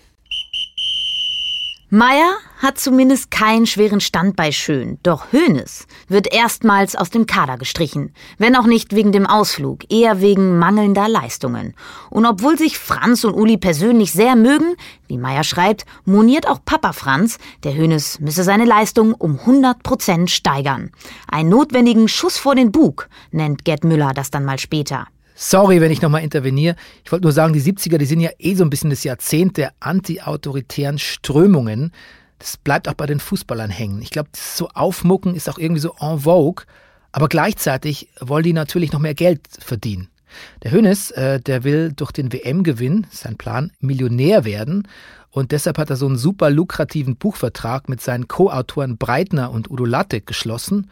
Meier 1.88 2.34
hat 2.58 2.80
zumindest 2.80 3.30
keinen 3.30 3.64
schweren 3.64 4.00
Stand 4.00 4.34
bei 4.34 4.50
Schön, 4.50 4.98
doch 5.04 5.32
Hoeneß 5.32 5.86
wird 6.08 6.34
erstmals 6.34 6.96
aus 6.96 7.10
dem 7.10 7.26
Kader 7.26 7.58
gestrichen, 7.58 8.12
wenn 8.38 8.56
auch 8.56 8.66
nicht 8.66 8.96
wegen 8.96 9.12
dem 9.12 9.24
Ausflug, 9.24 9.88
eher 9.88 10.20
wegen 10.20 10.58
mangelnder 10.58 11.08
Leistungen. 11.08 11.74
Und 12.10 12.26
obwohl 12.26 12.58
sich 12.58 12.76
Franz 12.76 13.22
und 13.22 13.34
Uli 13.34 13.56
persönlich 13.56 14.10
sehr 14.10 14.34
mögen, 14.34 14.74
wie 15.06 15.16
Meier 15.16 15.44
schreibt, 15.44 15.86
moniert 16.04 16.48
auch 16.48 16.58
Papa 16.64 16.92
Franz, 16.92 17.38
der 17.62 17.76
Hoeneß 17.76 18.18
müsse 18.18 18.42
seine 18.42 18.64
Leistung 18.64 19.14
um 19.14 19.38
100 19.38 19.84
Prozent 19.84 20.32
steigern. 20.32 20.90
Einen 21.30 21.50
notwendigen 21.50 22.08
Schuss 22.08 22.36
vor 22.36 22.56
den 22.56 22.72
Bug 22.72 23.08
nennt 23.30 23.64
Gerd 23.64 23.84
Müller 23.84 24.12
das 24.12 24.32
dann 24.32 24.44
mal 24.44 24.58
später. 24.58 25.06
Sorry, 25.38 25.82
wenn 25.82 25.92
ich 25.92 26.00
nochmal 26.00 26.22
interveniere. 26.22 26.76
Ich 27.04 27.12
wollte 27.12 27.24
nur 27.24 27.32
sagen, 27.32 27.52
die 27.52 27.60
70er, 27.60 27.98
die 27.98 28.06
sind 28.06 28.20
ja 28.20 28.30
eh 28.38 28.54
so 28.54 28.64
ein 28.64 28.70
bisschen 28.70 28.88
das 28.88 29.04
Jahrzehnt 29.04 29.58
der 29.58 29.72
anti-autoritären 29.80 30.98
Strömungen. 30.98 31.92
Das 32.38 32.56
bleibt 32.56 32.88
auch 32.88 32.94
bei 32.94 33.04
den 33.04 33.20
Fußballern 33.20 33.68
hängen. 33.68 34.00
Ich 34.00 34.08
glaube, 34.08 34.30
so 34.34 34.68
Aufmucken 34.70 35.34
ist 35.34 35.50
auch 35.50 35.58
irgendwie 35.58 35.82
so 35.82 35.94
en 36.00 36.20
vogue. 36.20 36.64
Aber 37.12 37.28
gleichzeitig 37.28 38.08
wollen 38.18 38.44
die 38.44 38.54
natürlich 38.54 38.92
noch 38.92 39.00
mehr 39.00 39.12
Geld 39.12 39.42
verdienen. 39.58 40.08
Der 40.62 40.70
Hönes, 40.70 41.10
äh, 41.10 41.38
der 41.38 41.64
will 41.64 41.92
durch 41.94 42.12
den 42.12 42.32
WM-Gewinn, 42.32 43.06
sein 43.10 43.36
Plan, 43.36 43.72
Millionär 43.78 44.46
werden. 44.46 44.88
Und 45.30 45.52
deshalb 45.52 45.76
hat 45.76 45.90
er 45.90 45.96
so 45.96 46.06
einen 46.06 46.16
super 46.16 46.48
lukrativen 46.48 47.16
Buchvertrag 47.16 47.90
mit 47.90 48.00
seinen 48.00 48.26
Co-Autoren 48.26 48.96
Breitner 48.96 49.50
und 49.50 49.70
Udo 49.70 49.84
Lattek 49.84 50.26
geschlossen. 50.26 50.90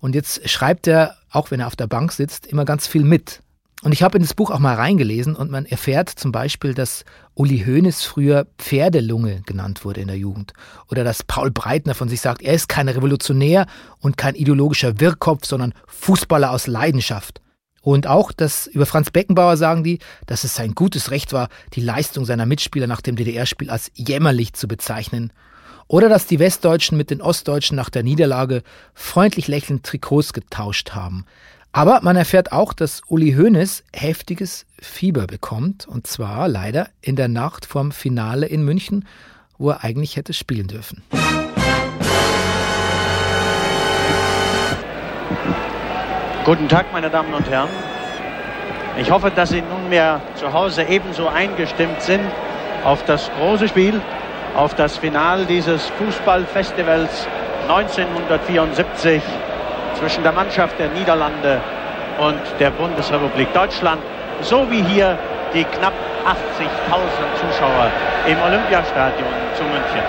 Und 0.00 0.16
jetzt 0.16 0.48
schreibt 0.48 0.88
er, 0.88 1.14
auch 1.30 1.52
wenn 1.52 1.60
er 1.60 1.68
auf 1.68 1.76
der 1.76 1.86
Bank 1.86 2.10
sitzt, 2.10 2.48
immer 2.48 2.64
ganz 2.64 2.88
viel 2.88 3.04
mit. 3.04 3.43
Und 3.84 3.92
ich 3.92 4.02
habe 4.02 4.16
in 4.16 4.22
das 4.22 4.32
Buch 4.32 4.50
auch 4.50 4.60
mal 4.60 4.76
reingelesen 4.76 5.36
und 5.36 5.50
man 5.50 5.66
erfährt 5.66 6.08
zum 6.08 6.32
Beispiel, 6.32 6.72
dass 6.72 7.04
Uli 7.34 7.64
Hoeneß 7.66 8.02
früher 8.02 8.46
Pferdelunge 8.56 9.42
genannt 9.44 9.84
wurde 9.84 10.00
in 10.00 10.06
der 10.06 10.16
Jugend. 10.16 10.54
Oder 10.90 11.04
dass 11.04 11.22
Paul 11.22 11.50
Breitner 11.50 11.94
von 11.94 12.08
sich 12.08 12.22
sagt, 12.22 12.40
er 12.40 12.54
ist 12.54 12.70
kein 12.70 12.88
Revolutionär 12.88 13.66
und 14.00 14.16
kein 14.16 14.36
ideologischer 14.36 15.00
Wirrkopf, 15.00 15.44
sondern 15.44 15.74
Fußballer 15.86 16.50
aus 16.50 16.66
Leidenschaft. 16.66 17.42
Und 17.82 18.06
auch, 18.06 18.32
dass 18.32 18.66
über 18.68 18.86
Franz 18.86 19.10
Beckenbauer 19.10 19.58
sagen 19.58 19.84
die, 19.84 19.98
dass 20.24 20.44
es 20.44 20.54
sein 20.54 20.74
gutes 20.74 21.10
Recht 21.10 21.34
war, 21.34 21.50
die 21.74 21.82
Leistung 21.82 22.24
seiner 22.24 22.46
Mitspieler 22.46 22.86
nach 22.86 23.02
dem 23.02 23.16
DDR-Spiel 23.16 23.68
als 23.68 23.90
jämmerlich 23.94 24.54
zu 24.54 24.66
bezeichnen. 24.66 25.30
Oder 25.88 26.08
dass 26.08 26.26
die 26.26 26.38
Westdeutschen 26.38 26.96
mit 26.96 27.10
den 27.10 27.20
Ostdeutschen 27.20 27.76
nach 27.76 27.90
der 27.90 28.02
Niederlage 28.02 28.62
freundlich 28.94 29.46
lächelnd 29.46 29.84
Trikots 29.84 30.32
getauscht 30.32 30.92
haben. 30.92 31.26
Aber 31.76 31.98
man 32.02 32.14
erfährt 32.14 32.52
auch, 32.52 32.72
dass 32.72 33.02
Uli 33.08 33.32
Hoeneß 33.32 33.82
heftiges 33.92 34.64
Fieber 34.80 35.26
bekommt. 35.26 35.88
Und 35.88 36.06
zwar 36.06 36.46
leider 36.46 36.86
in 37.00 37.16
der 37.16 37.26
Nacht 37.26 37.66
vorm 37.66 37.90
Finale 37.90 38.46
in 38.46 38.64
München, 38.64 39.08
wo 39.58 39.70
er 39.70 39.82
eigentlich 39.82 40.16
hätte 40.16 40.34
spielen 40.34 40.68
dürfen. 40.68 41.02
Guten 46.44 46.68
Tag, 46.68 46.92
meine 46.92 47.10
Damen 47.10 47.34
und 47.34 47.50
Herren. 47.50 47.70
Ich 48.96 49.10
hoffe, 49.10 49.32
dass 49.34 49.48
Sie 49.48 49.60
nunmehr 49.62 50.20
zu 50.36 50.52
Hause 50.52 50.84
ebenso 50.84 51.26
eingestimmt 51.26 52.00
sind 52.00 52.22
auf 52.84 53.04
das 53.04 53.28
große 53.36 53.66
Spiel, 53.66 54.00
auf 54.54 54.76
das 54.76 54.96
Finale 54.96 55.44
dieses 55.44 55.86
Fußballfestivals 55.86 57.26
1974 57.62 59.20
zwischen 59.98 60.22
der 60.22 60.32
Mannschaft 60.32 60.78
der 60.78 60.88
Niederlande 60.90 61.60
und 62.18 62.40
der 62.58 62.70
Bundesrepublik 62.70 63.52
Deutschland, 63.52 64.02
so 64.40 64.70
wie 64.70 64.82
hier 64.82 65.18
die 65.52 65.64
knapp 65.64 65.94
80.000 66.24 66.34
Zuschauer 67.40 67.90
im 68.26 68.40
Olympiastadion 68.42 69.28
zu 69.56 69.62
München. 69.64 70.02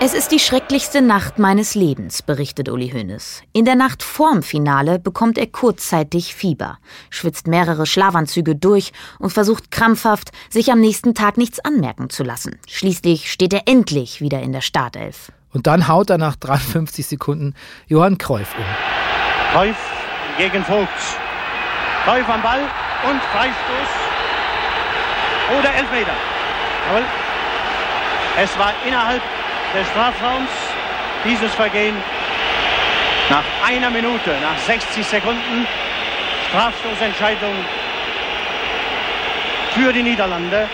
Es 0.00 0.14
ist 0.14 0.30
die 0.30 0.38
schrecklichste 0.38 1.02
Nacht 1.02 1.40
meines 1.40 1.74
Lebens, 1.74 2.22
berichtet 2.22 2.68
Uli 2.68 2.90
Hoeneß. 2.90 3.42
In 3.52 3.64
der 3.64 3.74
Nacht 3.74 4.04
vorm 4.04 4.44
Finale 4.44 5.00
bekommt 5.00 5.38
er 5.38 5.48
kurzzeitig 5.48 6.36
Fieber, 6.36 6.78
schwitzt 7.10 7.48
mehrere 7.48 7.84
Schlafanzüge 7.84 8.54
durch 8.54 8.92
und 9.18 9.32
versucht 9.32 9.72
krampfhaft, 9.72 10.30
sich 10.50 10.70
am 10.70 10.80
nächsten 10.80 11.14
Tag 11.14 11.36
nichts 11.36 11.58
anmerken 11.58 12.10
zu 12.10 12.22
lassen. 12.22 12.60
Schließlich 12.68 13.32
steht 13.32 13.52
er 13.52 13.62
endlich 13.66 14.20
wieder 14.20 14.40
in 14.40 14.52
der 14.52 14.60
Startelf. 14.60 15.32
Und 15.52 15.66
dann 15.66 15.88
haut 15.88 16.10
er 16.10 16.18
nach 16.18 16.36
53 16.36 17.06
Sekunden 17.06 17.54
Johann 17.86 18.18
Cruyff 18.18 18.54
um. 18.56 18.64
Cruyff 19.52 19.76
gegen 20.36 20.64
Vogts. 20.64 21.16
Cruyff 22.04 22.28
am 22.28 22.42
Ball 22.42 22.60
und 23.08 23.22
Freistoß. 23.32 23.88
Oder 25.58 25.74
Elfmeter. 25.74 26.12
Jawohl. 26.88 27.04
Es 28.40 28.58
war 28.58 28.72
innerhalb 28.86 29.22
des 29.74 29.88
Strafraums 29.88 30.50
dieses 31.24 31.54
Vergehen. 31.54 31.96
Nach 33.30 33.44
einer 33.66 33.90
Minute, 33.90 34.30
nach 34.40 34.56
60 34.58 35.04
Sekunden, 35.04 35.66
Strafstoßentscheidung 36.48 37.54
für 39.74 39.92
die 39.92 40.02
Niederlande. 40.02 40.68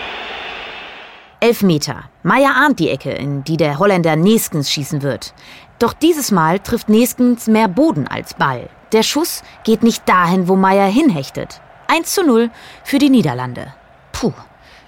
Elfmeter. 1.45 2.09
Meier 2.23 2.55
ahnt 2.55 2.79
die 2.79 2.89
Ecke, 2.89 3.11
in 3.11 3.43
die 3.43 3.55
der 3.55 3.77
Holländer 3.77 4.15
Neskens 4.15 4.71
schießen 4.71 5.03
wird. 5.03 5.35
Doch 5.77 5.93
dieses 5.93 6.31
Mal 6.31 6.57
trifft 6.57 6.89
Neskens 6.89 7.45
mehr 7.45 7.67
Boden 7.67 8.07
als 8.07 8.33
Ball. 8.33 8.67
Der 8.93 9.03
Schuss 9.03 9.43
geht 9.63 9.83
nicht 9.83 10.09
dahin, 10.09 10.47
wo 10.47 10.55
Meier 10.55 10.87
hinhechtet. 10.87 11.61
1 11.87 12.15
zu 12.15 12.23
0 12.23 12.49
für 12.83 12.97
die 12.97 13.11
Niederlande. 13.11 13.75
Puh. 14.11 14.33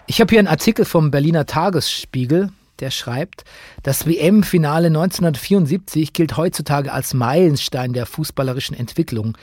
Ich 0.07 0.19
habe 0.19 0.31
hier 0.31 0.39
einen 0.39 0.47
Artikel 0.47 0.83
vom 0.83 1.11
Berliner 1.11 1.45
Tagesspiegel, 1.45 2.49
der 2.79 2.89
schreibt, 2.89 3.43
das 3.83 4.07
WM-Finale 4.07 4.87
1974 4.87 6.11
gilt 6.11 6.37
heutzutage 6.37 6.91
als 6.91 7.13
Meilenstein 7.13 7.93
der 7.93 8.07
fußballerischen 8.07 8.75
Entwicklung. 8.75 9.37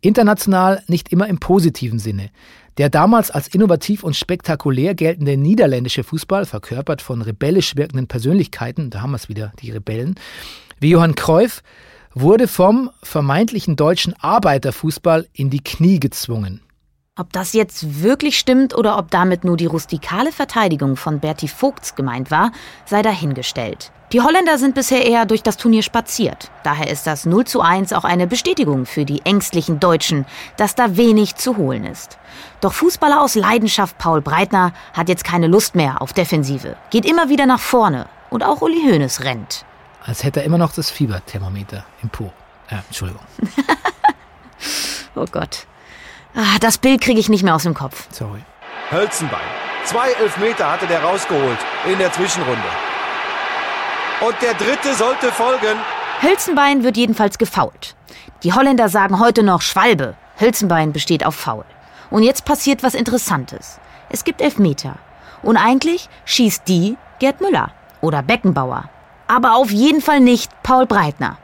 International 0.00 0.82
nicht 0.88 1.12
immer 1.12 1.28
im 1.28 1.38
positiven 1.38 2.00
Sinne. 2.00 2.30
Der 2.78 2.90
damals 2.90 3.30
als 3.30 3.48
innovativ 3.48 4.04
und 4.04 4.16
spektakulär 4.16 4.94
geltende 4.94 5.36
niederländische 5.36 6.04
Fußball, 6.04 6.44
verkörpert 6.44 7.00
von 7.00 7.22
rebellisch 7.22 7.76
wirkenden 7.76 8.06
Persönlichkeiten, 8.06 8.90
da 8.90 9.00
haben 9.00 9.12
wir 9.12 9.16
es 9.16 9.28
wieder, 9.28 9.52
die 9.60 9.70
Rebellen, 9.70 10.16
wie 10.78 10.90
Johann 10.90 11.14
Cruyff, 11.14 11.62
wurde 12.12 12.48
vom 12.48 12.90
vermeintlichen 13.02 13.76
deutschen 13.76 14.14
Arbeiterfußball 14.20 15.26
in 15.32 15.48
die 15.48 15.64
Knie 15.64 16.00
gezwungen. 16.00 16.60
Ob 17.18 17.32
das 17.32 17.54
jetzt 17.54 18.02
wirklich 18.02 18.38
stimmt 18.38 18.74
oder 18.74 18.98
ob 18.98 19.10
damit 19.10 19.42
nur 19.42 19.56
die 19.56 19.64
rustikale 19.64 20.32
Verteidigung 20.32 20.96
von 20.96 21.20
Berti 21.20 21.48
Vogts 21.48 21.94
gemeint 21.94 22.30
war, 22.30 22.52
sei 22.84 23.00
dahingestellt. 23.00 23.90
Die 24.12 24.20
Holländer 24.20 24.56
sind 24.56 24.76
bisher 24.76 25.04
eher 25.04 25.26
durch 25.26 25.42
das 25.42 25.56
Turnier 25.56 25.82
spaziert. 25.82 26.52
Daher 26.62 26.88
ist 26.88 27.08
das 27.08 27.26
0 27.26 27.44
zu 27.44 27.60
1 27.60 27.92
auch 27.92 28.04
eine 28.04 28.28
Bestätigung 28.28 28.86
für 28.86 29.04
die 29.04 29.20
ängstlichen 29.26 29.80
Deutschen, 29.80 30.26
dass 30.56 30.76
da 30.76 30.96
wenig 30.96 31.34
zu 31.34 31.56
holen 31.56 31.84
ist. 31.84 32.16
Doch 32.60 32.72
Fußballer 32.72 33.20
aus 33.20 33.34
Leidenschaft 33.34 33.98
Paul 33.98 34.20
Breitner 34.20 34.72
hat 34.92 35.08
jetzt 35.08 35.24
keine 35.24 35.48
Lust 35.48 35.74
mehr 35.74 36.00
auf 36.00 36.12
Defensive, 36.12 36.76
geht 36.90 37.04
immer 37.04 37.28
wieder 37.28 37.46
nach 37.46 37.58
vorne 37.58 38.06
und 38.30 38.44
auch 38.44 38.62
Uli 38.62 38.80
Hoeneß 38.88 39.24
rennt. 39.24 39.64
Als 40.04 40.22
hätte 40.22 40.38
er 40.38 40.46
immer 40.46 40.58
noch 40.58 40.72
das 40.72 40.88
Fieberthermometer 40.88 41.84
im 42.00 42.08
Po. 42.08 42.32
Äh, 42.70 42.76
Entschuldigung. 42.86 43.22
oh 45.16 45.26
Gott. 45.32 45.66
Ah, 46.36 46.58
das 46.60 46.78
Bild 46.78 47.00
kriege 47.00 47.18
ich 47.18 47.28
nicht 47.28 47.42
mehr 47.42 47.56
aus 47.56 47.64
dem 47.64 47.74
Kopf. 47.74 48.06
Sorry. 48.12 48.44
Hölzenbein. 48.92 49.40
Zwei 49.84 50.12
Elfmeter 50.12 50.70
hatte 50.70 50.86
der 50.86 51.02
rausgeholt 51.02 51.58
in 51.90 51.98
der 51.98 52.12
Zwischenrunde. 52.12 52.62
Und 54.20 54.34
der 54.40 54.54
dritte 54.54 54.94
sollte 54.94 55.30
folgen. 55.30 55.76
Hölzenbein 56.22 56.82
wird 56.82 56.96
jedenfalls 56.96 57.36
gefault. 57.36 57.94
Die 58.42 58.54
Holländer 58.54 58.88
sagen 58.88 59.20
heute 59.20 59.42
noch 59.42 59.60
Schwalbe. 59.60 60.14
Hölzenbein 60.40 60.92
besteht 60.92 61.26
auf 61.26 61.34
Foul. 61.34 61.64
Und 62.10 62.22
jetzt 62.22 62.46
passiert 62.46 62.82
was 62.82 62.94
Interessantes. 62.94 63.78
Es 64.08 64.24
gibt 64.24 64.40
Elfmeter. 64.40 64.94
Und 65.42 65.58
eigentlich 65.58 66.08
schießt 66.24 66.62
die 66.66 66.96
Gerd 67.18 67.42
Müller 67.42 67.72
oder 68.00 68.22
Beckenbauer. 68.22 68.88
Aber 69.28 69.56
auf 69.56 69.70
jeden 69.70 70.00
Fall 70.00 70.20
nicht 70.20 70.50
Paul 70.62 70.86
Breitner. 70.86 71.36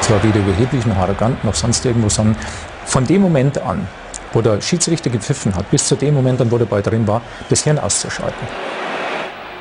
Es 0.00 0.10
war 0.10 0.22
weder 0.22 0.40
überheblich 0.40 0.84
noch 0.84 0.96
arrogant 0.98 1.42
noch 1.42 1.54
sonst 1.54 1.86
irgendwo, 1.86 2.10
sondern 2.10 2.36
von 2.84 3.06
dem 3.06 3.22
Moment 3.22 3.56
an, 3.58 3.88
wo 4.34 4.42
der 4.42 4.60
Schiedsrichter 4.60 5.08
gepfiffen 5.08 5.54
hat, 5.54 5.70
bis 5.70 5.88
zu 5.88 5.94
dem 5.96 6.12
Moment 6.12 6.38
an, 6.42 6.50
wo 6.50 6.58
der 6.58 6.66
Ball 6.66 6.82
drin 6.82 7.06
war, 7.06 7.22
das 7.48 7.64
Hirn 7.64 7.78
auszuschalten. 7.78 8.46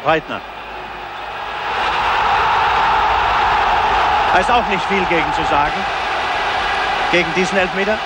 Breitner. 0.03 0.41
Da 4.33 4.39
ist 4.39 4.49
auch 4.49 4.67
nicht 4.67 4.83
viel 4.85 5.05
gegen 5.05 5.31
zu 5.35 5.43
sagen. 5.49 5.73
Gegen 7.11 7.31
diesen 7.35 7.57
Elfmeter. 7.57 7.97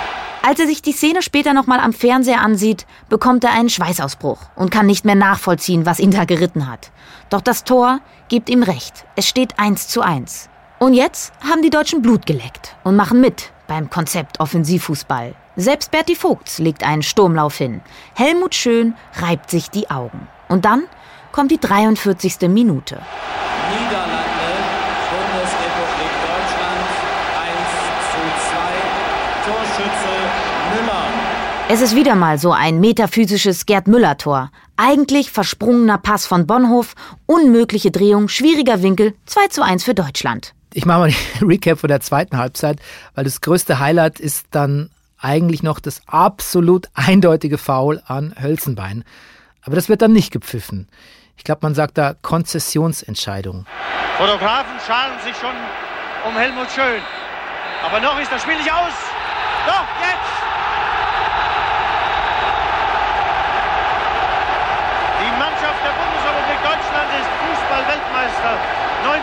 Als 0.42 0.60
er 0.60 0.66
sich 0.66 0.82
die 0.82 0.92
Szene 0.92 1.22
später 1.22 1.54
nochmal 1.54 1.80
am 1.80 1.92
Fernseher 1.92 2.42
ansieht, 2.42 2.86
bekommt 3.08 3.44
er 3.44 3.52
einen 3.52 3.70
Schweißausbruch 3.70 4.38
und 4.54 4.70
kann 4.70 4.86
nicht 4.86 5.04
mehr 5.04 5.14
nachvollziehen, 5.14 5.86
was 5.86 5.98
ihn 5.98 6.10
da 6.10 6.24
geritten 6.24 6.70
hat. 6.70 6.90
Doch 7.30 7.40
das 7.40 7.64
Tor 7.64 8.00
gibt 8.28 8.50
ihm 8.50 8.62
recht. 8.62 9.06
Es 9.16 9.26
steht 9.26 9.58
1 9.58 9.88
zu 9.88 10.02
1. 10.02 10.50
Und 10.78 10.94
jetzt 10.94 11.32
haben 11.48 11.62
die 11.62 11.70
Deutschen 11.70 12.02
Blut 12.02 12.26
geleckt 12.26 12.76
und 12.84 12.94
machen 12.94 13.20
mit 13.20 13.50
beim 13.66 13.90
Konzept 13.90 14.38
Offensivfußball. 14.38 15.34
Selbst 15.56 15.90
Berti 15.90 16.14
Vogts 16.14 16.58
legt 16.58 16.84
einen 16.84 17.02
Sturmlauf 17.02 17.56
hin. 17.56 17.80
Helmut 18.14 18.54
Schön 18.54 18.94
reibt 19.20 19.50
sich 19.50 19.70
die 19.70 19.90
Augen. 19.90 20.28
Und 20.48 20.64
dann 20.64 20.84
kommt 21.32 21.50
die 21.50 21.58
43. 21.58 22.48
Minute. 22.48 23.00
Niederlande, 23.70 24.48
Bundesrepublik 25.10 26.14
Deutschland, 26.22 26.88
1 27.42 27.58
zu 28.10 28.22
2, 28.48 29.50
Torschütze 29.50 30.14
Müller. 30.74 31.06
Es 31.70 31.82
ist 31.82 31.94
wieder 31.94 32.14
mal 32.14 32.38
so 32.38 32.52
ein 32.52 32.80
metaphysisches 32.80 33.66
Gerd 33.66 33.88
Müller-Tor. 33.88 34.50
Eigentlich 34.78 35.30
versprungener 35.30 35.98
Pass 35.98 36.26
von 36.26 36.46
Bonhof, 36.46 36.94
unmögliche 37.26 37.90
Drehung, 37.90 38.28
schwieriger 38.28 38.82
Winkel, 38.82 39.12
2 39.26 39.48
zu 39.48 39.62
1 39.62 39.84
für 39.84 39.92
Deutschland. 39.92 40.54
Ich 40.72 40.86
mache 40.86 41.00
mal 41.00 41.10
den 41.10 41.46
Recap 41.46 41.78
von 41.78 41.88
der 41.88 42.00
zweiten 42.00 42.38
Halbzeit, 42.38 42.80
weil 43.14 43.24
das 43.24 43.42
größte 43.42 43.78
Highlight 43.80 44.18
ist 44.18 44.46
dann 44.52 44.88
eigentlich 45.18 45.62
noch 45.62 45.78
das 45.78 46.00
absolut 46.06 46.88
eindeutige 46.94 47.58
Foul 47.58 48.00
an 48.06 48.34
Hölzenbein. 48.40 49.04
Aber 49.62 49.76
das 49.76 49.90
wird 49.90 50.00
dann 50.00 50.12
nicht 50.12 50.32
gepfiffen. 50.32 50.88
Ich 51.36 51.44
glaube, 51.44 51.60
man 51.64 51.74
sagt 51.74 51.98
da 51.98 52.14
Konzessionsentscheidung. 52.22 53.66
Fotografen 54.16 54.72
scharen 54.86 55.20
sich 55.22 55.36
schon 55.36 55.54
um 56.26 56.34
Helmut 56.34 56.70
Schön. 56.74 57.02
Aber 57.84 58.00
noch 58.00 58.18
ist 58.18 58.32
das 58.32 58.40
Spiel 58.40 58.56
nicht 58.56 58.72
aus. 58.72 58.94
Doch, 59.66 59.84
jetzt! 60.00 60.38
Die 65.18 65.34
Mannschaft 65.34 65.82
der 65.82 65.94
Bundesrepublik 65.98 66.60
Deutschland 66.62 67.08
ist 67.18 67.26
Fußball-Weltmeister 67.42 68.54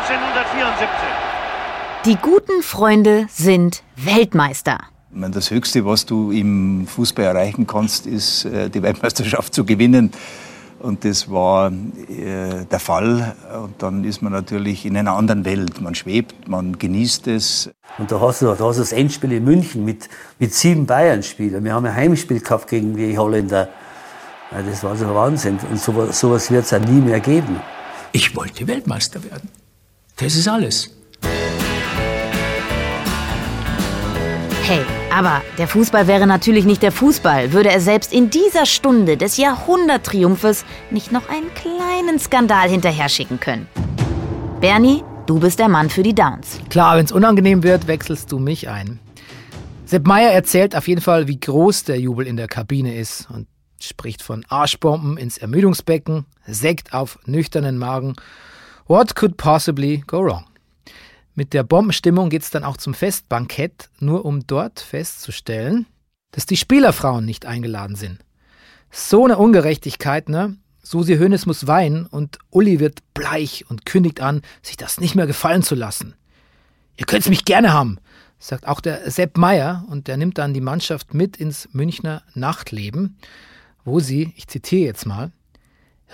1974. 0.08 0.88
Die 2.06 2.16
guten 2.18 2.62
Freunde 2.62 3.26
sind 3.28 3.82
Weltmeister. 3.96 4.78
Das 5.10 5.50
Höchste, 5.50 5.84
was 5.84 6.06
du 6.06 6.30
im 6.30 6.86
Fußball 6.86 7.26
erreichen 7.26 7.66
kannst, 7.66 8.06
ist 8.06 8.46
äh, 8.46 8.70
die 8.70 8.84
Weltmeisterschaft 8.84 9.54
zu 9.56 9.66
gewinnen. 9.66 10.12
Und 10.78 11.06
das 11.06 11.32
war 11.32 11.72
äh, 11.72 12.66
der 12.70 12.80
Fall. 12.80 13.36
Und 13.64 13.82
dann 13.82 14.04
ist 14.04 14.22
man 14.22 14.32
natürlich 14.32 14.86
in 14.86 14.96
einer 14.96 15.14
anderen 15.14 15.44
Welt. 15.44 15.82
Man 15.82 15.96
schwebt, 15.96 16.48
man 16.48 16.78
genießt 16.78 17.26
es. 17.26 17.72
Und 17.98 18.12
da 18.12 18.20
hast 18.20 18.44
du, 18.44 18.46
da 18.46 18.64
hast 18.64 18.76
du 18.76 18.82
das 18.82 18.92
Endspiel 18.92 19.32
in 19.32 19.44
München 19.44 19.86
mit, 19.86 20.08
mit 20.38 20.54
sieben 20.54 20.86
Bayern-Spielern. 20.86 21.64
Wir 21.64 21.74
haben 21.74 21.88
ein 21.88 21.96
Heimspiel 21.96 22.42
gehabt 22.42 22.68
gegen 22.68 22.96
die 22.96 23.18
Holländer. 23.18 23.70
Ja, 24.52 24.62
das 24.62 24.84
war 24.84 24.96
so 24.96 25.08
Wahnsinn. 25.16 25.58
Und 25.72 25.82
sowas, 25.82 26.20
sowas 26.20 26.52
wird 26.52 26.66
es 26.66 26.70
ja 26.70 26.78
nie 26.78 27.02
mehr 27.02 27.22
geben. 27.22 27.60
Ich 28.12 28.36
wollte 28.36 28.68
Weltmeister 28.68 29.24
werden. 29.24 29.50
Das 30.18 30.34
ist 30.36 30.48
alles. 30.48 30.90
Hey, 34.64 34.80
aber 35.12 35.42
der 35.58 35.68
Fußball 35.68 36.08
wäre 36.08 36.26
natürlich 36.26 36.64
nicht 36.64 36.82
der 36.82 36.94
Fußball, 36.94 37.52
würde 37.52 37.70
er 37.70 37.82
selbst 37.82 38.14
in 38.14 38.30
dieser 38.30 38.66
Stunde 38.66 39.18
des 39.18 39.36
Jahrhunderttriumphes 39.36 40.64
nicht 40.90 41.12
noch 41.12 41.28
einen 41.28 41.54
kleinen 41.54 42.18
Skandal 42.18 42.70
hinterher 42.70 43.10
schicken 43.10 43.42
können. 43.42 43.68
Bernie, 44.62 45.04
du 45.26 45.40
bist 45.40 45.60
der 45.60 45.68
Mann 45.68 45.90
für 45.90 46.02
die 46.02 46.16
Downs. 46.16 46.60
Klar, 46.70 46.96
wenn 46.98 47.06
es 47.06 47.12
unangenehm 47.12 47.62
wird, 47.64 47.88
wechselst 47.88 48.32
du 48.32 48.40
mich 48.40 48.70
ein. 48.70 49.00
Sepp 49.86 50.08
Meyer 50.08 50.32
erzählt 50.32 50.78
auf 50.78 50.88
jeden 50.88 51.02
Fall, 51.02 51.28
wie 51.28 51.42
groß 51.42 51.84
der 51.84 52.00
Jubel 52.00 52.26
in 52.26 52.38
der 52.38 52.48
Kabine 52.48 52.96
ist 52.96 53.28
und 53.30 53.48
spricht 53.82 54.24
von 54.24 54.46
Arschbomben 54.48 55.18
ins 55.18 55.38
Ermüdungsbecken, 55.38 56.26
Sekt 56.48 56.94
auf 56.94 57.20
nüchternen 57.26 57.78
Magen. 57.78 58.16
What 58.88 59.16
could 59.16 59.38
possibly 59.38 60.04
go 60.06 60.20
wrong? 60.24 60.46
Mit 61.34 61.54
der 61.54 61.64
Bombenstimmung 61.64 62.30
geht's 62.30 62.52
dann 62.52 62.64
auch 62.64 62.78
zum 62.78 62.94
Festbankett, 62.94 63.90
nur 64.00 64.26
um 64.26 64.46
dort 64.46 64.80
festzustellen, 64.80 65.88
dass 66.30 66.46
die 66.46 66.56
Spielerfrauen 66.56 67.26
nicht 67.26 67.48
eingeladen 67.48 67.96
sind. 67.96 68.20
So 68.92 69.26
eine 69.26 69.40
Ungerechtigkeit, 69.40 70.30
ne? 70.30 70.58
Susi 70.84 71.18
Hönes 71.18 71.48
muss 71.48 71.66
weinen 71.66 72.06
und 72.06 72.38
Uli 72.52 72.80
wird 72.80 73.00
bleich 73.16 73.66
und 73.68 73.88
kündigt 73.88 74.22
an, 74.22 74.44
sich 74.62 74.78
das 74.78 75.00
nicht 75.00 75.16
mehr 75.16 75.26
gefallen 75.26 75.64
zu 75.64 75.74
lassen. 75.74 76.14
Ihr 76.96 77.08
könnt's 77.08 77.28
mich 77.28 77.44
gerne 77.44 77.74
haben, 77.74 77.98
sagt 78.38 78.68
auch 78.68 78.82
der 78.82 79.10
Sepp 79.10 79.36
Meier 79.36 79.84
und 79.90 80.08
der 80.08 80.18
nimmt 80.18 80.38
dann 80.38 80.54
die 80.54 80.62
Mannschaft 80.62 81.16
mit 81.16 81.38
ins 81.38 81.68
Münchner 81.74 82.22
Nachtleben, 82.36 83.18
wo 83.84 84.00
sie, 84.00 84.32
ich 84.36 84.48
zitiere 84.48 84.86
jetzt 84.86 85.08
mal, 85.08 85.32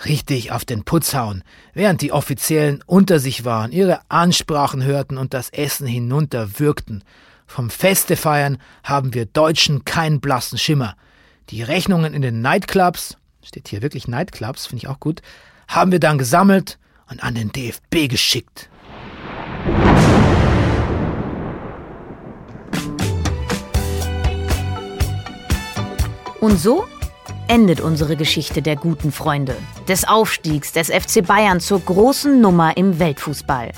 richtig 0.04 0.52
auf 0.52 0.64
den 0.64 0.84
Putz 0.84 1.14
hauen, 1.14 1.44
während 1.74 2.00
die 2.00 2.12
Offiziellen 2.12 2.82
unter 2.86 3.18
sich 3.18 3.44
waren, 3.44 3.72
ihre 3.72 4.00
Ansprachen 4.08 4.82
hörten 4.82 5.18
und 5.18 5.34
das 5.34 5.50
Essen 5.50 5.86
hinunterwürgten. 5.86 7.04
Vom 7.46 7.70
Feste 7.70 8.16
feiern 8.16 8.58
haben 8.82 9.14
wir 9.14 9.26
Deutschen 9.26 9.84
keinen 9.84 10.20
blassen 10.20 10.58
Schimmer. 10.58 10.96
Die 11.50 11.62
Rechnungen 11.62 12.14
in 12.14 12.22
den 12.22 12.40
Nightclubs, 12.40 13.16
steht 13.42 13.68
hier 13.68 13.82
wirklich 13.82 14.08
Nightclubs, 14.08 14.66
finde 14.66 14.84
ich 14.84 14.88
auch 14.88 15.00
gut, 15.00 15.20
haben 15.68 15.92
wir 15.92 16.00
dann 16.00 16.18
gesammelt 16.18 16.78
und 17.10 17.22
an 17.22 17.34
den 17.34 17.52
DFB 17.52 18.08
geschickt. 18.08 18.68
Und 26.40 26.58
so 26.58 26.84
endet 27.52 27.82
unsere 27.82 28.16
Geschichte 28.16 28.62
der 28.62 28.76
guten 28.76 29.12
Freunde, 29.12 29.54
des 29.86 30.08
Aufstiegs 30.08 30.72
des 30.72 30.88
FC 30.88 31.22
Bayern 31.22 31.60
zur 31.60 31.80
großen 31.80 32.40
Nummer 32.40 32.78
im 32.78 32.98
Weltfußball. 32.98 33.72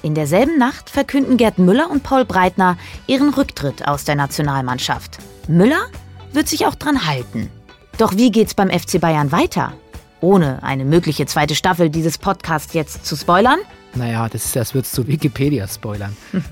In 0.00 0.14
derselben 0.14 0.56
Nacht 0.56 0.88
verkünden 0.88 1.36
Gerd 1.36 1.58
Müller 1.58 1.90
und 1.90 2.04
Paul 2.04 2.24
Breitner 2.24 2.78
ihren 3.06 3.34
Rücktritt 3.34 3.86
aus 3.86 4.04
der 4.04 4.14
Nationalmannschaft. 4.14 5.18
Müller 5.46 5.88
wird 6.32 6.48
sich 6.48 6.64
auch 6.64 6.74
dran 6.74 7.06
halten. 7.06 7.50
Doch 7.98 8.16
wie 8.16 8.30
geht's 8.30 8.54
beim 8.54 8.70
FC 8.70 8.98
Bayern 8.98 9.30
weiter? 9.30 9.74
Ohne 10.22 10.62
eine 10.62 10.86
mögliche 10.86 11.26
zweite 11.26 11.54
Staffel 11.54 11.90
dieses 11.90 12.16
Podcasts 12.16 12.72
jetzt 12.72 13.04
zu 13.04 13.14
spoilern? 13.14 13.58
Naja, 13.94 14.26
das 14.26 14.56
als 14.56 14.72
würdest 14.72 14.96
du 14.96 15.06
Wikipedia 15.06 15.68
spoilern. 15.68 16.16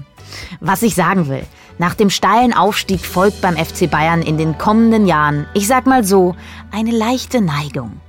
Was 0.60 0.82
ich 0.82 0.94
sagen 0.94 1.26
will, 1.26 1.44
nach 1.78 1.94
dem 1.94 2.10
steilen 2.10 2.52
Aufstieg 2.52 3.04
folgt 3.04 3.40
beim 3.40 3.56
FC 3.56 3.90
Bayern 3.90 4.22
in 4.22 4.38
den 4.38 4.58
kommenden 4.58 5.06
Jahren, 5.06 5.46
ich 5.54 5.66
sag 5.66 5.86
mal 5.86 6.04
so, 6.04 6.36
eine 6.70 6.90
leichte 6.90 7.40
Neigung. 7.40 8.00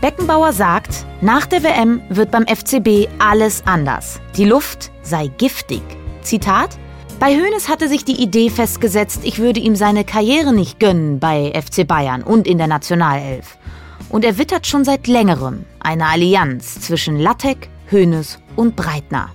Beckenbauer 0.00 0.52
sagt, 0.52 1.06
nach 1.22 1.46
der 1.46 1.62
WM 1.62 2.02
wird 2.10 2.30
beim 2.30 2.46
FCB 2.46 3.08
alles 3.18 3.62
anders. 3.66 4.20
Die 4.36 4.44
Luft 4.44 4.92
sei 5.02 5.28
giftig. 5.28 5.80
Zitat: 6.20 6.76
Bei 7.18 7.34
Hoeneß 7.34 7.70
hatte 7.70 7.88
sich 7.88 8.04
die 8.04 8.22
Idee 8.22 8.50
festgesetzt, 8.50 9.20
ich 9.22 9.38
würde 9.38 9.60
ihm 9.60 9.76
seine 9.76 10.04
Karriere 10.04 10.52
nicht 10.52 10.78
gönnen 10.78 11.20
bei 11.20 11.52
FC 11.54 11.86
Bayern 11.86 12.22
und 12.22 12.46
in 12.46 12.58
der 12.58 12.66
Nationalelf. 12.66 13.56
Und 14.10 14.26
er 14.26 14.36
wittert 14.36 14.66
schon 14.66 14.84
seit 14.84 15.06
längerem 15.06 15.64
eine 15.80 16.06
Allianz 16.06 16.80
zwischen 16.82 17.18
Lattek, 17.18 17.70
Hoeneß 17.90 18.40
und 18.56 18.76
Breitner. 18.76 19.30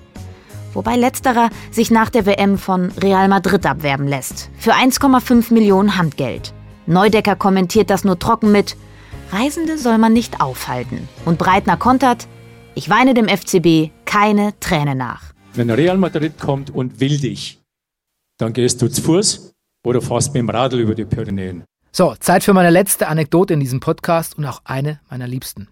Wobei 0.74 0.96
letzterer 0.96 1.50
sich 1.72 1.92
nach 1.92 2.10
der 2.10 2.26
WM 2.26 2.58
von 2.58 2.92
Real 3.02 3.28
Madrid 3.28 3.66
abwerben 3.66 4.08
lässt. 4.08 4.50
Für 4.58 4.74
1,5 4.74 5.54
Millionen 5.54 5.98
Handgeld. 5.98 6.54
Neudecker 6.86 7.36
kommentiert 7.36 7.90
das 7.90 8.04
nur 8.04 8.20
trocken 8.20 8.52
mit 8.52 8.76
Reisende 9.32 9.78
soll 9.78 10.00
man 10.00 10.14
nicht 10.14 10.42
aufhalten. 10.42 11.08
Und 11.26 11.38
Breitner 11.38 11.78
kontert, 11.78 12.28
ich 12.74 12.90
weine 12.90 13.14
dem 13.14 13.28
FCB 13.28 13.92
keine 14.06 14.54
Träne 14.60 14.96
nach. 14.96 15.34
Wenn 15.54 15.70
Real 15.70 15.98
Madrid 15.98 16.40
kommt 16.40 16.72
und 16.72 17.00
will 17.00 17.20
dich, 17.20 17.60
dann 18.38 18.54
gehst 18.54 18.82
du 18.82 18.88
zu 18.88 19.02
Fuß 19.02 19.54
oder 19.86 20.02
fährst 20.02 20.34
mit 20.34 20.42
dem 20.42 20.50
Radl 20.50 20.80
über 20.80 20.96
die 20.96 21.06
Pyrenäen. 21.06 21.64
So, 21.92 22.16
Zeit 22.20 22.44
für 22.44 22.54
meine 22.54 22.70
letzte 22.70 23.08
Anekdote 23.08 23.54
in 23.54 23.60
diesem 23.60 23.80
Podcast 23.80 24.38
und 24.38 24.46
auch 24.46 24.62
eine 24.64 25.00
meiner 25.10 25.28
liebsten. 25.28 25.68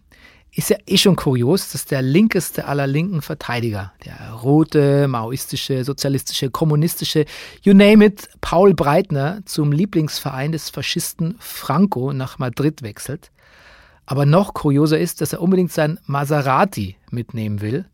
Ist 0.51 0.69
ja 0.71 0.77
eh 0.87 0.97
schon 0.97 1.15
kurios, 1.15 1.71
dass 1.71 1.85
der 1.85 2.01
linkeste 2.01 2.65
aller 2.65 2.87
linken 2.87 3.21
Verteidiger, 3.21 3.93
der 4.05 4.31
rote, 4.31 5.07
maoistische, 5.07 5.83
sozialistische, 5.83 6.49
kommunistische, 6.49 7.25
you 7.61 7.73
name 7.73 8.03
it, 8.03 8.27
Paul 8.41 8.73
Breitner 8.73 9.41
zum 9.45 9.71
Lieblingsverein 9.71 10.51
des 10.51 10.71
Faschisten 10.71 11.35
Franco 11.39 12.11
nach 12.11 12.39
Madrid 12.39 12.81
wechselt. 12.81 13.31
Aber 14.07 14.25
noch 14.25 14.53
kurioser 14.53 14.97
ist, 14.97 15.21
dass 15.21 15.33
er 15.33 15.41
unbedingt 15.41 15.71
sein 15.71 15.99
Maserati 16.05 16.95
mitnehmen 17.11 17.61
will. 17.61 17.85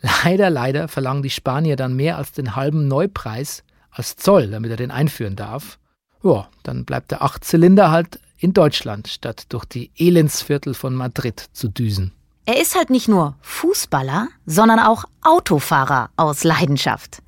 Leider, 0.00 0.50
leider 0.50 0.88
verlangen 0.88 1.22
die 1.22 1.30
Spanier 1.30 1.76
dann 1.76 1.94
mehr 1.94 2.16
als 2.16 2.32
den 2.32 2.56
halben 2.56 2.88
Neupreis 2.88 3.62
als 3.90 4.16
Zoll, 4.16 4.50
damit 4.50 4.70
er 4.70 4.76
den 4.76 4.90
einführen 4.90 5.36
darf. 5.36 5.78
Ja, 6.22 6.48
dann 6.62 6.84
bleibt 6.84 7.12
der 7.12 7.22
Achtzylinder 7.22 7.90
halt 7.90 8.18
in 8.38 8.52
Deutschland, 8.52 9.08
statt 9.08 9.44
durch 9.48 9.64
die 9.64 9.90
Elendsviertel 9.96 10.74
von 10.74 10.94
Madrid 10.94 11.48
zu 11.52 11.68
düsen. 11.68 12.12
Er 12.44 12.60
ist 12.60 12.76
halt 12.76 12.90
nicht 12.90 13.08
nur 13.08 13.34
Fußballer, 13.40 14.28
sondern 14.46 14.78
auch 14.78 15.04
Autofahrer 15.22 16.10
aus 16.16 16.44
Leidenschaft. 16.44 17.18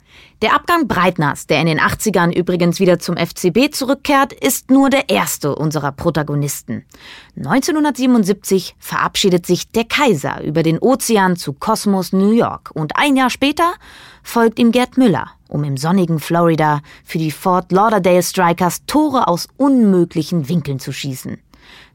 Der 0.40 0.54
Abgang 0.54 0.86
Breitners, 0.86 1.48
der 1.48 1.60
in 1.60 1.66
den 1.66 1.80
80ern 1.80 2.32
übrigens 2.32 2.78
wieder 2.78 3.00
zum 3.00 3.16
FCB 3.16 3.74
zurückkehrt, 3.74 4.32
ist 4.32 4.70
nur 4.70 4.88
der 4.88 5.08
erste 5.08 5.56
unserer 5.56 5.90
Protagonisten. 5.90 6.84
1977 7.36 8.76
verabschiedet 8.78 9.46
sich 9.46 9.72
der 9.72 9.82
Kaiser 9.82 10.40
über 10.44 10.62
den 10.62 10.78
Ozean 10.78 11.34
zu 11.34 11.54
Cosmos 11.54 12.12
New 12.12 12.30
York 12.30 12.70
und 12.72 12.92
ein 12.94 13.16
Jahr 13.16 13.30
später 13.30 13.72
folgt 14.22 14.60
ihm 14.60 14.70
Gerd 14.70 14.96
Müller, 14.96 15.28
um 15.48 15.64
im 15.64 15.76
sonnigen 15.76 16.20
Florida 16.20 16.82
für 17.02 17.18
die 17.18 17.32
Fort 17.32 17.72
Lauderdale 17.72 18.22
Strikers 18.22 18.86
Tore 18.86 19.26
aus 19.26 19.48
unmöglichen 19.56 20.48
Winkeln 20.48 20.78
zu 20.78 20.92
schießen. 20.92 21.38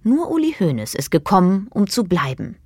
Nur 0.03 0.29
Uli 0.29 0.53
Hoeneß 0.59 0.95
ist 0.95 1.11
gekommen, 1.11 1.67
um 1.69 1.87
zu 1.87 2.03
bleiben. 2.03 2.57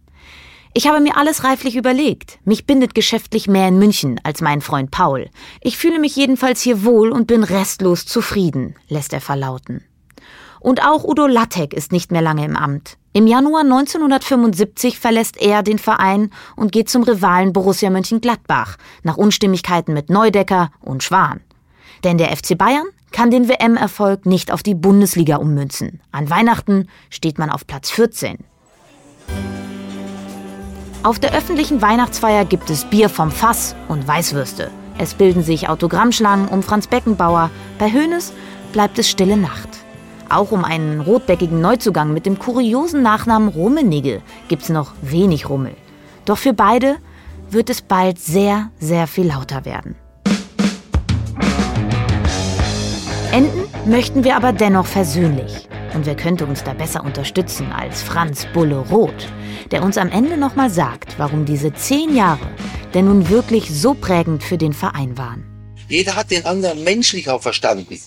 Ich 0.77 0.85
habe 0.85 0.99
mir 0.99 1.17
alles 1.17 1.43
reiflich 1.43 1.75
überlegt. 1.75 2.37
Mich 2.45 2.67
bindet 2.67 2.93
geschäftlich 2.93 3.47
mehr 3.47 3.67
in 3.67 3.79
München 3.79 4.21
als 4.21 4.41
mein 4.41 4.61
Freund 4.61 4.91
Paul. 4.91 5.27
Ich 5.59 5.75
fühle 5.75 5.97
mich 5.97 6.15
jedenfalls 6.15 6.61
hier 6.61 6.85
wohl 6.85 7.11
und 7.11 7.25
bin 7.25 7.43
restlos 7.43 8.05
zufrieden, 8.05 8.75
lässt 8.87 9.11
er 9.11 9.19
verlauten. 9.19 9.83
Und 10.59 10.85
auch 10.85 11.03
Udo 11.03 11.25
Lattek 11.25 11.73
ist 11.73 11.91
nicht 11.91 12.11
mehr 12.11 12.21
lange 12.21 12.45
im 12.45 12.55
Amt. 12.55 12.99
Im 13.11 13.25
Januar 13.25 13.61
1975 13.61 14.99
verlässt 14.99 15.41
er 15.41 15.63
den 15.63 15.79
Verein 15.79 16.29
und 16.55 16.71
geht 16.71 16.89
zum 16.89 17.01
Rivalen 17.01 17.53
Borussia 17.53 17.89
Mönchengladbach 17.89 18.77
nach 19.01 19.17
Unstimmigkeiten 19.17 19.95
mit 19.95 20.11
Neudecker 20.11 20.69
und 20.79 21.01
Schwan. 21.01 21.39
Denn 22.03 22.19
der 22.19 22.37
FC 22.37 22.55
Bayern 22.55 22.85
kann 23.11 23.31
den 23.31 23.49
WM-Erfolg 23.49 24.27
nicht 24.27 24.51
auf 24.51 24.61
die 24.61 24.75
Bundesliga 24.75 25.37
ummünzen. 25.37 26.01
An 26.11 26.29
Weihnachten 26.29 26.87
steht 27.09 27.39
man 27.39 27.49
auf 27.49 27.65
Platz 27.65 27.89
14. 27.89 28.45
Auf 31.07 31.19
der 31.19 31.33
öffentlichen 31.33 31.81
Weihnachtsfeier 31.81 32.43
gibt 32.43 32.69
es 32.69 32.83
Bier 32.83 33.07
vom 33.07 33.31
Fass 33.31 33.77
und 33.87 34.05
Weißwürste. 34.05 34.69
Es 34.97 35.13
bilden 35.13 35.41
sich 35.41 35.69
Autogrammschlangen 35.69 36.49
um 36.49 36.61
Franz 36.61 36.87
Beckenbauer. 36.87 37.49
Bei 37.79 37.89
Hoeneß 37.89 38.33
bleibt 38.73 38.99
es 38.99 39.09
stille 39.09 39.37
Nacht. 39.37 39.69
Auch 40.27 40.51
um 40.51 40.65
einen 40.65 40.99
rotbäckigen 40.99 41.61
Neuzugang 41.61 42.11
mit 42.11 42.25
dem 42.25 42.37
kuriosen 42.39 43.03
Nachnamen 43.03 43.47
Rummenigge 43.47 44.21
gibt 44.49 44.63
es 44.63 44.69
noch 44.69 44.95
wenig 45.01 45.47
Rummel. 45.47 45.75
Doch 46.25 46.37
für 46.37 46.51
beide 46.51 46.97
wird 47.49 47.69
es 47.69 47.81
bald 47.81 48.19
sehr, 48.19 48.69
sehr 48.77 49.07
viel 49.07 49.27
lauter 49.27 49.63
werden. 49.63 49.95
Enden 53.31 53.63
möchten 53.89 54.25
wir 54.25 54.35
aber 54.35 54.51
dennoch 54.51 54.87
versöhnlich. 54.87 55.69
Und 55.93 56.05
wer 56.05 56.15
könnte 56.15 56.45
uns 56.45 56.63
da 56.63 56.73
besser 56.73 57.03
unterstützen 57.03 57.71
als 57.71 58.01
Franz 58.01 58.45
Bulle 58.53 58.77
Roth, 58.77 59.27
der 59.71 59.83
uns 59.83 59.97
am 59.97 60.09
Ende 60.09 60.37
nochmal 60.37 60.69
sagt, 60.69 61.17
warum 61.17 61.45
diese 61.45 61.73
zehn 61.73 62.15
Jahre 62.15 62.49
denn 62.93 63.05
nun 63.05 63.29
wirklich 63.29 63.69
so 63.69 63.93
prägend 63.93 64.43
für 64.43 64.57
den 64.57 64.73
Verein 64.73 65.17
waren. 65.17 65.43
Jeder 65.89 66.15
hat 66.15 66.31
den 66.31 66.45
anderen 66.45 66.83
menschlich 66.83 67.29
auch 67.29 67.41
verstanden. 67.41 67.99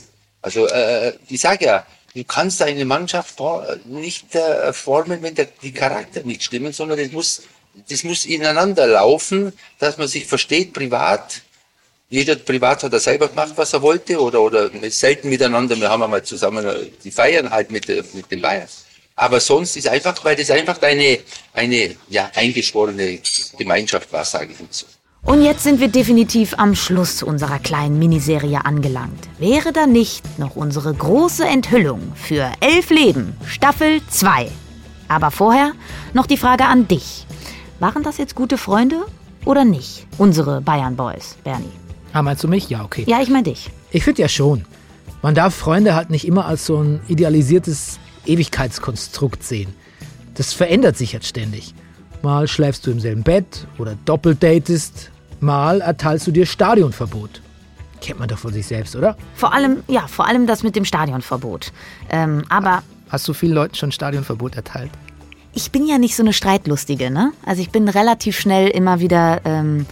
Also 0.43 0.67
äh, 0.67 1.13
ich 1.29 1.41
sage 1.41 1.67
ja, 1.67 1.87
du 2.15 2.25
kannst 2.25 2.61
deine 2.61 2.85
Mannschaft 2.85 3.39
nicht 3.87 4.35
äh, 4.35 4.73
formen, 4.73 5.23
wenn 5.23 5.35
der, 5.35 5.49
die 5.63 5.73
Charakter 5.73 6.23
nicht 6.23 6.43
stimmen, 6.43 6.73
sondern 6.73 6.99
das 6.99 7.13
muss, 7.13 7.43
das 7.89 8.05
muss 8.05 8.25
ineinander 8.25 8.87
laufen, 8.87 9.53
dass 9.79 9.99
man 9.99 10.09
sich 10.09 10.27
versteht 10.27 10.73
privat. 10.73 11.43
Jeder 12.13 12.35
privat 12.35 12.83
hat 12.83 12.93
er 12.93 12.99
selber 12.99 13.29
gemacht, 13.29 13.53
was 13.55 13.73
er 13.73 13.81
wollte, 13.83 14.21
oder, 14.21 14.41
oder 14.41 14.69
selten 14.91 15.29
miteinander. 15.31 15.77
Wir 15.77 15.89
haben 15.89 16.03
einmal 16.03 16.25
zusammen 16.25 16.67
äh, 16.67 16.87
die 17.05 17.13
Feiern 17.13 17.49
halt 17.49 17.71
mit, 17.71 17.89
äh, 17.89 18.03
mit 18.13 18.29
den 18.33 18.43
Bayern. 18.43 18.67
Aber 19.15 19.39
sonst 19.39 19.77
ist 19.77 19.87
einfach, 19.87 20.25
weil 20.25 20.35
das 20.35 20.51
einfach 20.51 20.83
eine, 20.83 21.21
eine 21.53 21.95
ja, 22.09 22.29
eingeschworene 22.35 23.21
Gemeinschaft 23.57 24.13
war, 24.13 24.25
sage 24.25 24.53
ich 24.53 24.59
mal 24.59 24.67
so. 24.71 24.87
Und 25.23 25.45
jetzt 25.45 25.63
sind 25.63 25.79
wir 25.79 25.87
definitiv 25.89 26.55
am 26.57 26.75
Schluss 26.75 27.23
unserer 27.23 27.61
kleinen 27.61 27.99
Miniserie 27.99 28.65
angelangt. 28.65 29.29
Wäre 29.39 29.73
da 29.73 29.87
nicht 29.87 30.39
noch 30.39 30.57
unsere 30.57 30.93
große 30.93 31.45
Enthüllung 31.45 32.13
für 32.17 32.51
Elf 32.61 32.91
Leben, 32.91 33.37
Staffel 33.47 34.01
2? 34.09 34.51
Aber 35.07 35.31
vorher 35.31 35.73
noch 36.13 36.27
die 36.27 36.39
Frage 36.39 36.65
an 36.65 36.89
dich. 36.89 37.27
Waren 37.79 38.03
das 38.03 38.19
jetzt 38.19 38.35
gute 38.35 38.59
Freunde 38.59 39.07
oder 39.45 39.65
nicht? 39.65 40.07
Unsere 40.19 40.61
Bayern 40.61 40.97
Boys, 40.97 41.37
Bernie. 41.45 41.80
Ah, 42.13 42.23
meinst 42.23 42.43
du 42.43 42.49
mich? 42.49 42.69
Ja, 42.69 42.85
okay. 42.85 43.05
Ja, 43.07 43.21
ich 43.21 43.29
meine 43.29 43.45
dich. 43.45 43.71
Ich 43.91 44.05
finde 44.05 44.23
ja 44.23 44.29
schon. 44.29 44.65
Man 45.23 45.35
darf 45.35 45.55
Freunde 45.55 45.95
halt 45.95 46.11
nicht 46.11 46.27
immer 46.27 46.47
als 46.47 46.67
so 46.67 46.83
ein 46.83 47.01
idealisiertes 47.09 47.99
Ewigkeitskonstrukt 48.27 49.43
sehen. 49.43 49.75
Das 50.35 50.53
verändert 50.53 50.97
sich 50.97 51.13
jetzt 51.13 51.27
ständig. 51.27 51.75
Mal 52.23 52.49
schläfst 52.49 52.87
du 52.87 52.91
im 52.91 53.01
selben 53.01 53.23
Bett 53.23 53.67
oder 53.79 53.97
doppeldatest, 54.05 55.11
mal 55.41 55.81
erteilst 55.81 56.27
du 56.27 56.31
dir 56.31 56.47
Stadionverbot. 56.47 57.43
Kennt 58.01 58.19
man 58.19 58.29
doch 58.29 58.39
von 58.39 58.53
sich 58.53 58.67
selbst, 58.67 58.97
oder? 58.97 59.17
Vor 59.35 59.53
allem, 59.53 59.83
ja, 59.89 60.07
vor 60.07 60.27
allem 60.27 60.47
das 60.47 60.63
mit 60.63 60.75
dem 60.77 60.85
Stadionverbot. 60.85 61.73
Ähm, 62.11 62.45
aber. 62.49 62.83
Hast 63.11 63.29
du 63.29 63.35
vielen 63.35 63.53
Leuten 63.53 63.75
schon 63.75 63.93
Stadionverbot 63.93 64.57
erteilt? 64.57 64.91
Ich 65.53 65.71
bin 65.71 65.87
ja 65.87 65.99
nicht 65.99 66.17
so 66.17 66.23
eine 66.23 66.33
Streitlustige, 66.33 67.11
ne? 67.11 67.33
Also 67.45 67.61
ich 67.61 67.71
bin 67.71 67.89
relativ 67.89 68.39
schnell 68.39 68.69
immer 68.69 69.01
wieder. 69.01 69.41
Ähm, 69.45 69.87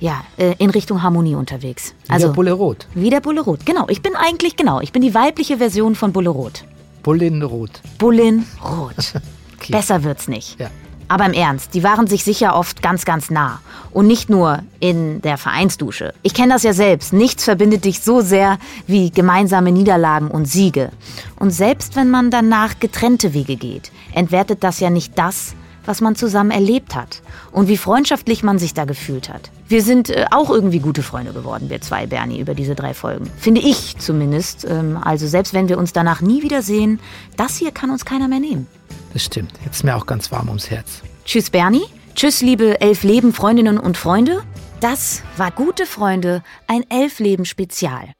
ja, 0.00 0.24
äh, 0.38 0.54
in 0.58 0.70
Richtung 0.70 1.02
Harmonie 1.02 1.34
unterwegs. 1.34 1.94
Wie 2.06 2.12
also, 2.12 2.28
der 2.28 2.34
Bulle 2.34 2.52
Rot. 2.52 2.86
Wie 2.94 3.10
der 3.10 3.20
Bulle 3.20 3.42
Rot, 3.42 3.64
genau. 3.64 3.86
Ich 3.88 4.02
bin 4.02 4.16
eigentlich, 4.16 4.56
genau, 4.56 4.80
ich 4.80 4.92
bin 4.92 5.02
die 5.02 5.14
weibliche 5.14 5.58
Version 5.58 5.94
von 5.94 6.12
Bulle 6.12 6.30
Rot. 6.30 6.64
Bullin 7.02 7.42
Rot. 7.42 7.80
Bullin 7.98 8.44
Rot. 8.64 8.94
okay. 9.56 9.72
Besser 9.72 10.02
wird's 10.02 10.26
nicht. 10.26 10.58
Ja. 10.58 10.70
Aber 11.08 11.26
im 11.26 11.32
Ernst, 11.32 11.74
die 11.74 11.82
waren 11.82 12.06
sich 12.06 12.22
sicher 12.22 12.54
oft 12.54 12.82
ganz, 12.82 13.04
ganz 13.04 13.30
nah. 13.30 13.60
Und 13.90 14.06
nicht 14.06 14.30
nur 14.30 14.60
in 14.78 15.20
der 15.22 15.38
Vereinsdusche. 15.38 16.14
Ich 16.22 16.34
kenne 16.34 16.52
das 16.52 16.62
ja 16.62 16.72
selbst. 16.72 17.12
Nichts 17.12 17.44
verbindet 17.44 17.84
dich 17.84 18.00
so 18.00 18.20
sehr 18.20 18.58
wie 18.86 19.10
gemeinsame 19.10 19.72
Niederlagen 19.72 20.28
und 20.28 20.46
Siege. 20.46 20.90
Und 21.36 21.50
selbst 21.50 21.96
wenn 21.96 22.10
man 22.10 22.30
danach 22.30 22.78
getrennte 22.78 23.34
Wege 23.34 23.56
geht, 23.56 23.90
entwertet 24.14 24.62
das 24.62 24.78
ja 24.78 24.88
nicht 24.88 25.18
das, 25.18 25.56
was 25.86 26.00
man 26.00 26.16
zusammen 26.16 26.50
erlebt 26.50 26.94
hat 26.94 27.22
und 27.52 27.68
wie 27.68 27.76
freundschaftlich 27.76 28.42
man 28.42 28.58
sich 28.58 28.74
da 28.74 28.84
gefühlt 28.84 29.28
hat. 29.28 29.50
Wir 29.68 29.82
sind 29.82 30.10
äh, 30.10 30.26
auch 30.30 30.50
irgendwie 30.50 30.80
gute 30.80 31.02
Freunde 31.02 31.32
geworden, 31.32 31.70
wir 31.70 31.80
zwei, 31.80 32.06
Bernie, 32.06 32.40
über 32.40 32.54
diese 32.54 32.74
drei 32.74 32.94
Folgen. 32.94 33.30
Finde 33.38 33.60
ich 33.60 33.96
zumindest. 33.98 34.64
Ähm, 34.64 34.98
also 35.02 35.26
selbst 35.26 35.54
wenn 35.54 35.68
wir 35.68 35.78
uns 35.78 35.92
danach 35.92 36.20
nie 36.20 36.42
wiedersehen, 36.42 37.00
das 37.36 37.56
hier 37.56 37.70
kann 37.70 37.90
uns 37.90 38.04
keiner 38.04 38.28
mehr 38.28 38.40
nehmen. 38.40 38.66
Das 39.12 39.24
stimmt. 39.24 39.52
Jetzt 39.64 39.76
ist 39.76 39.84
mir 39.84 39.96
auch 39.96 40.06
ganz 40.06 40.30
warm 40.32 40.48
ums 40.48 40.70
Herz. 40.70 41.02
Tschüss, 41.24 41.50
Bernie. 41.50 41.84
Tschüss, 42.14 42.42
liebe 42.42 42.80
Elf-Leben, 42.80 43.32
Freundinnen 43.32 43.78
und 43.78 43.96
Freunde. 43.96 44.42
Das 44.80 45.22
war 45.36 45.50
Gute 45.50 45.86
Freunde, 45.86 46.42
ein 46.66 46.84
Elf-Leben-Spezial. 46.88 48.12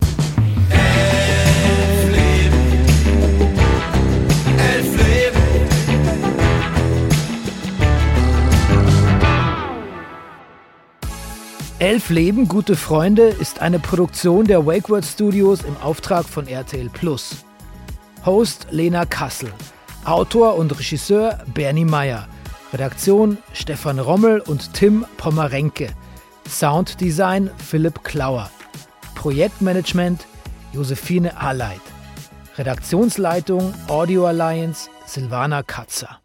Elf 11.80 12.10
Leben, 12.10 12.46
gute 12.46 12.76
Freunde 12.76 13.22
ist 13.22 13.62
eine 13.62 13.78
Produktion 13.78 14.44
der 14.44 14.66
WakeWord 14.66 15.02
Studios 15.02 15.62
im 15.62 15.74
Auftrag 15.78 16.26
von 16.26 16.46
RTL 16.46 16.90
Plus. 16.90 17.42
Host 18.26 18.66
Lena 18.70 19.06
Kassel. 19.06 19.50
Autor 20.04 20.56
und 20.56 20.78
Regisseur 20.78 21.38
Bernie 21.54 21.86
Meyer. 21.86 22.28
Redaktion 22.74 23.38
Stefan 23.54 23.98
Rommel 23.98 24.40
und 24.40 24.74
Tim 24.74 25.06
Pommerenke. 25.16 25.88
Sounddesign 26.46 27.50
Philipp 27.56 28.04
Klauer. 28.04 28.50
Projektmanagement 29.14 30.26
Josephine 30.74 31.34
Aleit. 31.40 31.80
Redaktionsleitung 32.58 33.72
Audio 33.88 34.26
Alliance 34.26 34.90
Silvana 35.06 35.62
Katzer. 35.62 36.20